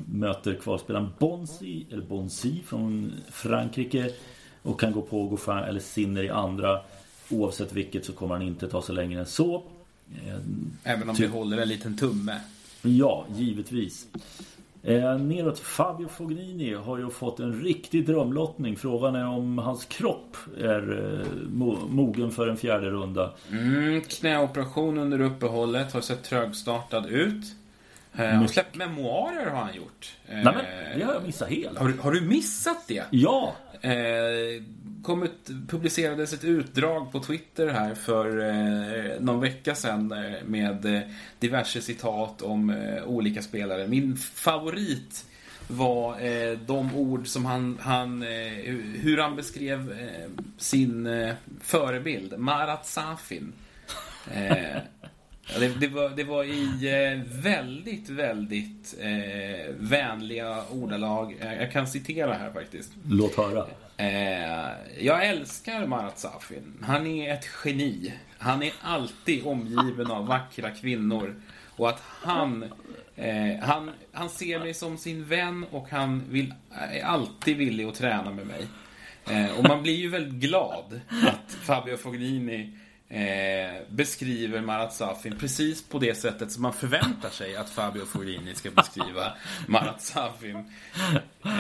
möter 0.06 0.54
kvalspelaren 0.54 1.10
Bonsi, 1.20 1.86
eller 1.92 2.04
Bonsi 2.04 2.62
från 2.66 3.12
Frankrike. 3.32 4.12
Och 4.62 4.80
kan 4.80 4.92
gå 4.92 5.02
på 5.02 5.28
Goffin 5.28 5.54
eller 5.54 5.80
Sinner 5.80 6.24
i 6.24 6.30
andra. 6.30 6.80
Oavsett 7.30 7.74
vilket 7.74 8.06
så 8.06 8.14
kommer 8.14 8.36
han 8.36 8.42
inte 8.42 8.68
ta 8.68 8.82
sig 8.82 8.96
längre 8.96 9.20
än 9.20 9.26
så. 9.26 9.64
Även 10.84 11.10
om 11.10 11.16
det 11.16 11.28
håller 11.28 11.58
en 11.58 11.68
liten 11.68 11.98
tumme. 11.98 12.42
Ja, 12.82 13.26
givetvis. 13.36 14.08
Eh, 14.84 15.18
neråt 15.18 15.60
Fabio 15.60 16.08
Fognini 16.08 16.74
har 16.74 16.98
ju 16.98 17.10
fått 17.10 17.40
en 17.40 17.54
riktig 17.54 18.06
drömlottning. 18.06 18.76
Frågan 18.76 19.16
är 19.16 19.28
om 19.28 19.58
hans 19.58 19.86
kropp 19.86 20.38
är 20.58 21.12
eh, 21.22 21.50
mo 21.50 21.78
mogen 21.90 22.32
för 22.32 22.48
en 22.48 22.58
fjärde 22.58 22.90
runda. 22.90 23.34
Mm, 23.52 24.02
knäoperation 24.02 24.98
under 24.98 25.22
uppehållet. 25.22 25.94
Har 25.94 26.02
sett 26.02 26.24
trögstartad 26.24 27.06
ut. 27.06 27.44
Eh, 28.20 28.26
han 28.26 28.40
har 28.40 28.48
släppt 28.48 28.76
memoarer 28.76 29.50
har 29.50 29.64
han 29.64 29.76
gjort. 29.76 30.14
Nej 30.28 30.44
men, 30.44 30.56
det 30.98 31.04
har 31.06 31.14
jag 31.14 31.24
missat 31.24 31.50
helt. 31.50 31.78
Har, 31.78 31.94
har 32.02 32.12
du 32.12 32.22
missat 32.22 32.88
det? 32.88 33.04
Ja! 33.10 33.56
Eh, 33.82 34.64
kommit, 35.04 35.50
publicerades 35.68 36.34
ett 36.34 36.44
utdrag 36.44 37.12
på 37.12 37.20
Twitter 37.20 37.68
här 37.68 37.96
för 37.96 38.40
eh, 38.40 39.20
någon 39.20 39.42
vecka 39.42 39.76
sedan 39.76 40.12
eh, 40.12 40.44
med 40.46 40.86
eh, 40.86 41.02
diverse 41.40 41.82
citat 41.82 42.42
om 42.42 42.70
eh, 42.70 43.04
olika 43.04 43.42
spelare. 43.42 43.88
Min 43.88 44.18
favorit 44.18 45.26
var 45.68 46.20
eh, 46.20 46.58
de 46.66 46.96
ord 46.96 47.28
som 47.28 47.46
han, 47.46 47.78
han 47.82 48.24
eh, 48.24 48.30
hur 49.02 49.18
han 49.18 49.36
beskrev 49.36 49.96
sin 50.58 51.10
förebild, 51.62 52.40
Marat 52.40 52.86
Safin. 52.86 53.54
Det, 55.58 55.80
det, 55.80 55.88
var, 55.88 56.10
det 56.10 56.24
var 56.24 56.44
i 56.44 57.24
väldigt, 57.42 58.10
väldigt 58.10 58.96
eh, 59.00 59.74
vänliga 59.80 60.64
ordalag. 60.72 61.36
Jag 61.60 61.72
kan 61.72 61.88
citera 61.88 62.34
här 62.34 62.52
faktiskt. 62.52 62.92
Låt 63.10 63.36
höra. 63.36 63.66
Eh, 63.98 64.72
jag 65.00 65.26
älskar 65.28 65.88
Marat 65.88 66.20
Safin. 66.20 66.74
Han 66.82 67.08
är 67.08 67.34
ett 67.34 67.48
geni. 67.66 68.14
Han 68.38 68.64
är 68.64 68.74
alltid 68.82 69.46
omgiven 69.46 70.12
av 70.12 70.28
vackra 70.28 70.72
kvinnor. 70.72 71.36
Och 71.76 71.90
att 71.90 72.02
han, 72.06 72.64
eh, 73.16 73.60
han, 73.62 73.92
han 74.12 74.30
ser 74.30 74.60
mig 74.60 74.74
som 74.74 74.98
sin 74.98 75.26
vän 75.26 75.66
och 75.72 75.90
han 75.90 76.24
vill, 76.30 76.54
är 76.72 77.04
alltid 77.04 77.58
villig 77.58 77.86
att 77.86 77.96
träna 77.96 78.32
med 78.32 78.48
mig. 78.48 78.68
Eh, 79.30 79.58
och 79.58 79.64
man 79.64 79.84
blir 79.84 79.96
ju 79.96 80.10
väldigt 80.10 80.50
glad 80.50 81.02
att 81.10 81.52
Fabio 81.52 81.98
Fognini 81.98 82.78
eh, 83.10 83.82
beskriver 83.90 84.62
Marat 84.62 84.94
Safin 84.94 85.36
precis 85.40 85.84
på 85.84 86.00
det 86.00 86.16
sättet 86.16 86.52
som 86.52 86.62
man 86.62 86.74
förväntar 86.74 87.30
sig 87.30 87.56
att 87.56 87.70
Fabio 87.70 88.06
Fognini 88.06 88.56
ska 88.56 88.72
beskriva 88.72 89.34
Marat 89.68 90.02
Safin. 90.02 90.72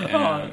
Eh, 0.09 0.47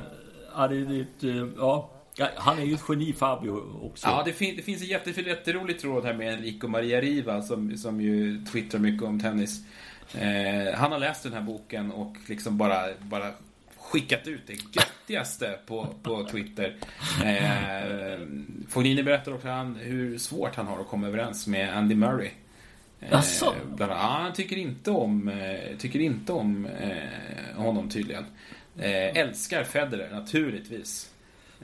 Ja, 0.57 0.69
det, 0.69 0.85
det, 0.85 1.29
eh, 1.29 1.47
ja. 1.57 1.91
Han 2.37 2.59
är 2.59 2.65
ju 2.65 2.75
ett 2.75 2.85
geni 2.89 3.13
Fabio 3.13 3.51
också. 3.83 4.07
Ja, 4.09 4.23
det, 4.25 4.33
fin 4.33 4.57
det 4.57 4.63
finns 4.63 4.83
en 4.83 4.89
jätte, 4.89 5.11
jätterolig 5.21 5.81
tråd 5.81 6.05
här 6.05 6.15
med 6.15 6.35
Enrico 6.35 6.69
Maria 6.69 7.01
Riva 7.01 7.43
som, 7.43 7.77
som 7.77 8.01
ju 8.01 8.45
twittrar 8.45 8.81
mycket 8.81 9.03
om 9.03 9.21
tennis. 9.21 9.61
Eh, 10.15 10.75
han 10.75 10.93
har 10.93 10.99
läst 10.99 11.23
den 11.23 11.33
här 11.33 11.41
boken 11.41 11.93
och 11.93 12.17
liksom 12.27 12.59
bara, 12.59 12.85
bara 13.03 13.33
skickat 13.91 14.29
ut 14.29 14.47
det 14.47 14.53
göttigaste 14.53 15.59
på, 15.67 15.95
på 16.03 16.29
Twitter. 16.31 16.77
Eh, 17.25 18.21
Fognini 18.69 19.03
berättar 19.03 19.35
också 19.35 19.49
han, 19.49 19.75
hur 19.75 20.19
svårt 20.19 20.55
han 20.55 20.67
har 20.67 20.81
att 20.81 20.89
komma 20.89 21.07
överens 21.07 21.47
med 21.47 21.77
Andy 21.77 21.95
Murray. 21.95 22.31
Eh, 23.01 23.19
Asså? 23.19 23.55
Bland, 23.77 23.93
ja, 23.93 23.97
han 23.97 24.33
tycker 24.33 24.57
inte 24.57 24.91
om, 24.91 25.29
eh, 25.29 25.77
tycker 25.79 26.01
inte 26.01 26.33
om 26.33 26.67
eh, 26.67 27.63
honom 27.63 27.89
tydligen. 27.89 28.25
Eh, 28.79 29.17
älskar 29.17 29.65
Federer 29.65 30.11
naturligtvis. 30.11 31.11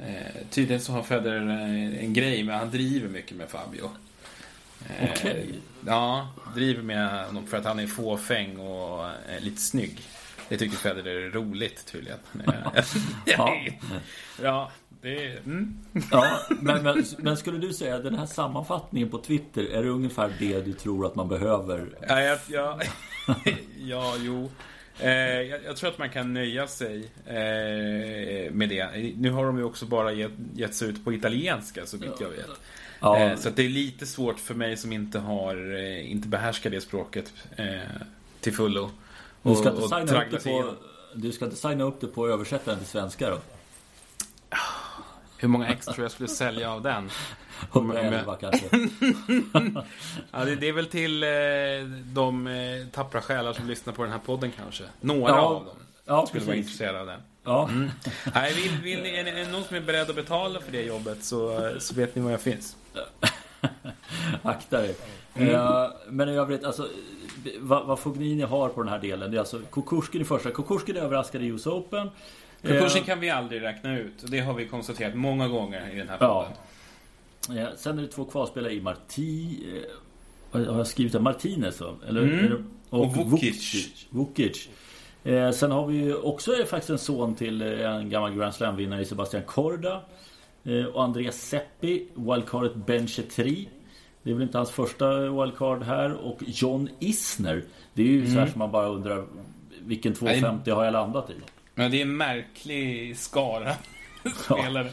Eh, 0.02 0.46
tydligen 0.50 0.80
så 0.80 0.92
har 0.92 1.02
Federer 1.02 1.40
en, 1.40 1.96
en 1.96 2.12
grej 2.12 2.42
men 2.42 2.58
han 2.58 2.70
driver 2.70 3.08
mycket 3.08 3.36
med 3.36 3.48
Fabio. 3.48 3.90
Eh, 4.86 5.10
Okej. 5.10 5.30
Okay. 5.32 5.46
Ja, 5.86 6.28
driver 6.54 6.82
med 6.82 7.26
honom 7.26 7.46
för 7.46 7.56
att 7.56 7.64
han 7.64 7.78
är 7.78 7.86
fåfäng 7.86 8.56
och 8.56 9.06
eh, 9.06 9.40
lite 9.40 9.60
snygg. 9.60 10.02
Det 10.52 10.58
tycker 10.58 10.76
Federer 10.76 11.26
är 11.26 11.30
roligt 11.30 11.86
tydligen. 11.86 12.18
ja. 13.24 13.56
ja, 14.42 14.70
det 15.02 15.26
är... 15.26 15.36
Mm. 15.36 15.78
ja 16.10 16.38
men, 16.60 16.82
men, 16.82 17.04
men, 17.18 17.36
skulle 17.36 17.58
du 17.58 17.72
säga 17.72 17.98
den 17.98 18.14
här 18.14 18.26
sammanfattningen 18.26 19.10
på 19.10 19.18
Twitter, 19.18 19.64
är 19.64 19.82
det 19.82 19.88
ungefär 19.88 20.32
det 20.38 20.60
du 20.60 20.72
tror 20.72 21.06
att 21.06 21.14
man 21.14 21.28
behöver? 21.28 21.88
Ja, 22.08 22.20
ja, 22.20 22.38
ja, 22.48 22.80
ja 23.78 24.14
jo. 24.18 24.50
Eh, 24.98 25.10
jag, 25.10 25.64
jag, 25.64 25.76
tror 25.76 25.90
att 25.90 25.98
man 25.98 26.10
kan 26.10 26.32
nöja 26.32 26.66
sig 26.66 27.10
eh, 27.26 28.52
med 28.52 28.68
det. 28.68 29.14
Nu 29.16 29.30
har 29.30 29.46
de 29.46 29.58
ju 29.58 29.64
också 29.64 29.86
bara 29.86 30.12
gett, 30.54 30.74
sig 30.74 30.88
ut 30.88 31.04
på 31.04 31.12
italienska 31.12 31.86
så 31.86 31.96
vitt 31.96 32.20
jag 32.20 32.28
vet. 32.28 32.60
Ja. 33.00 33.18
Eh, 33.18 33.36
så 33.36 33.50
det 33.50 33.62
är 33.62 33.68
lite 33.68 34.06
svårt 34.06 34.38
för 34.38 34.54
mig 34.54 34.76
som 34.76 34.92
inte 34.92 35.18
har 35.18 35.74
eh, 35.74 36.10
inte 36.10 36.28
behärskar 36.28 36.70
det 36.70 36.80
språket 36.80 37.32
eh, 37.56 37.66
till 38.40 38.52
fullo. 38.52 38.90
Och, 39.42 39.50
du, 39.50 39.56
ska 39.56 39.68
inte 39.70 39.88
signa 39.88 40.24
upp 40.24 40.30
det 40.30 40.44
på, 40.44 40.74
du 41.14 41.32
ska 41.32 41.44
inte 41.44 41.56
signa 41.56 41.84
upp 41.84 42.00
det 42.00 42.06
på 42.06 42.28
översättaren 42.28 42.78
till 42.78 42.88
svenska 42.88 43.30
då? 43.30 43.38
Hur 45.38 45.48
många 45.48 45.68
ex 45.68 45.86
tror 45.86 46.04
jag 46.04 46.10
skulle 46.10 46.28
sälja 46.28 46.72
av 46.72 46.82
den? 46.82 47.10
111 47.72 48.36
kanske. 48.40 48.66
ja, 50.32 50.44
det, 50.44 50.56
det, 50.56 50.68
är 50.68 50.72
väl 50.72 50.86
till 50.86 51.22
eh, 51.22 51.28
de 52.04 52.46
eh, 52.46 52.86
tappra 52.92 53.22
själar 53.22 53.52
som 53.52 53.66
lyssnar 53.66 53.92
på 53.92 54.02
den 54.02 54.12
här 54.12 54.18
podden 54.18 54.52
kanske. 54.56 54.84
Några 55.00 55.32
ja, 55.32 55.40
av 55.40 55.64
dem 55.64 55.76
ja, 56.04 56.26
skulle 56.26 56.40
precis. 56.40 56.46
vara 56.46 56.56
intresserade 56.56 57.00
av 57.00 57.06
den. 57.06 57.20
Ja. 57.44 57.68
Mm. 57.68 57.90
Nej, 58.34 58.54
vill, 58.54 58.82
vill 58.82 59.02
ni, 59.02 59.16
är, 59.16 59.24
är 59.24 59.52
någon 59.52 59.64
som 59.64 59.76
är 59.76 59.80
beredd 59.80 60.10
att 60.10 60.16
betala 60.16 60.60
för 60.60 60.72
det 60.72 60.82
jobbet 60.82 61.24
så, 61.24 61.70
så 61.78 61.94
vet 61.94 62.14
ni 62.14 62.22
var 62.22 62.30
jag 62.30 62.40
finns. 62.40 62.76
Akta 64.42 64.80
dig. 64.80 64.96
Mm. 65.34 65.54
Uh, 65.54 65.90
men 66.08 66.28
i 66.28 66.32
övrigt, 66.32 66.64
alltså 66.64 66.88
vad, 67.60 67.86
vad 67.86 67.98
Fognini 67.98 68.42
har 68.42 68.68
på 68.68 68.82
den 68.82 68.92
här 68.92 68.98
delen 68.98 69.30
det 69.30 69.36
är 69.36 69.38
alltså 69.38 69.60
Kukushkin 69.72 70.20
i 70.20 70.24
första. 70.24 70.50
Kukushkin 70.50 70.96
överraskade 70.96 71.44
i 71.44 71.48
US 71.48 71.66
Open. 71.66 72.10
Kukushkin 72.62 73.04
kan 73.04 73.20
vi 73.20 73.30
aldrig 73.30 73.62
räkna 73.62 73.98
ut. 73.98 74.14
Det 74.26 74.40
har 74.40 74.54
vi 74.54 74.68
konstaterat 74.68 75.14
många 75.14 75.48
gånger 75.48 75.90
i 75.94 75.98
den 75.98 76.08
här 76.08 76.18
podden. 76.18 76.52
Ja. 76.52 76.56
Ja, 77.48 77.66
sen 77.76 77.98
är 77.98 78.02
det 78.02 78.08
två 78.08 78.24
kvalspelare 78.24 78.72
i 78.72 78.80
Marti... 78.80 79.58
Eh, 80.52 80.60
har 80.60 80.78
jag 80.78 80.86
skrivit? 80.86 81.20
Martinez 81.20 81.82
Eller, 82.08 82.22
mm. 82.22 82.64
och, 82.90 83.00
och 83.00 83.16
Vukic. 83.16 84.06
Vukic. 84.10 84.68
Eh, 85.24 85.50
sen 85.50 85.70
har 85.70 85.86
vi 85.86 85.96
ju 85.96 86.14
också 86.14 86.52
är 86.52 86.64
faktiskt 86.64 86.90
en 86.90 86.98
son 86.98 87.34
till 87.34 87.62
eh, 87.62 87.90
en 87.90 88.10
gammal 88.10 88.34
Grand 88.34 88.54
Slam-vinnare 88.54 89.04
Sebastian 89.04 89.42
Korda. 89.42 90.02
Eh, 90.64 90.84
och 90.84 91.04
Andreas 91.04 91.36
Seppi, 91.36 92.06
wildcardet 92.14 92.74
Ben 92.74 93.06
Chetri. 93.06 93.68
Det 94.22 94.30
är 94.30 94.34
väl 94.34 94.42
inte 94.42 94.58
hans 94.58 94.70
första 94.70 95.20
wildcard 95.20 95.82
här. 95.82 96.12
Och 96.12 96.38
John 96.46 96.88
Isner. 96.98 97.64
Det 97.94 98.02
är 98.02 98.06
ju 98.06 98.18
mm. 98.18 98.26
så 98.26 98.32
här 98.32 98.40
mm. 98.40 98.52
som 98.52 98.58
man 98.58 98.72
bara 98.72 98.86
undrar 98.86 99.24
vilken 99.80 100.14
250 100.14 100.70
har 100.70 100.84
jag 100.84 100.92
landat 100.92 101.30
i? 101.30 101.34
Men 101.74 101.90
det 101.90 101.96
är 101.96 102.02
en 102.02 102.16
märklig 102.16 103.16
skara 103.16 103.72
spelare. 104.44 104.90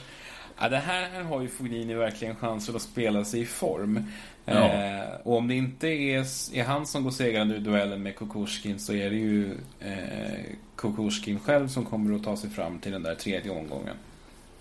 Ja, 0.60 0.70
det 0.70 0.78
här 0.78 1.24
har 1.24 1.42
ju 1.42 1.48
Fognini 1.48 1.94
verkligen 1.94 2.36
chansen 2.36 2.76
att 2.76 2.82
spela 2.82 3.26
sig 3.26 3.42
i 3.42 3.46
form. 3.46 4.04
Ja. 4.46 4.54
Eh, 4.54 5.10
och 5.24 5.38
om 5.38 5.48
det 5.48 5.56
inte 5.56 5.88
är, 5.88 6.20
är 6.54 6.64
han 6.64 6.86
som 6.86 7.04
går 7.04 7.12
segrande 7.12 7.56
ur 7.56 7.60
duellen 7.60 8.04
med 8.04 8.16
Kukushkin 8.16 8.80
så 8.80 8.94
är 8.94 9.10
det 9.10 9.16
ju 9.16 9.58
eh, 9.80 10.56
Kukushkin 10.76 11.40
själv 11.40 11.68
som 11.68 11.86
kommer 11.86 12.16
att 12.16 12.24
ta 12.24 12.38
sig 12.38 12.50
fram 12.50 12.80
till 12.80 12.92
den 12.92 13.04
där 13.04 13.16
tredje 13.16 13.52
omgången. 13.52 13.96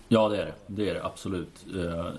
Ja, 0.07 0.29
det 0.29 0.41
är 0.41 0.45
det. 0.45 0.53
Det 0.67 0.89
är 0.89 0.93
det 0.93 1.05
absolut. 1.05 1.65
Eh, 1.75 2.11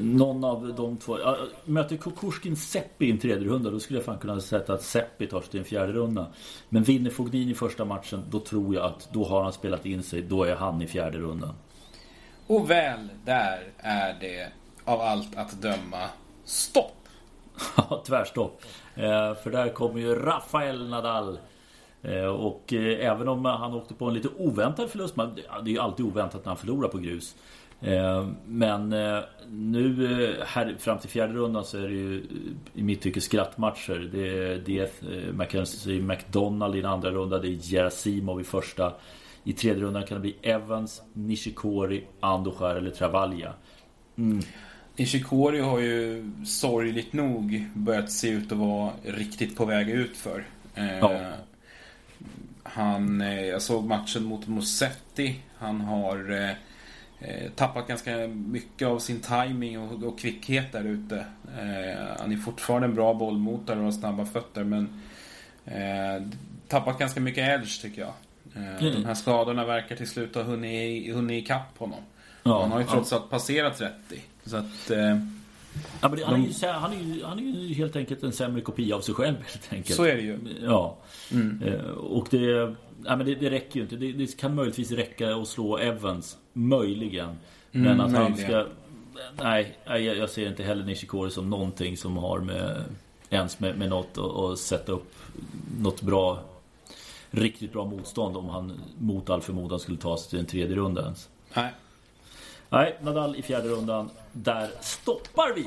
någon 0.00 0.44
av 0.44 0.74
de 0.74 0.96
två. 0.96 1.18
Ja, 1.18 1.36
möter 1.64 1.96
Kukushkin 1.96 2.56
Seppi 2.56 3.06
i 3.06 3.10
en 3.10 3.18
tredje 3.18 3.48
runda 3.48 3.70
då 3.70 3.80
skulle 3.80 3.98
jag 3.98 4.06
fan 4.06 4.18
kunna 4.18 4.40
sätta 4.40 4.74
att 4.74 4.82
Seppi 4.82 5.26
tar 5.26 5.40
sig 5.40 5.50
till 5.50 5.60
en 5.60 5.66
fjärde 5.66 5.92
runda. 5.92 6.26
Men 6.68 6.82
vinner 6.82 7.10
Fognini 7.10 7.54
första 7.54 7.84
matchen 7.84 8.24
då 8.30 8.40
tror 8.40 8.74
jag 8.74 8.84
att 8.84 9.08
då 9.12 9.24
har 9.24 9.42
han 9.42 9.52
spelat 9.52 9.86
in 9.86 10.02
sig. 10.02 10.22
Då 10.22 10.44
är 10.44 10.54
han 10.54 10.82
i 10.82 10.86
fjärde 10.86 11.18
rundan. 11.18 11.54
Och 12.46 12.70
väl 12.70 13.08
där 13.24 13.72
är 13.78 14.16
det 14.20 14.48
av 14.84 15.00
allt 15.00 15.36
att 15.36 15.62
döma 15.62 16.08
stopp. 16.44 16.96
Ja, 17.76 18.02
tvärstopp. 18.06 18.62
Eh, 18.94 19.34
för 19.34 19.50
där 19.50 19.68
kommer 19.68 20.00
ju 20.00 20.14
Rafael 20.14 20.88
Nadal. 20.88 21.38
Eh, 22.02 22.24
och 22.24 22.72
eh, 22.72 23.10
även 23.10 23.28
om 23.28 23.44
han 23.44 23.74
åkte 23.74 23.94
på 23.94 24.04
en 24.04 24.14
lite 24.14 24.28
oväntad 24.38 24.90
förlust. 24.90 25.16
Man, 25.16 25.34
det 25.34 25.70
är 25.70 25.74
ju 25.74 25.78
alltid 25.78 26.06
oväntat 26.06 26.44
när 26.44 26.50
han 26.50 26.56
förlorar 26.56 26.88
på 26.88 26.98
grus. 26.98 27.34
Eh, 27.82 28.28
men 28.46 28.92
eh, 28.92 29.18
nu 29.50 30.04
eh, 30.24 30.46
här 30.46 30.76
fram 30.78 30.98
till 30.98 31.10
fjärde 31.10 31.32
rundan 31.32 31.64
så 31.64 31.78
är 31.78 31.82
det 31.82 31.94
ju 31.94 32.24
i 32.74 32.82
mitt 32.82 33.00
tycke 33.02 33.20
skrattmatcher. 33.20 34.10
Det 34.12 34.28
är 34.28 34.58
Dieth, 34.58 35.04
eh, 35.12 35.32
Mackenzie 35.32 36.02
McDonald 36.02 36.76
i 36.76 36.80
den 36.80 36.90
andra 36.90 37.10
rundan. 37.10 37.42
Det 37.42 37.48
är 37.48 37.70
Gerasimov 37.70 38.40
i 38.40 38.44
första. 38.44 38.92
I 39.44 39.52
tredje 39.52 39.82
rundan 39.82 40.06
kan 40.06 40.14
det 40.14 40.20
bli 40.20 40.36
Evans, 40.42 41.02
Nishikori, 41.12 42.04
Andojar 42.20 42.76
eller 42.76 42.90
Travaglia. 42.90 43.52
Mm. 44.16 44.42
Nishikori 44.96 45.60
har 45.60 45.78
ju 45.78 46.30
sorgligt 46.46 47.12
nog 47.12 47.64
börjat 47.74 48.12
se 48.12 48.28
ut 48.28 48.52
att 48.52 48.58
vara 48.58 48.90
riktigt 49.04 49.56
på 49.56 49.64
väg 49.64 49.90
ut 49.90 50.16
för. 50.16 50.44
Eh, 50.74 50.98
Ja. 50.98 51.32
Han, 52.62 53.20
jag 53.20 53.62
såg 53.62 53.84
matchen 53.84 54.24
mot 54.24 54.48
Musetti. 54.48 55.40
Han 55.58 55.80
har 55.80 56.42
eh, 56.44 56.50
eh, 57.20 57.50
tappat 57.50 57.88
ganska 57.88 58.16
mycket 58.28 58.88
av 58.88 58.98
sin 58.98 59.20
timing 59.20 59.78
och, 59.78 60.02
och 60.02 60.18
kvickhet 60.18 60.72
där 60.72 60.84
ute. 60.84 61.16
Eh, 61.58 62.16
han 62.20 62.32
är 62.32 62.36
fortfarande 62.36 62.88
en 62.88 62.94
bra 62.94 63.14
bollmotare 63.14 63.78
och 63.78 63.84
har 63.84 63.92
snabba 63.92 64.24
fötter 64.24 64.64
men 64.64 65.00
eh, 65.64 66.28
tappat 66.68 66.98
ganska 66.98 67.20
mycket 67.20 67.48
edge 67.48 67.82
tycker 67.82 68.00
jag. 68.00 68.12
Eh, 68.56 68.80
Mm. 68.80 68.92
De 68.94 69.04
här 69.04 69.14
skadorna 69.14 69.64
verkar 69.64 69.96
till 69.96 70.08
slut 70.08 70.34
ha 70.34 70.42
hunnit, 70.42 71.14
hunnit 71.14 71.44
ikapp 71.44 71.78
honom. 71.78 72.00
Ja, 72.42 72.60
han 72.60 72.72
har 72.72 72.80
ju 72.80 72.86
trots 72.86 73.12
allt 73.12 73.30
passerat 73.30 73.78
30. 73.78 73.94
Så 74.44 74.56
att... 74.56 74.90
Ja, 76.00 76.08
men 76.08 76.18
det, 76.18 76.24
han, 76.24 76.34
är 76.44 76.46
ju, 76.46 76.66
han, 76.68 76.92
är 76.92 76.96
ju, 77.14 77.24
han 77.24 77.38
är 77.38 77.42
ju 77.42 77.74
helt 77.74 77.96
enkelt 77.96 78.22
en 78.22 78.32
sämre 78.32 78.60
kopia 78.60 78.96
av 78.96 79.00
sig 79.00 79.14
själv 79.14 79.36
helt 79.46 79.72
enkelt. 79.72 79.96
Så 79.96 80.04
är 80.04 80.16
det 80.16 80.22
ju. 80.22 80.38
Ja. 80.62 80.96
Mm. 81.32 81.62
Eh, 81.62 81.84
Och 81.90 82.26
det, 82.30 82.74
nej, 83.00 83.16
men 83.16 83.26
det, 83.26 83.34
det 83.34 83.50
räcker 83.50 83.76
ju 83.76 83.82
inte. 83.82 83.96
Det, 83.96 84.12
det 84.12 84.36
kan 84.38 84.54
möjligtvis 84.54 84.90
räcka 84.90 85.36
att 85.36 85.48
slå 85.48 85.78
Evans. 85.78 86.38
Möjligen. 86.52 87.28
Men 87.70 87.86
Mm, 87.86 88.00
att 88.00 88.12
han 88.12 88.22
möjligen. 88.30 88.50
ska... 88.50 88.66
Nej, 89.44 89.76
jag 89.86 90.00
jag 90.02 90.30
ser 90.30 90.48
inte 90.48 90.62
heller 90.62 90.84
Nishikori 90.84 91.30
som 91.30 91.50
någonting 91.50 91.96
som 91.96 92.16
har 92.16 92.38
med... 92.40 92.84
Ens 93.32 93.60
med, 93.60 93.78
med 93.78 93.88
något 93.88 94.18
att 94.18 94.36
att 94.36 94.58
sätta 94.58 94.92
upp 94.92 95.14
något 95.78 96.02
bra... 96.02 96.38
Riktigt 97.30 97.72
bra 97.72 97.84
motstånd 97.84 98.36
om 98.36 98.48
han 98.48 98.80
mot 98.98 99.30
all 99.30 99.40
förmodan 99.42 99.80
skulle 99.80 99.98
ta 99.98 100.16
sig 100.16 100.30
till 100.30 100.38
en 100.38 100.46
tredje 100.46 100.76
runda 100.76 101.02
ens. 101.02 101.28
Nej. 101.54 101.72
Nej, 102.70 102.96
Nadal 103.00 103.36
i 103.36 103.42
fjärde 103.42 103.68
rundan. 103.68 104.10
Där 104.32 104.70
stoppar 104.80 105.54
vi! 105.54 105.66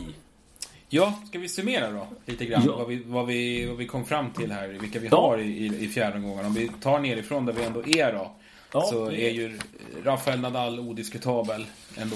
Ja, 0.89 1.19
ska 1.27 1.39
vi 1.39 1.49
summera 1.49 1.91
då? 1.91 2.07
Lite 2.25 2.45
grann 2.45 2.63
Ja. 2.65 2.75
vad, 2.77 2.87
vi, 2.87 3.03
vad, 3.05 3.25
vi, 3.25 3.65
vad 3.65 3.77
vi 3.77 3.87
kom 3.87 4.05
fram 4.05 4.31
till 4.31 4.51
här, 4.51 4.67
vilka 4.67 4.99
vi 4.99 5.07
Ja. 5.11 5.21
har 5.21 5.37
i, 5.37 5.43
i, 5.47 5.83
i 5.83 5.87
fjärde 5.87 6.15
omgången. 6.17 6.45
Om 6.45 6.53
vi 6.53 6.71
tar 6.81 6.99
nerifrån 6.99 7.45
där 7.45 7.53
vi 7.53 7.63
ändå 7.63 7.87
är 7.87 8.13
då. 8.13 8.31
Ja, 8.73 8.81
så 8.81 9.05
är 9.11 9.29
ju 9.29 9.59
Rafael 10.03 10.39
Nadal 10.39 10.79
odiskutabel 10.79 11.65
ändå. 11.97 12.15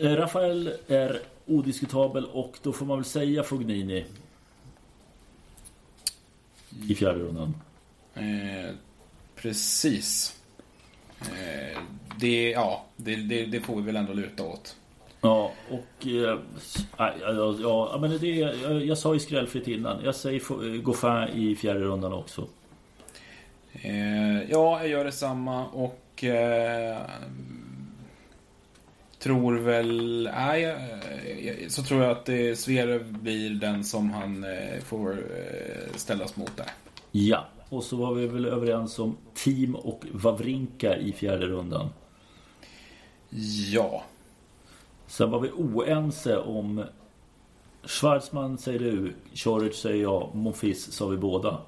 Eh, 0.00 0.10
Rafael 0.12 0.72
är 0.88 1.20
odiskutabel 1.46 2.24
och 2.24 2.58
då 2.62 2.72
får 2.72 2.86
man 2.86 2.98
väl 2.98 3.04
säga 3.04 3.42
Fognini. 3.42 4.04
I 6.88 6.94
fjärde 6.94 7.18
rundan. 7.18 7.54
Eh, 8.14 8.74
precis. 9.36 10.36
Eh, 11.20 11.78
det, 12.20 12.50
ja, 12.50 12.84
det, 12.96 13.16
det, 13.16 13.44
det 13.44 13.60
får 13.60 13.76
vi 13.76 13.82
väl 13.82 13.96
ändå 13.96 14.12
luta 14.12 14.42
åt. 14.42 14.76
Ja, 15.20 15.52
och... 15.70 16.06
Nej, 16.98 17.12
ja, 17.20 17.56
ja, 17.60 17.98
men 18.00 18.18
det, 18.18 18.26
jag, 18.26 18.84
jag 18.84 18.98
sa 18.98 19.14
ju 19.14 19.20
skrällfritt 19.20 19.68
innan. 19.68 20.04
Jag 20.04 20.14
säger 20.14 20.40
eh, 20.40 20.82
Goffin 20.82 21.28
i 21.34 21.56
fjärde 21.56 21.80
rundan 21.80 22.12
också. 22.12 22.46
Ja, 24.48 24.80
jag 24.80 24.88
gör 24.88 25.04
detsamma 25.04 25.66
och 25.66 26.24
eh, 26.24 26.98
tror 29.18 29.58
väl... 29.58 30.28
Nej, 30.34 30.64
eh, 30.64 31.68
så 31.68 31.82
tror 31.82 32.02
jag 32.02 32.10
att 32.10 32.28
eh, 32.28 32.54
Zverev 32.54 33.12
blir 33.12 33.50
den 33.50 33.84
som 33.84 34.10
han 34.10 34.46
får 34.84 35.16
ställas 35.96 36.36
mot 36.36 36.56
där. 36.56 36.66
Ja, 37.10 37.46
och 37.70 37.84
så 37.84 37.96
var 37.96 38.14
vi 38.14 38.26
väl 38.26 38.46
överens 38.46 38.98
om 38.98 39.16
Team 39.34 39.74
och 39.74 40.04
Wawrinka 40.12 40.96
i 40.96 41.12
fjärde 41.12 41.46
rundan. 41.46 41.88
Ja. 43.72 44.04
Sen 45.06 45.30
var 45.30 45.40
vi 45.40 45.50
oense 45.50 46.38
om 46.38 46.84
Schwarzman 47.84 48.58
säger 48.58 48.78
du, 48.78 49.12
Choric 49.34 49.76
säger 49.76 50.02
jag, 50.02 50.30
Monfils 50.34 50.92
sa 50.92 51.06
vi 51.06 51.16
båda. 51.16 51.58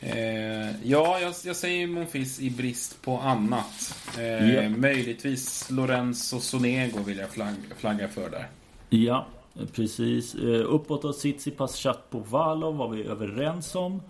Eh, 0.00 0.86
ja, 0.86 1.20
jag, 1.20 1.34
jag 1.44 1.56
säger 1.56 1.86
Monfils 1.86 2.40
i 2.40 2.50
brist 2.50 3.02
på 3.02 3.18
annat. 3.18 3.94
Eh, 4.18 4.54
Ja. 4.54 4.68
Möjligtvis 4.68 5.70
Lorenzo 5.70 6.40
Sonego 6.40 7.02
vill 7.02 7.18
jag 7.18 7.28
flagg, 7.30 7.54
flagga 7.76 8.08
för 8.08 8.30
där. 8.30 8.48
Ja, 8.90 9.26
precis. 9.72 10.34
Eh, 10.34 10.72
Uppåt 10.74 11.04
och 11.04 11.16
Tsitsipas 11.16 11.76
Chapovalov 11.76 12.76
var 12.76 12.88
vi 12.88 13.02
överens 13.04 13.74
om. 13.74 14.02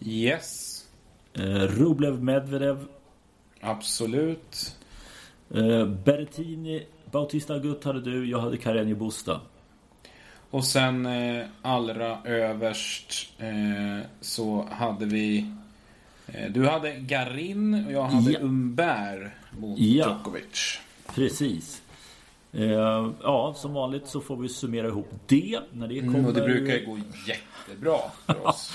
Yes, 0.00 0.72
Eh, 1.34 1.42
Rublev 1.66 2.22
Medvedev. 2.22 2.86
absolut. 3.60 4.76
Eh, 5.54 5.86
Berrettini, 5.86 6.86
Bautista 7.10 7.54
Agut 7.54 7.84
hade 7.84 8.00
du, 8.00 8.30
jag 8.30 8.40
hade 8.40 8.56
Carreño 8.56 8.94
Busta. 8.94 9.40
Och 10.50 10.64
sen 10.64 11.06
eh, 11.06 11.46
allra 11.62 12.18
överst 12.24 13.32
eh, 13.38 14.06
så 14.20 14.68
hade 14.70 15.06
vi... 15.06 15.50
Eh, 16.26 16.50
du 16.50 16.66
hade 16.68 16.92
Garin 16.94 17.84
och 17.86 17.92
jag 17.92 18.02
hade 18.04 18.32
Ja. 18.32 18.38
Umber 18.40 19.34
mot 19.58 19.78
Ja. 19.78 20.06
Djokovic. 20.08 20.78
Precis. 21.14 21.82
Eh, 22.58 23.10
ja, 23.22 23.54
som 23.56 23.74
vanligt 23.74 24.06
så 24.06 24.20
får 24.20 24.36
vi 24.36 24.48
summera 24.48 24.86
ihop 24.86 25.08
det 25.26 25.60
när 25.72 25.88
det 25.88 26.00
kommer. 26.00 26.14
Mm, 26.14 26.26
och 26.26 26.34
det 26.34 26.42
brukar 26.42 26.86
gå 26.86 26.98
jättebra 27.26 27.98
för 28.26 28.46
oss. 28.46 28.72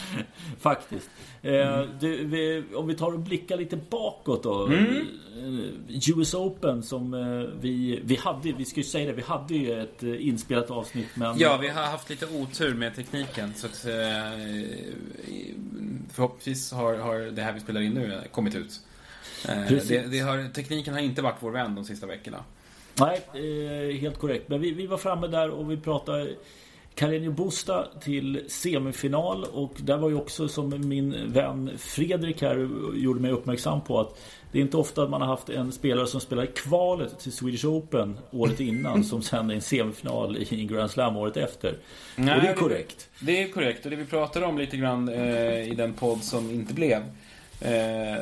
Faktiskt. 0.59 1.09
Eh, 1.41 1.81
du, 1.99 2.25
vi, 2.25 2.63
om 2.75 2.87
vi 2.87 2.95
tar 2.95 3.13
och 3.13 3.19
blickar 3.19 3.57
lite 3.57 3.77
bakåt 3.89 4.43
då. 4.43 4.65
Mm. 4.65 5.07
Eh, 5.37 6.09
US 6.17 6.33
Open 6.33 6.83
som 6.83 7.13
eh, 7.13 7.59
vi, 7.61 8.01
vi 8.03 8.15
hade, 8.15 8.51
vi 8.51 8.65
ska 8.65 8.79
ju 8.79 8.83
säga 8.83 9.07
det, 9.07 9.13
vi 9.13 9.21
hade 9.21 9.55
ju 9.55 9.81
ett 9.81 10.03
inspelat 10.03 10.71
avsnitt 10.71 11.09
men... 11.13 11.39
Ja, 11.39 11.57
vi 11.57 11.67
har 11.67 11.83
haft 11.83 12.09
lite 12.09 12.25
otur 12.25 12.73
med 12.73 12.95
tekniken. 12.95 13.53
Så 13.55 13.67
att, 13.67 13.85
eh, 13.85 13.93
förhoppningsvis 16.13 16.71
har, 16.71 16.95
har 16.95 17.19
det 17.19 17.41
här 17.41 17.53
vi 17.53 17.59
spelar 17.59 17.81
in 17.81 17.93
nu 17.93 18.21
kommit 18.31 18.55
ut. 18.55 18.79
Precis. 19.45 19.87
det, 19.89 20.07
det 20.07 20.19
har, 20.19 20.53
tekniken 20.53 20.93
har 20.93 21.01
inte 21.01 21.21
varit 21.21 21.37
vår 21.39 21.51
vän 21.51 21.75
de 21.75 21.85
sista 21.85 22.07
veckorna. 22.07 22.43
Nej, 22.99 23.21
eh, 23.33 23.97
helt 24.01 24.17
korrekt. 24.19 24.49
Men 24.49 24.61
vi, 24.61 24.71
vi 24.71 24.87
var 24.87 24.97
framme 24.97 25.27
där 25.27 25.49
och 25.49 25.71
vi 25.71 25.77
pratade 25.77 26.27
Carreño 26.95 27.31
Busta 27.35 27.87
till 28.01 28.43
semifinal 28.47 29.43
och 29.53 29.73
där 29.77 29.97
var 29.97 30.09
ju 30.09 30.15
också 30.15 30.47
som 30.47 30.89
min 30.89 31.31
vän 31.33 31.71
Fredrik 31.77 32.41
här 32.41 32.69
gjorde 32.95 33.19
mig 33.19 33.31
uppmärksam 33.31 33.81
på 33.81 33.99
att 33.99 34.21
det 34.51 34.57
är 34.57 34.61
inte 34.61 34.77
ofta 34.77 35.03
att 35.03 35.09
man 35.09 35.21
har 35.21 35.27
haft 35.27 35.49
en 35.49 35.71
spelare 35.71 36.07
som 36.07 36.21
spelar 36.21 36.43
i 36.43 36.47
kvalet 36.47 37.19
till 37.19 37.31
Swedish 37.31 37.65
Open 37.65 38.17
året 38.31 38.59
innan 38.59 39.03
som 39.03 39.21
sen 39.21 39.49
är 39.51 39.55
en 39.55 39.61
semifinal 39.61 40.37
i 40.37 40.61
en 40.61 40.67
Grand 40.67 40.91
Slam 40.91 41.17
året 41.17 41.37
efter. 41.37 41.77
Nej, 42.15 42.35
och 42.35 42.41
det 42.41 42.47
är 42.47 42.53
det- 42.53 42.59
korrekt. 42.59 43.09
Det 43.19 43.43
är 43.43 43.47
korrekt 43.47 43.85
och 43.85 43.91
det 43.91 43.97
vi 43.97 44.05
pratade 44.05 44.45
om 44.45 44.57
lite 44.57 44.77
grann 44.77 45.09
eh, 45.09 45.71
i 45.71 45.73
den 45.77 45.93
podd 45.93 46.23
som 46.23 46.51
inte 46.51 46.73
blev 46.73 47.03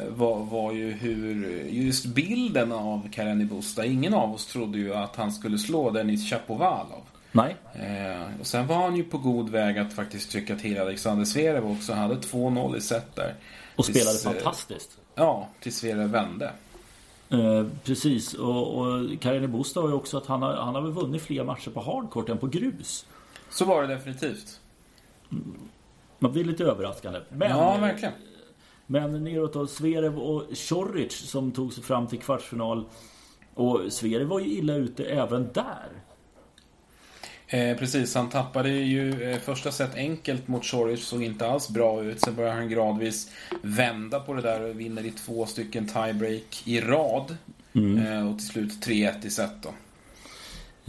var, 0.10 0.46
var 0.46 0.72
ju 0.72 0.92
hur 0.92 1.64
just 1.70 2.06
bilden 2.06 2.72
av 2.72 3.10
Kareni 3.12 3.46
Busta. 3.46 3.86
Ingen 3.86 4.14
av 4.14 4.34
oss 4.34 4.46
trodde 4.46 4.78
ju 4.78 4.94
att 4.94 5.16
han 5.16 5.32
skulle 5.32 5.58
slå 5.58 5.90
Denis 5.90 6.30
Chapovalov. 6.30 7.04
Nej, 7.32 7.56
Eh, 7.74 8.40
och 8.40 8.48
sen 8.48 8.68
var 8.68 8.76
han 8.76 8.96
ju 8.96 9.04
på 9.04 9.18
god 9.18 9.50
väg 9.50 9.78
att 9.78 9.94
faktiskt 9.94 10.32
trycka 10.32 10.56
till 10.56 10.80
Alexander 10.80 11.26
Zverev 11.26 11.72
också. 11.72 11.94
Han 11.94 12.02
hade 12.02 12.16
2-0 12.22 12.78
i 12.78 12.82
set 12.82 13.16
där. 13.16 13.36
och 13.76 13.86
Tills, 13.86 13.98
spelade 13.98 14.38
eh, 14.38 14.44
fantastiskt. 14.44 14.98
Ja, 15.16 15.50
tills 15.60 15.76
Zverev 15.76 16.10
vände. 16.10 16.52
Eh, 17.30 17.66
precis, 17.84 18.34
och, 18.34 18.78
och 18.78 19.22
Karine 19.22 19.48
Busta 19.48 19.82
har 19.82 19.88
ju 19.88 19.94
också 19.94 20.18
att 20.18 20.26
han 20.26 20.42
har, 20.42 20.54
han 20.54 20.76
har 20.76 20.82
väl 20.82 20.92
vunnit 20.92 21.22
fler 21.22 21.44
matcher 21.44 21.70
på 21.70 21.82
hardcourt 21.82 22.30
än 22.30 22.38
på 22.38 22.48
grus. 22.48 23.06
Så 23.50 23.66
var 23.66 23.82
det 23.82 23.88
definitivt. 23.88 24.60
Men 26.20 26.34
det 26.34 26.40
är 26.40 26.44
lite 26.44 26.64
överraskande. 26.64 27.20
Men, 27.30 27.50
ja, 27.50 27.78
verkligen. 27.78 28.14
Men 28.92 29.24
neråt 29.24 29.54
då, 29.54 29.68
Zverev 29.68 30.20
och 30.20 30.58
Choric 30.58 31.14
som 31.14 31.52
tog 31.52 31.74
sig 31.74 31.84
fram 31.84 32.08
till 32.08 32.20
kvartsfinal. 32.20 32.86
Och 33.54 33.82
Zverev 33.90 34.28
var 34.28 34.40
ju 34.40 34.48
illa 34.48 34.76
ute 34.76 35.06
även 35.06 35.50
där. 35.54 35.90
Eh, 37.48 37.78
precis, 37.78 38.16
han 38.16 38.30
tappade 38.30 38.70
ju 38.70 39.32
eh, 39.32 39.40
första 39.40 39.72
set 39.72 39.96
enkelt 39.96 40.48
mot 40.48 40.66
Choric, 40.66 41.04
såg 41.04 41.24
inte 41.24 41.48
alls 41.48 41.70
bra 41.70 42.04
ut. 42.04 42.22
Sen 42.22 42.36
börjar 42.36 42.54
han 42.54 42.70
gradvis 42.70 43.32
vända 43.62 44.20
på 44.20 44.34
det 44.34 44.42
där 44.42 44.70
och 44.70 44.80
vinner 44.80 45.06
i 45.06 45.12
två 45.12 45.46
stycken 45.46 45.88
tiebreak 45.88 46.64
i 46.66 46.82
rad. 46.82 47.38
Mm. 47.74 48.06
Eh, 48.06 48.32
och 48.32 48.38
till 48.38 48.48
slut 48.48 48.86
3-1 48.86 49.26
i 49.26 49.30
set 49.30 49.64
då. 49.64 49.74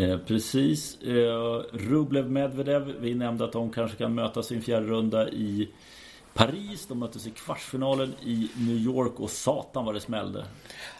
Eh, 0.04 0.18
precis. 0.18 1.02
Eh, 1.02 1.62
Rublev 1.72 2.30
Medvedev, 2.30 2.94
vi 3.00 3.14
nämnde 3.14 3.44
att 3.44 3.52
de 3.52 3.70
kanske 3.70 3.96
kan 3.96 4.14
mötas 4.14 4.52
i 4.52 4.56
en 4.56 4.62
fjärde 4.62 4.86
runda 4.86 5.28
i 5.28 5.68
Paris. 6.40 6.86
De 6.86 6.98
möttes 6.98 7.26
i 7.26 7.30
kvartsfinalen 7.30 8.14
i 8.24 8.48
New 8.56 8.76
York 8.76 9.20
och 9.20 9.30
satan 9.30 9.84
vad 9.84 9.94
det 9.94 10.00
smällde. 10.00 10.44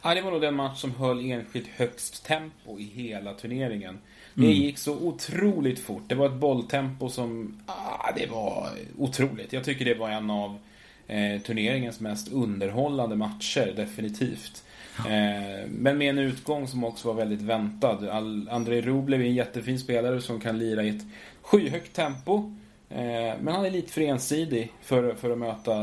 Ja, 0.03 0.15
det 0.15 0.21
var 0.21 0.31
nog 0.31 0.41
den 0.41 0.55
match 0.55 0.81
som 0.81 0.95
höll 0.95 1.31
enskilt 1.31 1.67
högst 1.67 2.25
tempo 2.25 2.79
i 2.79 2.85
hela 2.85 3.35
turneringen. 3.35 3.99
Det 4.35 4.43
mm. 4.43 4.57
gick 4.57 4.79
så 4.79 4.95
otroligt 4.95 5.79
fort. 5.79 6.03
Det 6.07 6.15
var 6.15 6.27
ett 6.27 6.33
bolltempo 6.33 7.09
som... 7.09 7.61
Ah, 7.67 8.13
det 8.17 8.27
var 8.27 8.69
otroligt. 8.99 9.53
Jag 9.53 9.65
tycker 9.65 9.85
det 9.85 9.95
var 9.95 10.11
en 10.11 10.31
av 10.31 10.59
eh, 11.07 11.41
turneringens 11.43 12.01
mest 12.01 12.33
underhållande 12.33 13.17
matcher, 13.17 13.73
definitivt. 13.77 14.65
Eh, 14.99 15.69
men 15.69 15.99
med 15.99 16.11
en 16.11 16.19
utgång 16.19 16.69
som 16.69 16.85
också 16.85 17.09
var 17.09 17.15
väldigt 17.15 17.43
väntad. 17.43 18.11
Andrei 18.51 18.81
Rublev 18.81 19.21
är 19.21 19.25
en 19.25 19.35
jättefin 19.35 19.79
spelare 19.79 20.21
som 20.21 20.41
kan 20.41 20.59
lira 20.59 20.83
i 20.83 20.89
ett 20.89 21.07
skyhögt 21.43 21.93
tempo. 21.93 22.60
Eh, 22.91 23.35
men 23.41 23.49
han 23.49 23.65
är 23.65 23.71
lite 23.71 23.93
för 23.93 24.01
ensidig 24.01 24.73
för, 24.83 25.15
för 25.15 25.31
att 25.31 25.39
möta, 25.39 25.79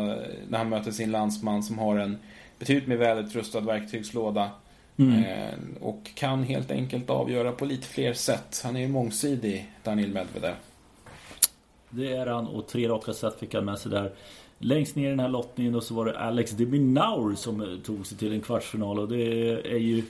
när 0.50 0.58
han 0.58 0.70
möter 0.70 0.92
sin 0.92 1.12
landsman 1.12 1.64
som 1.64 1.80
har 1.80 1.98
en 1.98 2.18
betydligt 2.60 2.88
mer 2.88 2.96
välutrustad 2.96 3.60
verktygslåda. 3.60 4.50
Mm. 4.98 5.24
Eh, 5.24 5.54
och 5.82 6.12
kan 6.16 6.44
helt 6.44 6.72
enkelt 6.72 7.10
avgöra 7.10 7.52
på 7.52 7.66
lite 7.66 7.88
fler 7.88 8.14
sätt. 8.14 8.62
Han 8.64 8.76
är 8.76 8.80
ju 8.80 8.88
mångsidig, 8.88 9.72
Daniel 9.84 10.14
Medvedev. 10.14 10.54
Det 11.90 12.14
är 12.14 12.28
han 12.28 12.48
och 12.48 12.68
tre 12.68 12.90
raka 12.90 13.14
set 13.14 13.40
fick 13.40 13.54
han 13.54 13.66
med 13.66 13.80
sig 13.80 13.92
där. 13.92 14.12
Längst 14.60 14.96
ner 14.96 15.08
i 15.08 15.10
den 15.10 15.20
här 15.20 15.30
lottningen 15.30 15.74
då 15.74 15.82
så 15.82 15.94
var 15.94 16.06
det 16.06 16.20
Alex 16.20 16.52
de 16.52 16.66
Minaur 16.66 17.36
som 17.36 17.62
eh, 17.62 17.80
tog 17.80 18.06
sig 18.06 18.18
till 18.18 18.34
en 18.34 18.42
kvartsfinal 18.42 19.00
och 19.00 19.10
det 19.10 19.52
är 19.74 19.80
ju 19.80 20.04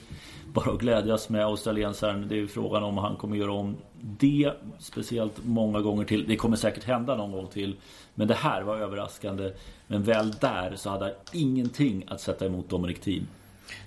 bara 0.52 0.70
att 0.72 0.80
glädjas 0.80 1.28
med 1.28 1.44
australiensaren. 1.44 2.28
Det 2.28 2.34
är 2.34 2.38
ju 2.38 2.48
frågan 2.48 2.82
om 2.82 2.98
han 2.98 3.16
kommer 3.16 3.36
göra 3.36 3.52
om 3.52 3.76
det 4.00 4.52
speciellt 4.78 5.44
många 5.44 5.80
gånger 5.80 6.04
till. 6.04 6.28
Det 6.28 6.36
kommer 6.36 6.56
säkert 6.56 6.84
hända 6.84 7.16
någon 7.16 7.32
gång 7.32 7.46
till. 7.46 7.76
Men 8.14 8.28
det 8.28 8.34
här 8.34 8.62
var 8.62 8.76
överraskande. 8.76 9.52
Men 9.86 10.02
väl 10.02 10.30
där 10.30 10.72
så 10.76 10.90
hade 10.90 11.04
han 11.04 11.14
ingenting 11.32 12.04
att 12.08 12.20
sätta 12.20 12.46
emot 12.46 12.68
Dominic 12.68 13.00
Thiem. 13.00 13.26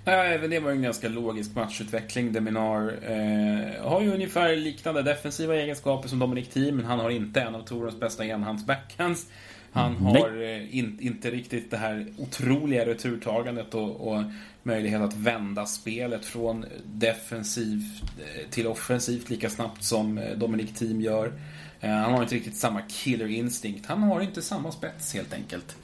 Nej, 0.04 0.34
även 0.34 0.50
det 0.50 0.60
var 0.60 0.70
en 0.70 0.82
ganska 0.82 1.08
logisk 1.08 1.54
matchutveckling. 1.54 2.32
Deminar 2.32 2.94
eh, 3.02 3.88
har 3.88 4.00
ju 4.00 4.14
ungefär 4.14 4.56
liknande 4.56 5.02
defensiva 5.02 5.54
egenskaper 5.54 6.08
som 6.08 6.18
Dominic 6.18 6.48
Thiem, 6.48 6.76
men 6.76 6.84
han 6.84 6.98
har 6.98 7.10
inte 7.10 7.40
en 7.40 7.54
av 7.54 7.62
Torons 7.62 8.00
bästa 8.00 8.24
enhandsbackhands. 8.24 9.26
Han 9.72 9.96
har 9.96 10.42
eh, 10.42 10.76
in, 10.78 10.98
inte 11.00 11.30
riktigt 11.30 11.70
det 11.70 11.76
här 11.76 12.06
otroliga 12.18 12.86
returtagandet 12.86 13.74
och, 13.74 14.08
och, 14.08 14.22
möjlighet 14.62 15.00
att 15.00 15.16
vända 15.16 15.66
spelet 15.66 16.24
från 16.24 16.64
defensivt 16.84 18.02
eh, 18.18 18.50
till 18.50 18.66
offensivt 18.66 19.30
lika 19.30 19.50
snabbt 19.50 19.84
som 19.84 20.18
eh, 20.18 20.36
Dominic 20.36 20.78
Thiem 20.78 21.00
gör. 21.00 21.32
Han 21.80 22.12
har 22.12 22.22
inte 22.22 22.34
riktigt 22.34 22.56
samma 22.56 22.82
killer 22.82 23.26
instinct. 23.26 23.86
Han 23.86 24.02
har 24.02 24.20
inte 24.20 24.42
samma 24.42 24.72
spets 24.72 25.14
helt 25.14 25.34
enkelt. 25.34 25.76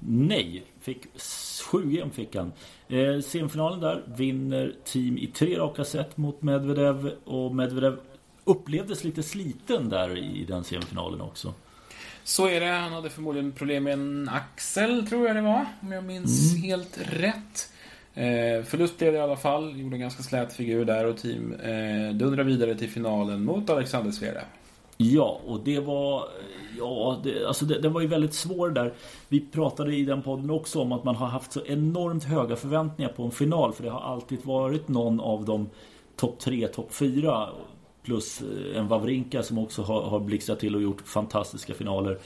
Nej, 0.00 0.62
fick 0.80 1.06
sju 1.70 1.90
game 1.90 2.10
fick 2.10 2.36
han. 2.36 2.52
Eh, 2.88 3.20
semifinalen 3.20 3.80
där 3.80 4.04
vinner 4.16 4.74
Team 4.84 5.18
i 5.18 5.26
tre 5.26 5.58
raka 5.58 5.84
set 5.84 6.16
mot 6.16 6.42
Medvedev 6.42 7.12
och 7.24 7.54
Medvedev 7.54 8.00
upplevdes 8.44 9.04
lite 9.04 9.22
sliten 9.22 9.88
där 9.88 10.18
i 10.18 10.44
den 10.44 10.64
semifinalen 10.64 11.20
också. 11.20 11.54
Så 12.24 12.48
är 12.48 12.60
det. 12.60 12.66
Han 12.66 12.92
hade 12.92 13.10
förmodligen 13.10 13.52
problem 13.52 13.84
med 13.84 13.92
en 13.92 14.28
axel, 14.28 15.06
tror 15.06 15.26
jag 15.26 15.36
det 15.36 15.42
var. 15.42 15.66
Om 15.80 15.92
jag 15.92 16.04
minns 16.04 16.54
mm. 16.54 16.62
helt 16.62 16.98
rätt. 17.02 17.70
Eh, 18.14 18.64
förlust 18.64 18.98
blev 18.98 19.12
det 19.12 19.18
i 19.18 19.22
alla 19.22 19.36
fall. 19.36 19.80
Gjorde 19.80 19.96
en 19.96 20.00
ganska 20.00 20.22
slät 20.22 20.52
figur 20.52 20.84
där 20.84 21.06
och 21.06 21.16
team 21.16 21.52
eh, 21.52 22.14
dundrar 22.14 22.44
vidare 22.44 22.74
till 22.74 22.90
finalen 22.90 23.44
mot 23.44 23.70
Alexander 23.70 24.12
Zverev. 24.12 24.44
Ja, 24.96 25.40
och 25.46 25.60
det 25.64 25.80
var... 25.80 26.24
Ja, 26.78 27.20
det, 27.24 27.46
alltså 27.46 27.64
det, 27.64 27.80
den 27.80 27.92
var 27.92 28.00
ju 28.00 28.06
väldigt 28.06 28.34
svår 28.34 28.70
där. 28.70 28.92
Vi 29.28 29.40
pratade 29.40 29.94
i 29.94 30.04
den 30.04 30.22
podden 30.22 30.50
också 30.50 30.80
om 30.80 30.92
att 30.92 31.04
man 31.04 31.16
har 31.16 31.26
haft 31.26 31.52
så 31.52 31.60
enormt 31.66 32.24
höga 32.24 32.56
förväntningar 32.56 33.12
på 33.12 33.22
en 33.22 33.30
final. 33.30 33.72
För 33.72 33.84
det 33.84 33.90
har 33.90 34.00
alltid 34.00 34.44
varit 34.44 34.88
någon 34.88 35.20
av 35.20 35.44
de 35.44 35.70
topp 36.16 36.38
tre, 36.38 36.68
topp 36.68 36.94
fyra 36.94 37.48
Plus 38.04 38.42
eh, 38.42 38.78
en 38.78 38.88
Wawrinka 38.88 39.42
som 39.42 39.58
också 39.58 39.82
har, 39.82 40.02
har 40.02 40.20
blixtrat 40.20 40.60
till 40.60 40.76
och 40.76 40.82
gjort 40.82 41.00
fantastiska 41.08 41.74
finaler. 41.74 42.18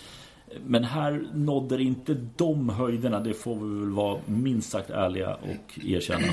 Men 0.67 0.85
här 0.85 1.27
nådde 1.35 1.83
inte 1.83 2.17
de 2.37 2.69
höjderna. 2.69 3.21
Det 3.21 3.35
får 3.35 3.55
vi 3.55 3.81
väl 3.81 3.91
vara 3.91 4.21
minst 4.27 4.71
sagt 4.71 4.91
ärliga 4.91 5.35
och 5.35 5.79
erkänna. 5.85 6.27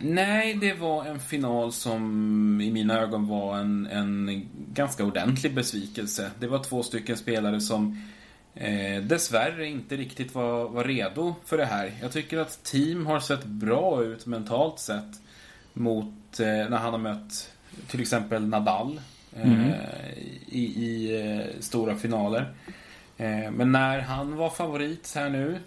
Nej, 0.00 0.54
det 0.54 0.74
var 0.74 1.04
en 1.04 1.20
final 1.20 1.72
som 1.72 2.60
i 2.60 2.70
mina 2.70 3.00
ögon 3.00 3.28
var 3.28 3.58
en, 3.58 3.86
en 3.86 4.48
ganska 4.72 5.04
ordentlig 5.04 5.54
besvikelse. 5.54 6.30
Det 6.38 6.46
var 6.46 6.58
två 6.58 6.82
stycken 6.82 7.16
spelare 7.16 7.60
som 7.60 8.02
eh, 8.54 9.02
dessvärre 9.02 9.66
inte 9.66 9.96
riktigt 9.96 10.34
var, 10.34 10.68
var 10.68 10.84
redo 10.84 11.34
för 11.44 11.58
det 11.58 11.64
här. 11.64 11.92
Jag 12.02 12.12
tycker 12.12 12.38
att 12.38 12.64
team 12.64 13.06
har 13.06 13.20
sett 13.20 13.44
bra 13.44 14.04
ut 14.04 14.26
mentalt 14.26 14.78
sett 14.78 15.20
mot 15.72 16.40
eh, 16.40 16.46
när 16.46 16.76
han 16.76 16.92
har 16.92 16.98
mött 16.98 17.52
till 17.88 18.00
exempel 18.00 18.46
Nadal 18.46 19.00
mm. 19.36 19.60
eh, 19.60 20.18
i, 20.46 20.64
i 20.64 21.20
eh, 21.20 21.60
stora 21.60 21.96
finaler. 21.96 22.54
Eh, 23.16 23.50
men 23.50 23.72
när 23.72 24.00
han 24.00 24.36
var 24.36 24.50
favorit 24.50 25.12
här 25.14 25.30
nu 25.30 25.58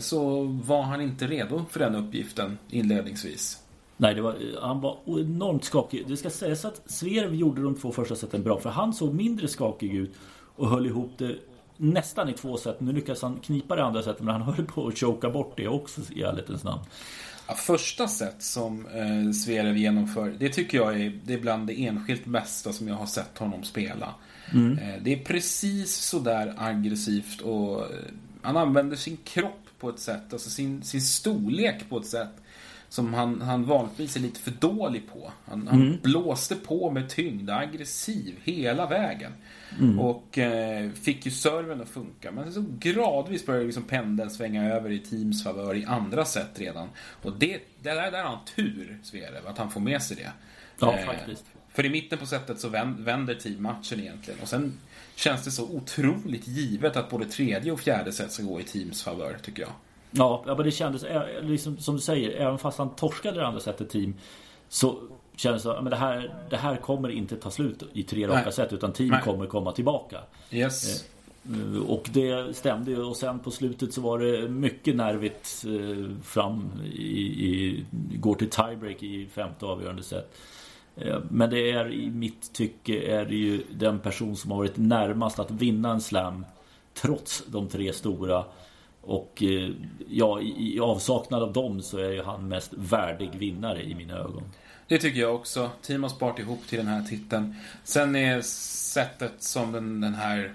så 0.00 0.42
var 0.42 0.82
han 0.82 1.00
inte 1.00 1.26
redo 1.26 1.64
för 1.70 1.80
den 1.80 1.94
uppgiften 1.94 2.58
inledningsvis. 2.70 3.62
Nej, 3.96 4.14
det 4.14 4.22
var, 4.22 4.36
han 4.62 4.80
var 4.80 4.98
enormt 5.06 5.64
skakig. 5.64 6.04
Det 6.08 6.16
ska 6.16 6.30
sägas 6.30 6.64
att 6.64 6.82
Zverev 6.86 7.34
gjorde 7.34 7.62
de 7.62 7.74
två 7.74 7.92
första 7.92 8.16
seten 8.16 8.42
bra 8.42 8.60
för 8.60 8.70
han 8.70 8.94
såg 8.94 9.14
mindre 9.14 9.48
skakig 9.48 9.94
ut 9.94 10.14
och 10.56 10.70
höll 10.70 10.86
ihop 10.86 11.10
det 11.18 11.36
nästan 11.76 12.28
i 12.28 12.32
två 12.32 12.56
set. 12.56 12.80
Nu 12.80 12.92
lyckades 12.92 13.22
han 13.22 13.36
knipa 13.36 13.76
det 13.76 13.84
andra 13.84 14.02
setet 14.02 14.22
men 14.22 14.34
han 14.34 14.54
höll 14.54 14.66
på 14.66 14.86
att 14.86 14.98
choka 14.98 15.30
bort 15.30 15.52
det 15.56 15.68
också 15.68 16.00
i 16.12 16.22
ärlighetens 16.22 16.64
namn. 16.64 16.80
Ja, 17.48 17.54
första 17.54 18.08
set 18.08 18.42
som 18.42 18.86
eh, 18.86 19.32
Zverev 19.32 19.76
genomför, 19.76 20.34
det 20.38 20.48
tycker 20.48 20.78
jag 20.78 21.00
är, 21.00 21.20
det 21.24 21.34
är 21.34 21.40
bland 21.40 21.66
det 21.66 21.86
enskilt 21.86 22.24
bästa 22.24 22.72
som 22.72 22.88
jag 22.88 22.94
har 22.94 23.06
sett 23.06 23.38
honom 23.38 23.64
spela. 23.64 24.14
Mm. 24.52 24.78
Eh, 24.78 24.94
det 25.02 25.12
är 25.12 25.24
precis 25.24 25.96
sådär 25.96 26.54
aggressivt 26.56 27.40
och 27.40 27.80
eh, 27.80 27.86
han 28.42 28.56
använder 28.56 28.96
sin 28.96 29.16
kropp 29.24 29.66
på 29.78 29.90
ett 29.90 30.00
sätt, 30.00 30.32
alltså 30.32 30.50
sin, 30.50 30.82
sin 30.82 31.02
storlek 31.02 31.88
på 31.88 31.98
ett 31.98 32.06
sätt 32.06 32.42
som 32.96 33.14
han, 33.14 33.40
han 33.40 33.64
vanligtvis 33.64 34.16
är 34.16 34.20
lite 34.20 34.40
för 34.40 34.50
dålig 34.50 35.08
på. 35.12 35.32
Han, 35.44 35.62
mm. 35.62 35.68
han 35.68 35.98
blåste 36.02 36.54
på 36.54 36.90
med 36.90 37.08
tyngd, 37.08 37.50
aggressiv 37.50 38.34
hela 38.44 38.86
vägen. 38.86 39.32
Mm. 39.80 39.98
Och 39.98 40.38
eh, 40.38 40.90
fick 40.90 41.26
ju 41.26 41.30
serven 41.30 41.80
att 41.80 41.88
funka. 41.88 42.32
Men 42.32 42.52
så 42.52 42.64
gradvis 42.78 43.46
började 43.46 43.66
liksom 43.66 43.82
pendeln 43.82 44.30
svänga 44.30 44.74
över 44.74 44.90
i 44.90 44.98
teams 44.98 45.44
favör 45.44 45.74
i 45.74 45.84
andra 45.84 46.24
sätt 46.24 46.50
redan. 46.54 46.88
Och 47.22 47.32
det, 47.32 47.60
det 47.82 47.90
där, 47.90 48.10
där 48.10 48.22
har 48.22 48.30
han 48.30 48.44
tur, 48.56 48.98
Zverev, 49.02 49.46
att 49.46 49.58
han 49.58 49.70
får 49.70 49.80
med 49.80 50.02
sig 50.02 50.16
det. 50.16 50.32
Ja, 50.78 50.98
eh, 50.98 51.06
faktiskt. 51.06 51.44
För 51.72 51.84
i 51.84 51.88
mitten 51.88 52.18
på 52.18 52.26
sättet 52.26 52.60
så 52.60 52.68
vänder 52.68 53.34
team 53.34 53.62
matchen 53.62 54.00
egentligen. 54.00 54.40
Och 54.40 54.48
sen 54.48 54.78
känns 55.14 55.44
det 55.44 55.50
så 55.50 55.64
otroligt 55.64 56.48
givet 56.48 56.96
att 56.96 57.10
både 57.10 57.24
tredje 57.24 57.72
och 57.72 57.80
fjärde 57.80 58.12
set 58.12 58.32
ska 58.32 58.42
gå 58.42 58.60
i 58.60 58.64
teams 58.64 59.02
favör, 59.02 59.36
tycker 59.42 59.62
jag. 59.62 59.72
Ja, 60.18 60.42
men 60.46 60.56
det 60.56 60.70
kändes, 60.70 61.04
liksom, 61.40 61.78
som 61.78 61.94
du 61.94 62.00
säger, 62.00 62.30
även 62.30 62.58
fast 62.58 62.78
han 62.78 62.90
torskade 62.90 63.40
det 63.40 63.46
andra 63.46 63.60
sättet 63.60 63.90
team 63.90 64.14
så 64.68 64.98
kändes 65.36 65.62
det 65.62 65.78
att 65.78 65.90
det 65.90 65.96
här, 65.96 66.34
det 66.50 66.56
här 66.56 66.76
kommer 66.76 67.08
inte 67.08 67.36
ta 67.36 67.50
slut 67.50 67.82
i 67.92 68.02
tre 68.02 68.28
raka 68.28 68.52
set 68.52 68.72
utan 68.72 68.92
team 68.92 69.08
Nej. 69.08 69.22
kommer 69.22 69.46
komma 69.46 69.72
tillbaka. 69.72 70.20
Yes. 70.50 71.04
Eh, 71.50 71.82
och 71.86 72.10
det 72.12 72.56
stämde 72.56 72.90
ju 72.90 73.02
och 73.02 73.16
sen 73.16 73.38
på 73.38 73.50
slutet 73.50 73.92
så 73.92 74.00
var 74.00 74.18
det 74.18 74.48
mycket 74.48 74.96
nervigt 74.96 75.64
eh, 75.66 76.22
fram 76.22 76.70
i, 76.94 77.22
i 77.22 77.84
går 78.16 78.34
till 78.34 78.50
tiebreak 78.50 79.02
i 79.02 79.26
femte 79.26 79.66
avgörande 79.66 80.02
set. 80.02 80.34
Eh, 80.96 81.18
men 81.30 81.50
det 81.50 81.70
är 81.70 81.92
i 81.92 82.10
mitt 82.10 82.52
tycke 82.52 83.00
är 83.00 83.24
det 83.24 83.34
ju 83.34 83.62
den 83.70 83.98
person 83.98 84.36
som 84.36 84.50
har 84.50 84.58
varit 84.58 84.76
närmast 84.76 85.38
att 85.38 85.50
vinna 85.50 85.90
en 85.90 86.00
slam 86.00 86.44
trots 86.94 87.44
de 87.46 87.68
tre 87.68 87.92
stora 87.92 88.44
och 89.06 89.42
eh, 89.42 89.70
ja, 90.08 90.40
i, 90.40 90.80
avsaknad 90.80 91.42
av 91.42 91.52
dem 91.52 91.82
så 91.82 91.98
är 91.98 92.10
ju 92.10 92.22
han 92.22 92.48
mest 92.48 92.72
värdig 92.72 93.30
vinnare 93.34 93.82
i 93.82 93.94
mina 93.94 94.14
ögon. 94.14 94.42
Det 94.88 94.98
tycker 94.98 95.20
jag 95.20 95.34
också. 95.34 95.70
Team 95.82 96.02
har 96.02 96.10
sparat 96.10 96.38
ihop 96.38 96.66
till 96.68 96.78
den 96.78 96.86
här 96.86 97.02
titeln. 97.02 97.54
Sen 97.84 98.16
är 98.16 98.40
sättet 98.42 99.32
som 99.38 99.72
den, 99.72 100.00
den 100.00 100.14
här 100.14 100.52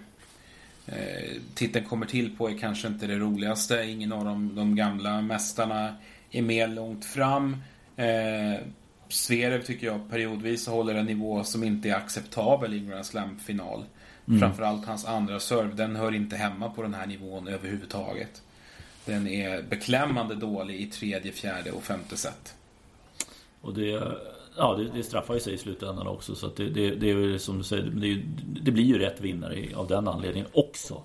eh, 0.86 1.32
titeln 1.54 1.86
kommer 1.86 2.06
till 2.06 2.38
på 2.38 2.50
är 2.50 2.58
kanske 2.58 2.88
inte 2.88 3.08
det 3.08 3.18
roligaste. 3.18 3.84
Ingen 3.84 4.12
av 4.12 4.26
de, 4.26 4.56
de 4.56 4.76
gamla 4.76 5.22
mästarna 5.22 5.96
är 6.32 6.42
med 6.42 6.76
långt 6.76 7.06
fram. 7.06 7.58
Eh, 7.96 8.60
Zverev 9.10 9.64
tycker 9.64 9.88
jag 9.88 10.10
periodvis 10.10 10.68
håller 10.68 10.96
en 10.96 11.06
nivå 11.06 11.44
som 11.44 11.64
inte 11.64 11.90
är 11.90 11.96
acceptabel 11.96 12.74
i 12.74 12.78
en 12.78 12.88
Grand 12.88 13.06
Slam-final. 13.06 13.86
Mm. 14.28 14.40
Framförallt 14.40 14.86
hans 14.86 15.06
andra 15.06 15.40
serve, 15.40 15.74
den 15.74 15.96
hör 15.96 16.16
inte 16.16 16.36
hemma 16.36 16.70
på 16.70 16.82
den 16.82 16.94
här 16.94 17.06
nivån 17.06 17.48
överhuvudtaget. 17.48 18.42
Den 19.06 19.28
är 19.28 19.62
beklämmande 19.62 20.36
dålig 20.36 20.82
i 20.82 20.86
tredje, 20.86 21.32
fjärde 21.32 21.72
och 21.72 21.84
femte 21.84 22.18
set. 22.18 22.56
Och 23.62 23.74
det, 23.74 24.02
ja, 24.58 24.76
det, 24.76 24.90
det 24.94 25.04
straffar 25.04 25.34
ju 25.34 25.40
sig 25.40 25.54
i 25.54 25.58
slutändan 25.58 26.08
också. 26.08 26.36
Så 26.36 26.48
det, 26.48 26.70
det, 26.70 26.96
det, 26.96 27.12
är 27.12 27.38
som 27.38 27.58
du 27.58 27.64
säger, 27.64 27.84
det, 27.84 28.24
det, 28.62 28.72
blir 28.72 28.84
ju 28.84 29.00
rätt 29.00 29.22
vinnare 29.22 29.76
av 29.76 29.88
den 29.88 30.08
anledningen 30.08 30.50
också. 30.54 31.04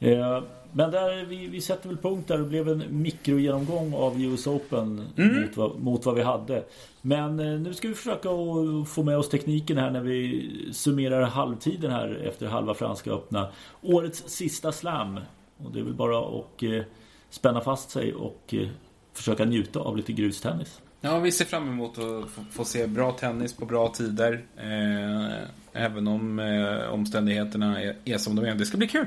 Eh, 0.00 0.42
men 0.72 0.90
där, 0.90 1.24
vi, 1.24 1.46
vi 1.46 1.60
sätter 1.60 1.88
väl 1.88 1.98
punkt 1.98 2.28
där. 2.28 2.38
Det 2.38 2.44
blev 2.44 2.68
en 2.68 2.84
mikrogenomgång 3.02 3.94
av 3.94 4.20
US 4.20 4.46
Open 4.46 5.06
mm. 5.16 5.40
mot, 5.40 5.56
vad, 5.56 5.80
mot 5.80 6.06
vad 6.06 6.14
vi 6.14 6.22
hade. 6.22 6.64
Men 7.02 7.40
eh, 7.40 7.60
nu 7.60 7.74
ska 7.74 7.88
vi 7.88 7.94
försöka 7.94 8.28
att 8.30 8.88
få 8.88 9.02
med 9.02 9.18
oss 9.18 9.28
tekniken 9.28 9.78
här 9.78 9.90
när 9.90 10.00
vi 10.00 10.50
summerar 10.72 11.22
halvtiden 11.22 11.90
här 11.90 12.22
efter 12.28 12.46
halva 12.46 12.74
Franska 12.74 13.10
öppna. 13.10 13.48
Årets 13.82 14.28
sista 14.28 14.72
slam. 14.72 15.20
Och 15.56 15.72
det 15.72 15.80
är 15.80 15.84
väl 15.84 15.94
bara 15.94 16.18
att 16.18 16.62
eh, 16.62 16.82
spänna 17.30 17.60
fast 17.60 17.90
sig 17.90 18.14
och 18.14 18.54
eh, 18.54 18.68
försöka 19.12 19.44
njuta 19.44 19.80
av 19.80 19.96
lite 19.96 20.12
grustennis. 20.12 20.80
Ja, 21.00 21.18
vi 21.18 21.32
ser 21.32 21.44
fram 21.44 21.68
emot 21.68 21.98
att 21.98 22.30
få, 22.30 22.44
få 22.50 22.64
se 22.64 22.86
bra 22.86 23.12
tennis 23.12 23.56
på 23.56 23.66
bra 23.66 23.88
tider. 23.88 24.44
Eh, 24.56 25.38
även 25.72 26.08
om 26.08 26.38
eh, 26.38 26.92
omständigheterna 26.92 27.82
är, 27.82 27.96
är 28.04 28.18
som 28.18 28.36
de 28.36 28.44
är. 28.44 28.54
Det 28.54 28.66
ska 28.66 28.76
bli 28.76 28.88
kul. 28.88 29.06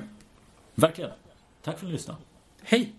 Verkligen. 0.76 1.11
Tack 1.64 1.80
för 1.80 1.86
att 1.86 1.89
ni 1.89 1.93
lyssnade. 1.93 2.20
Hej! 2.61 2.95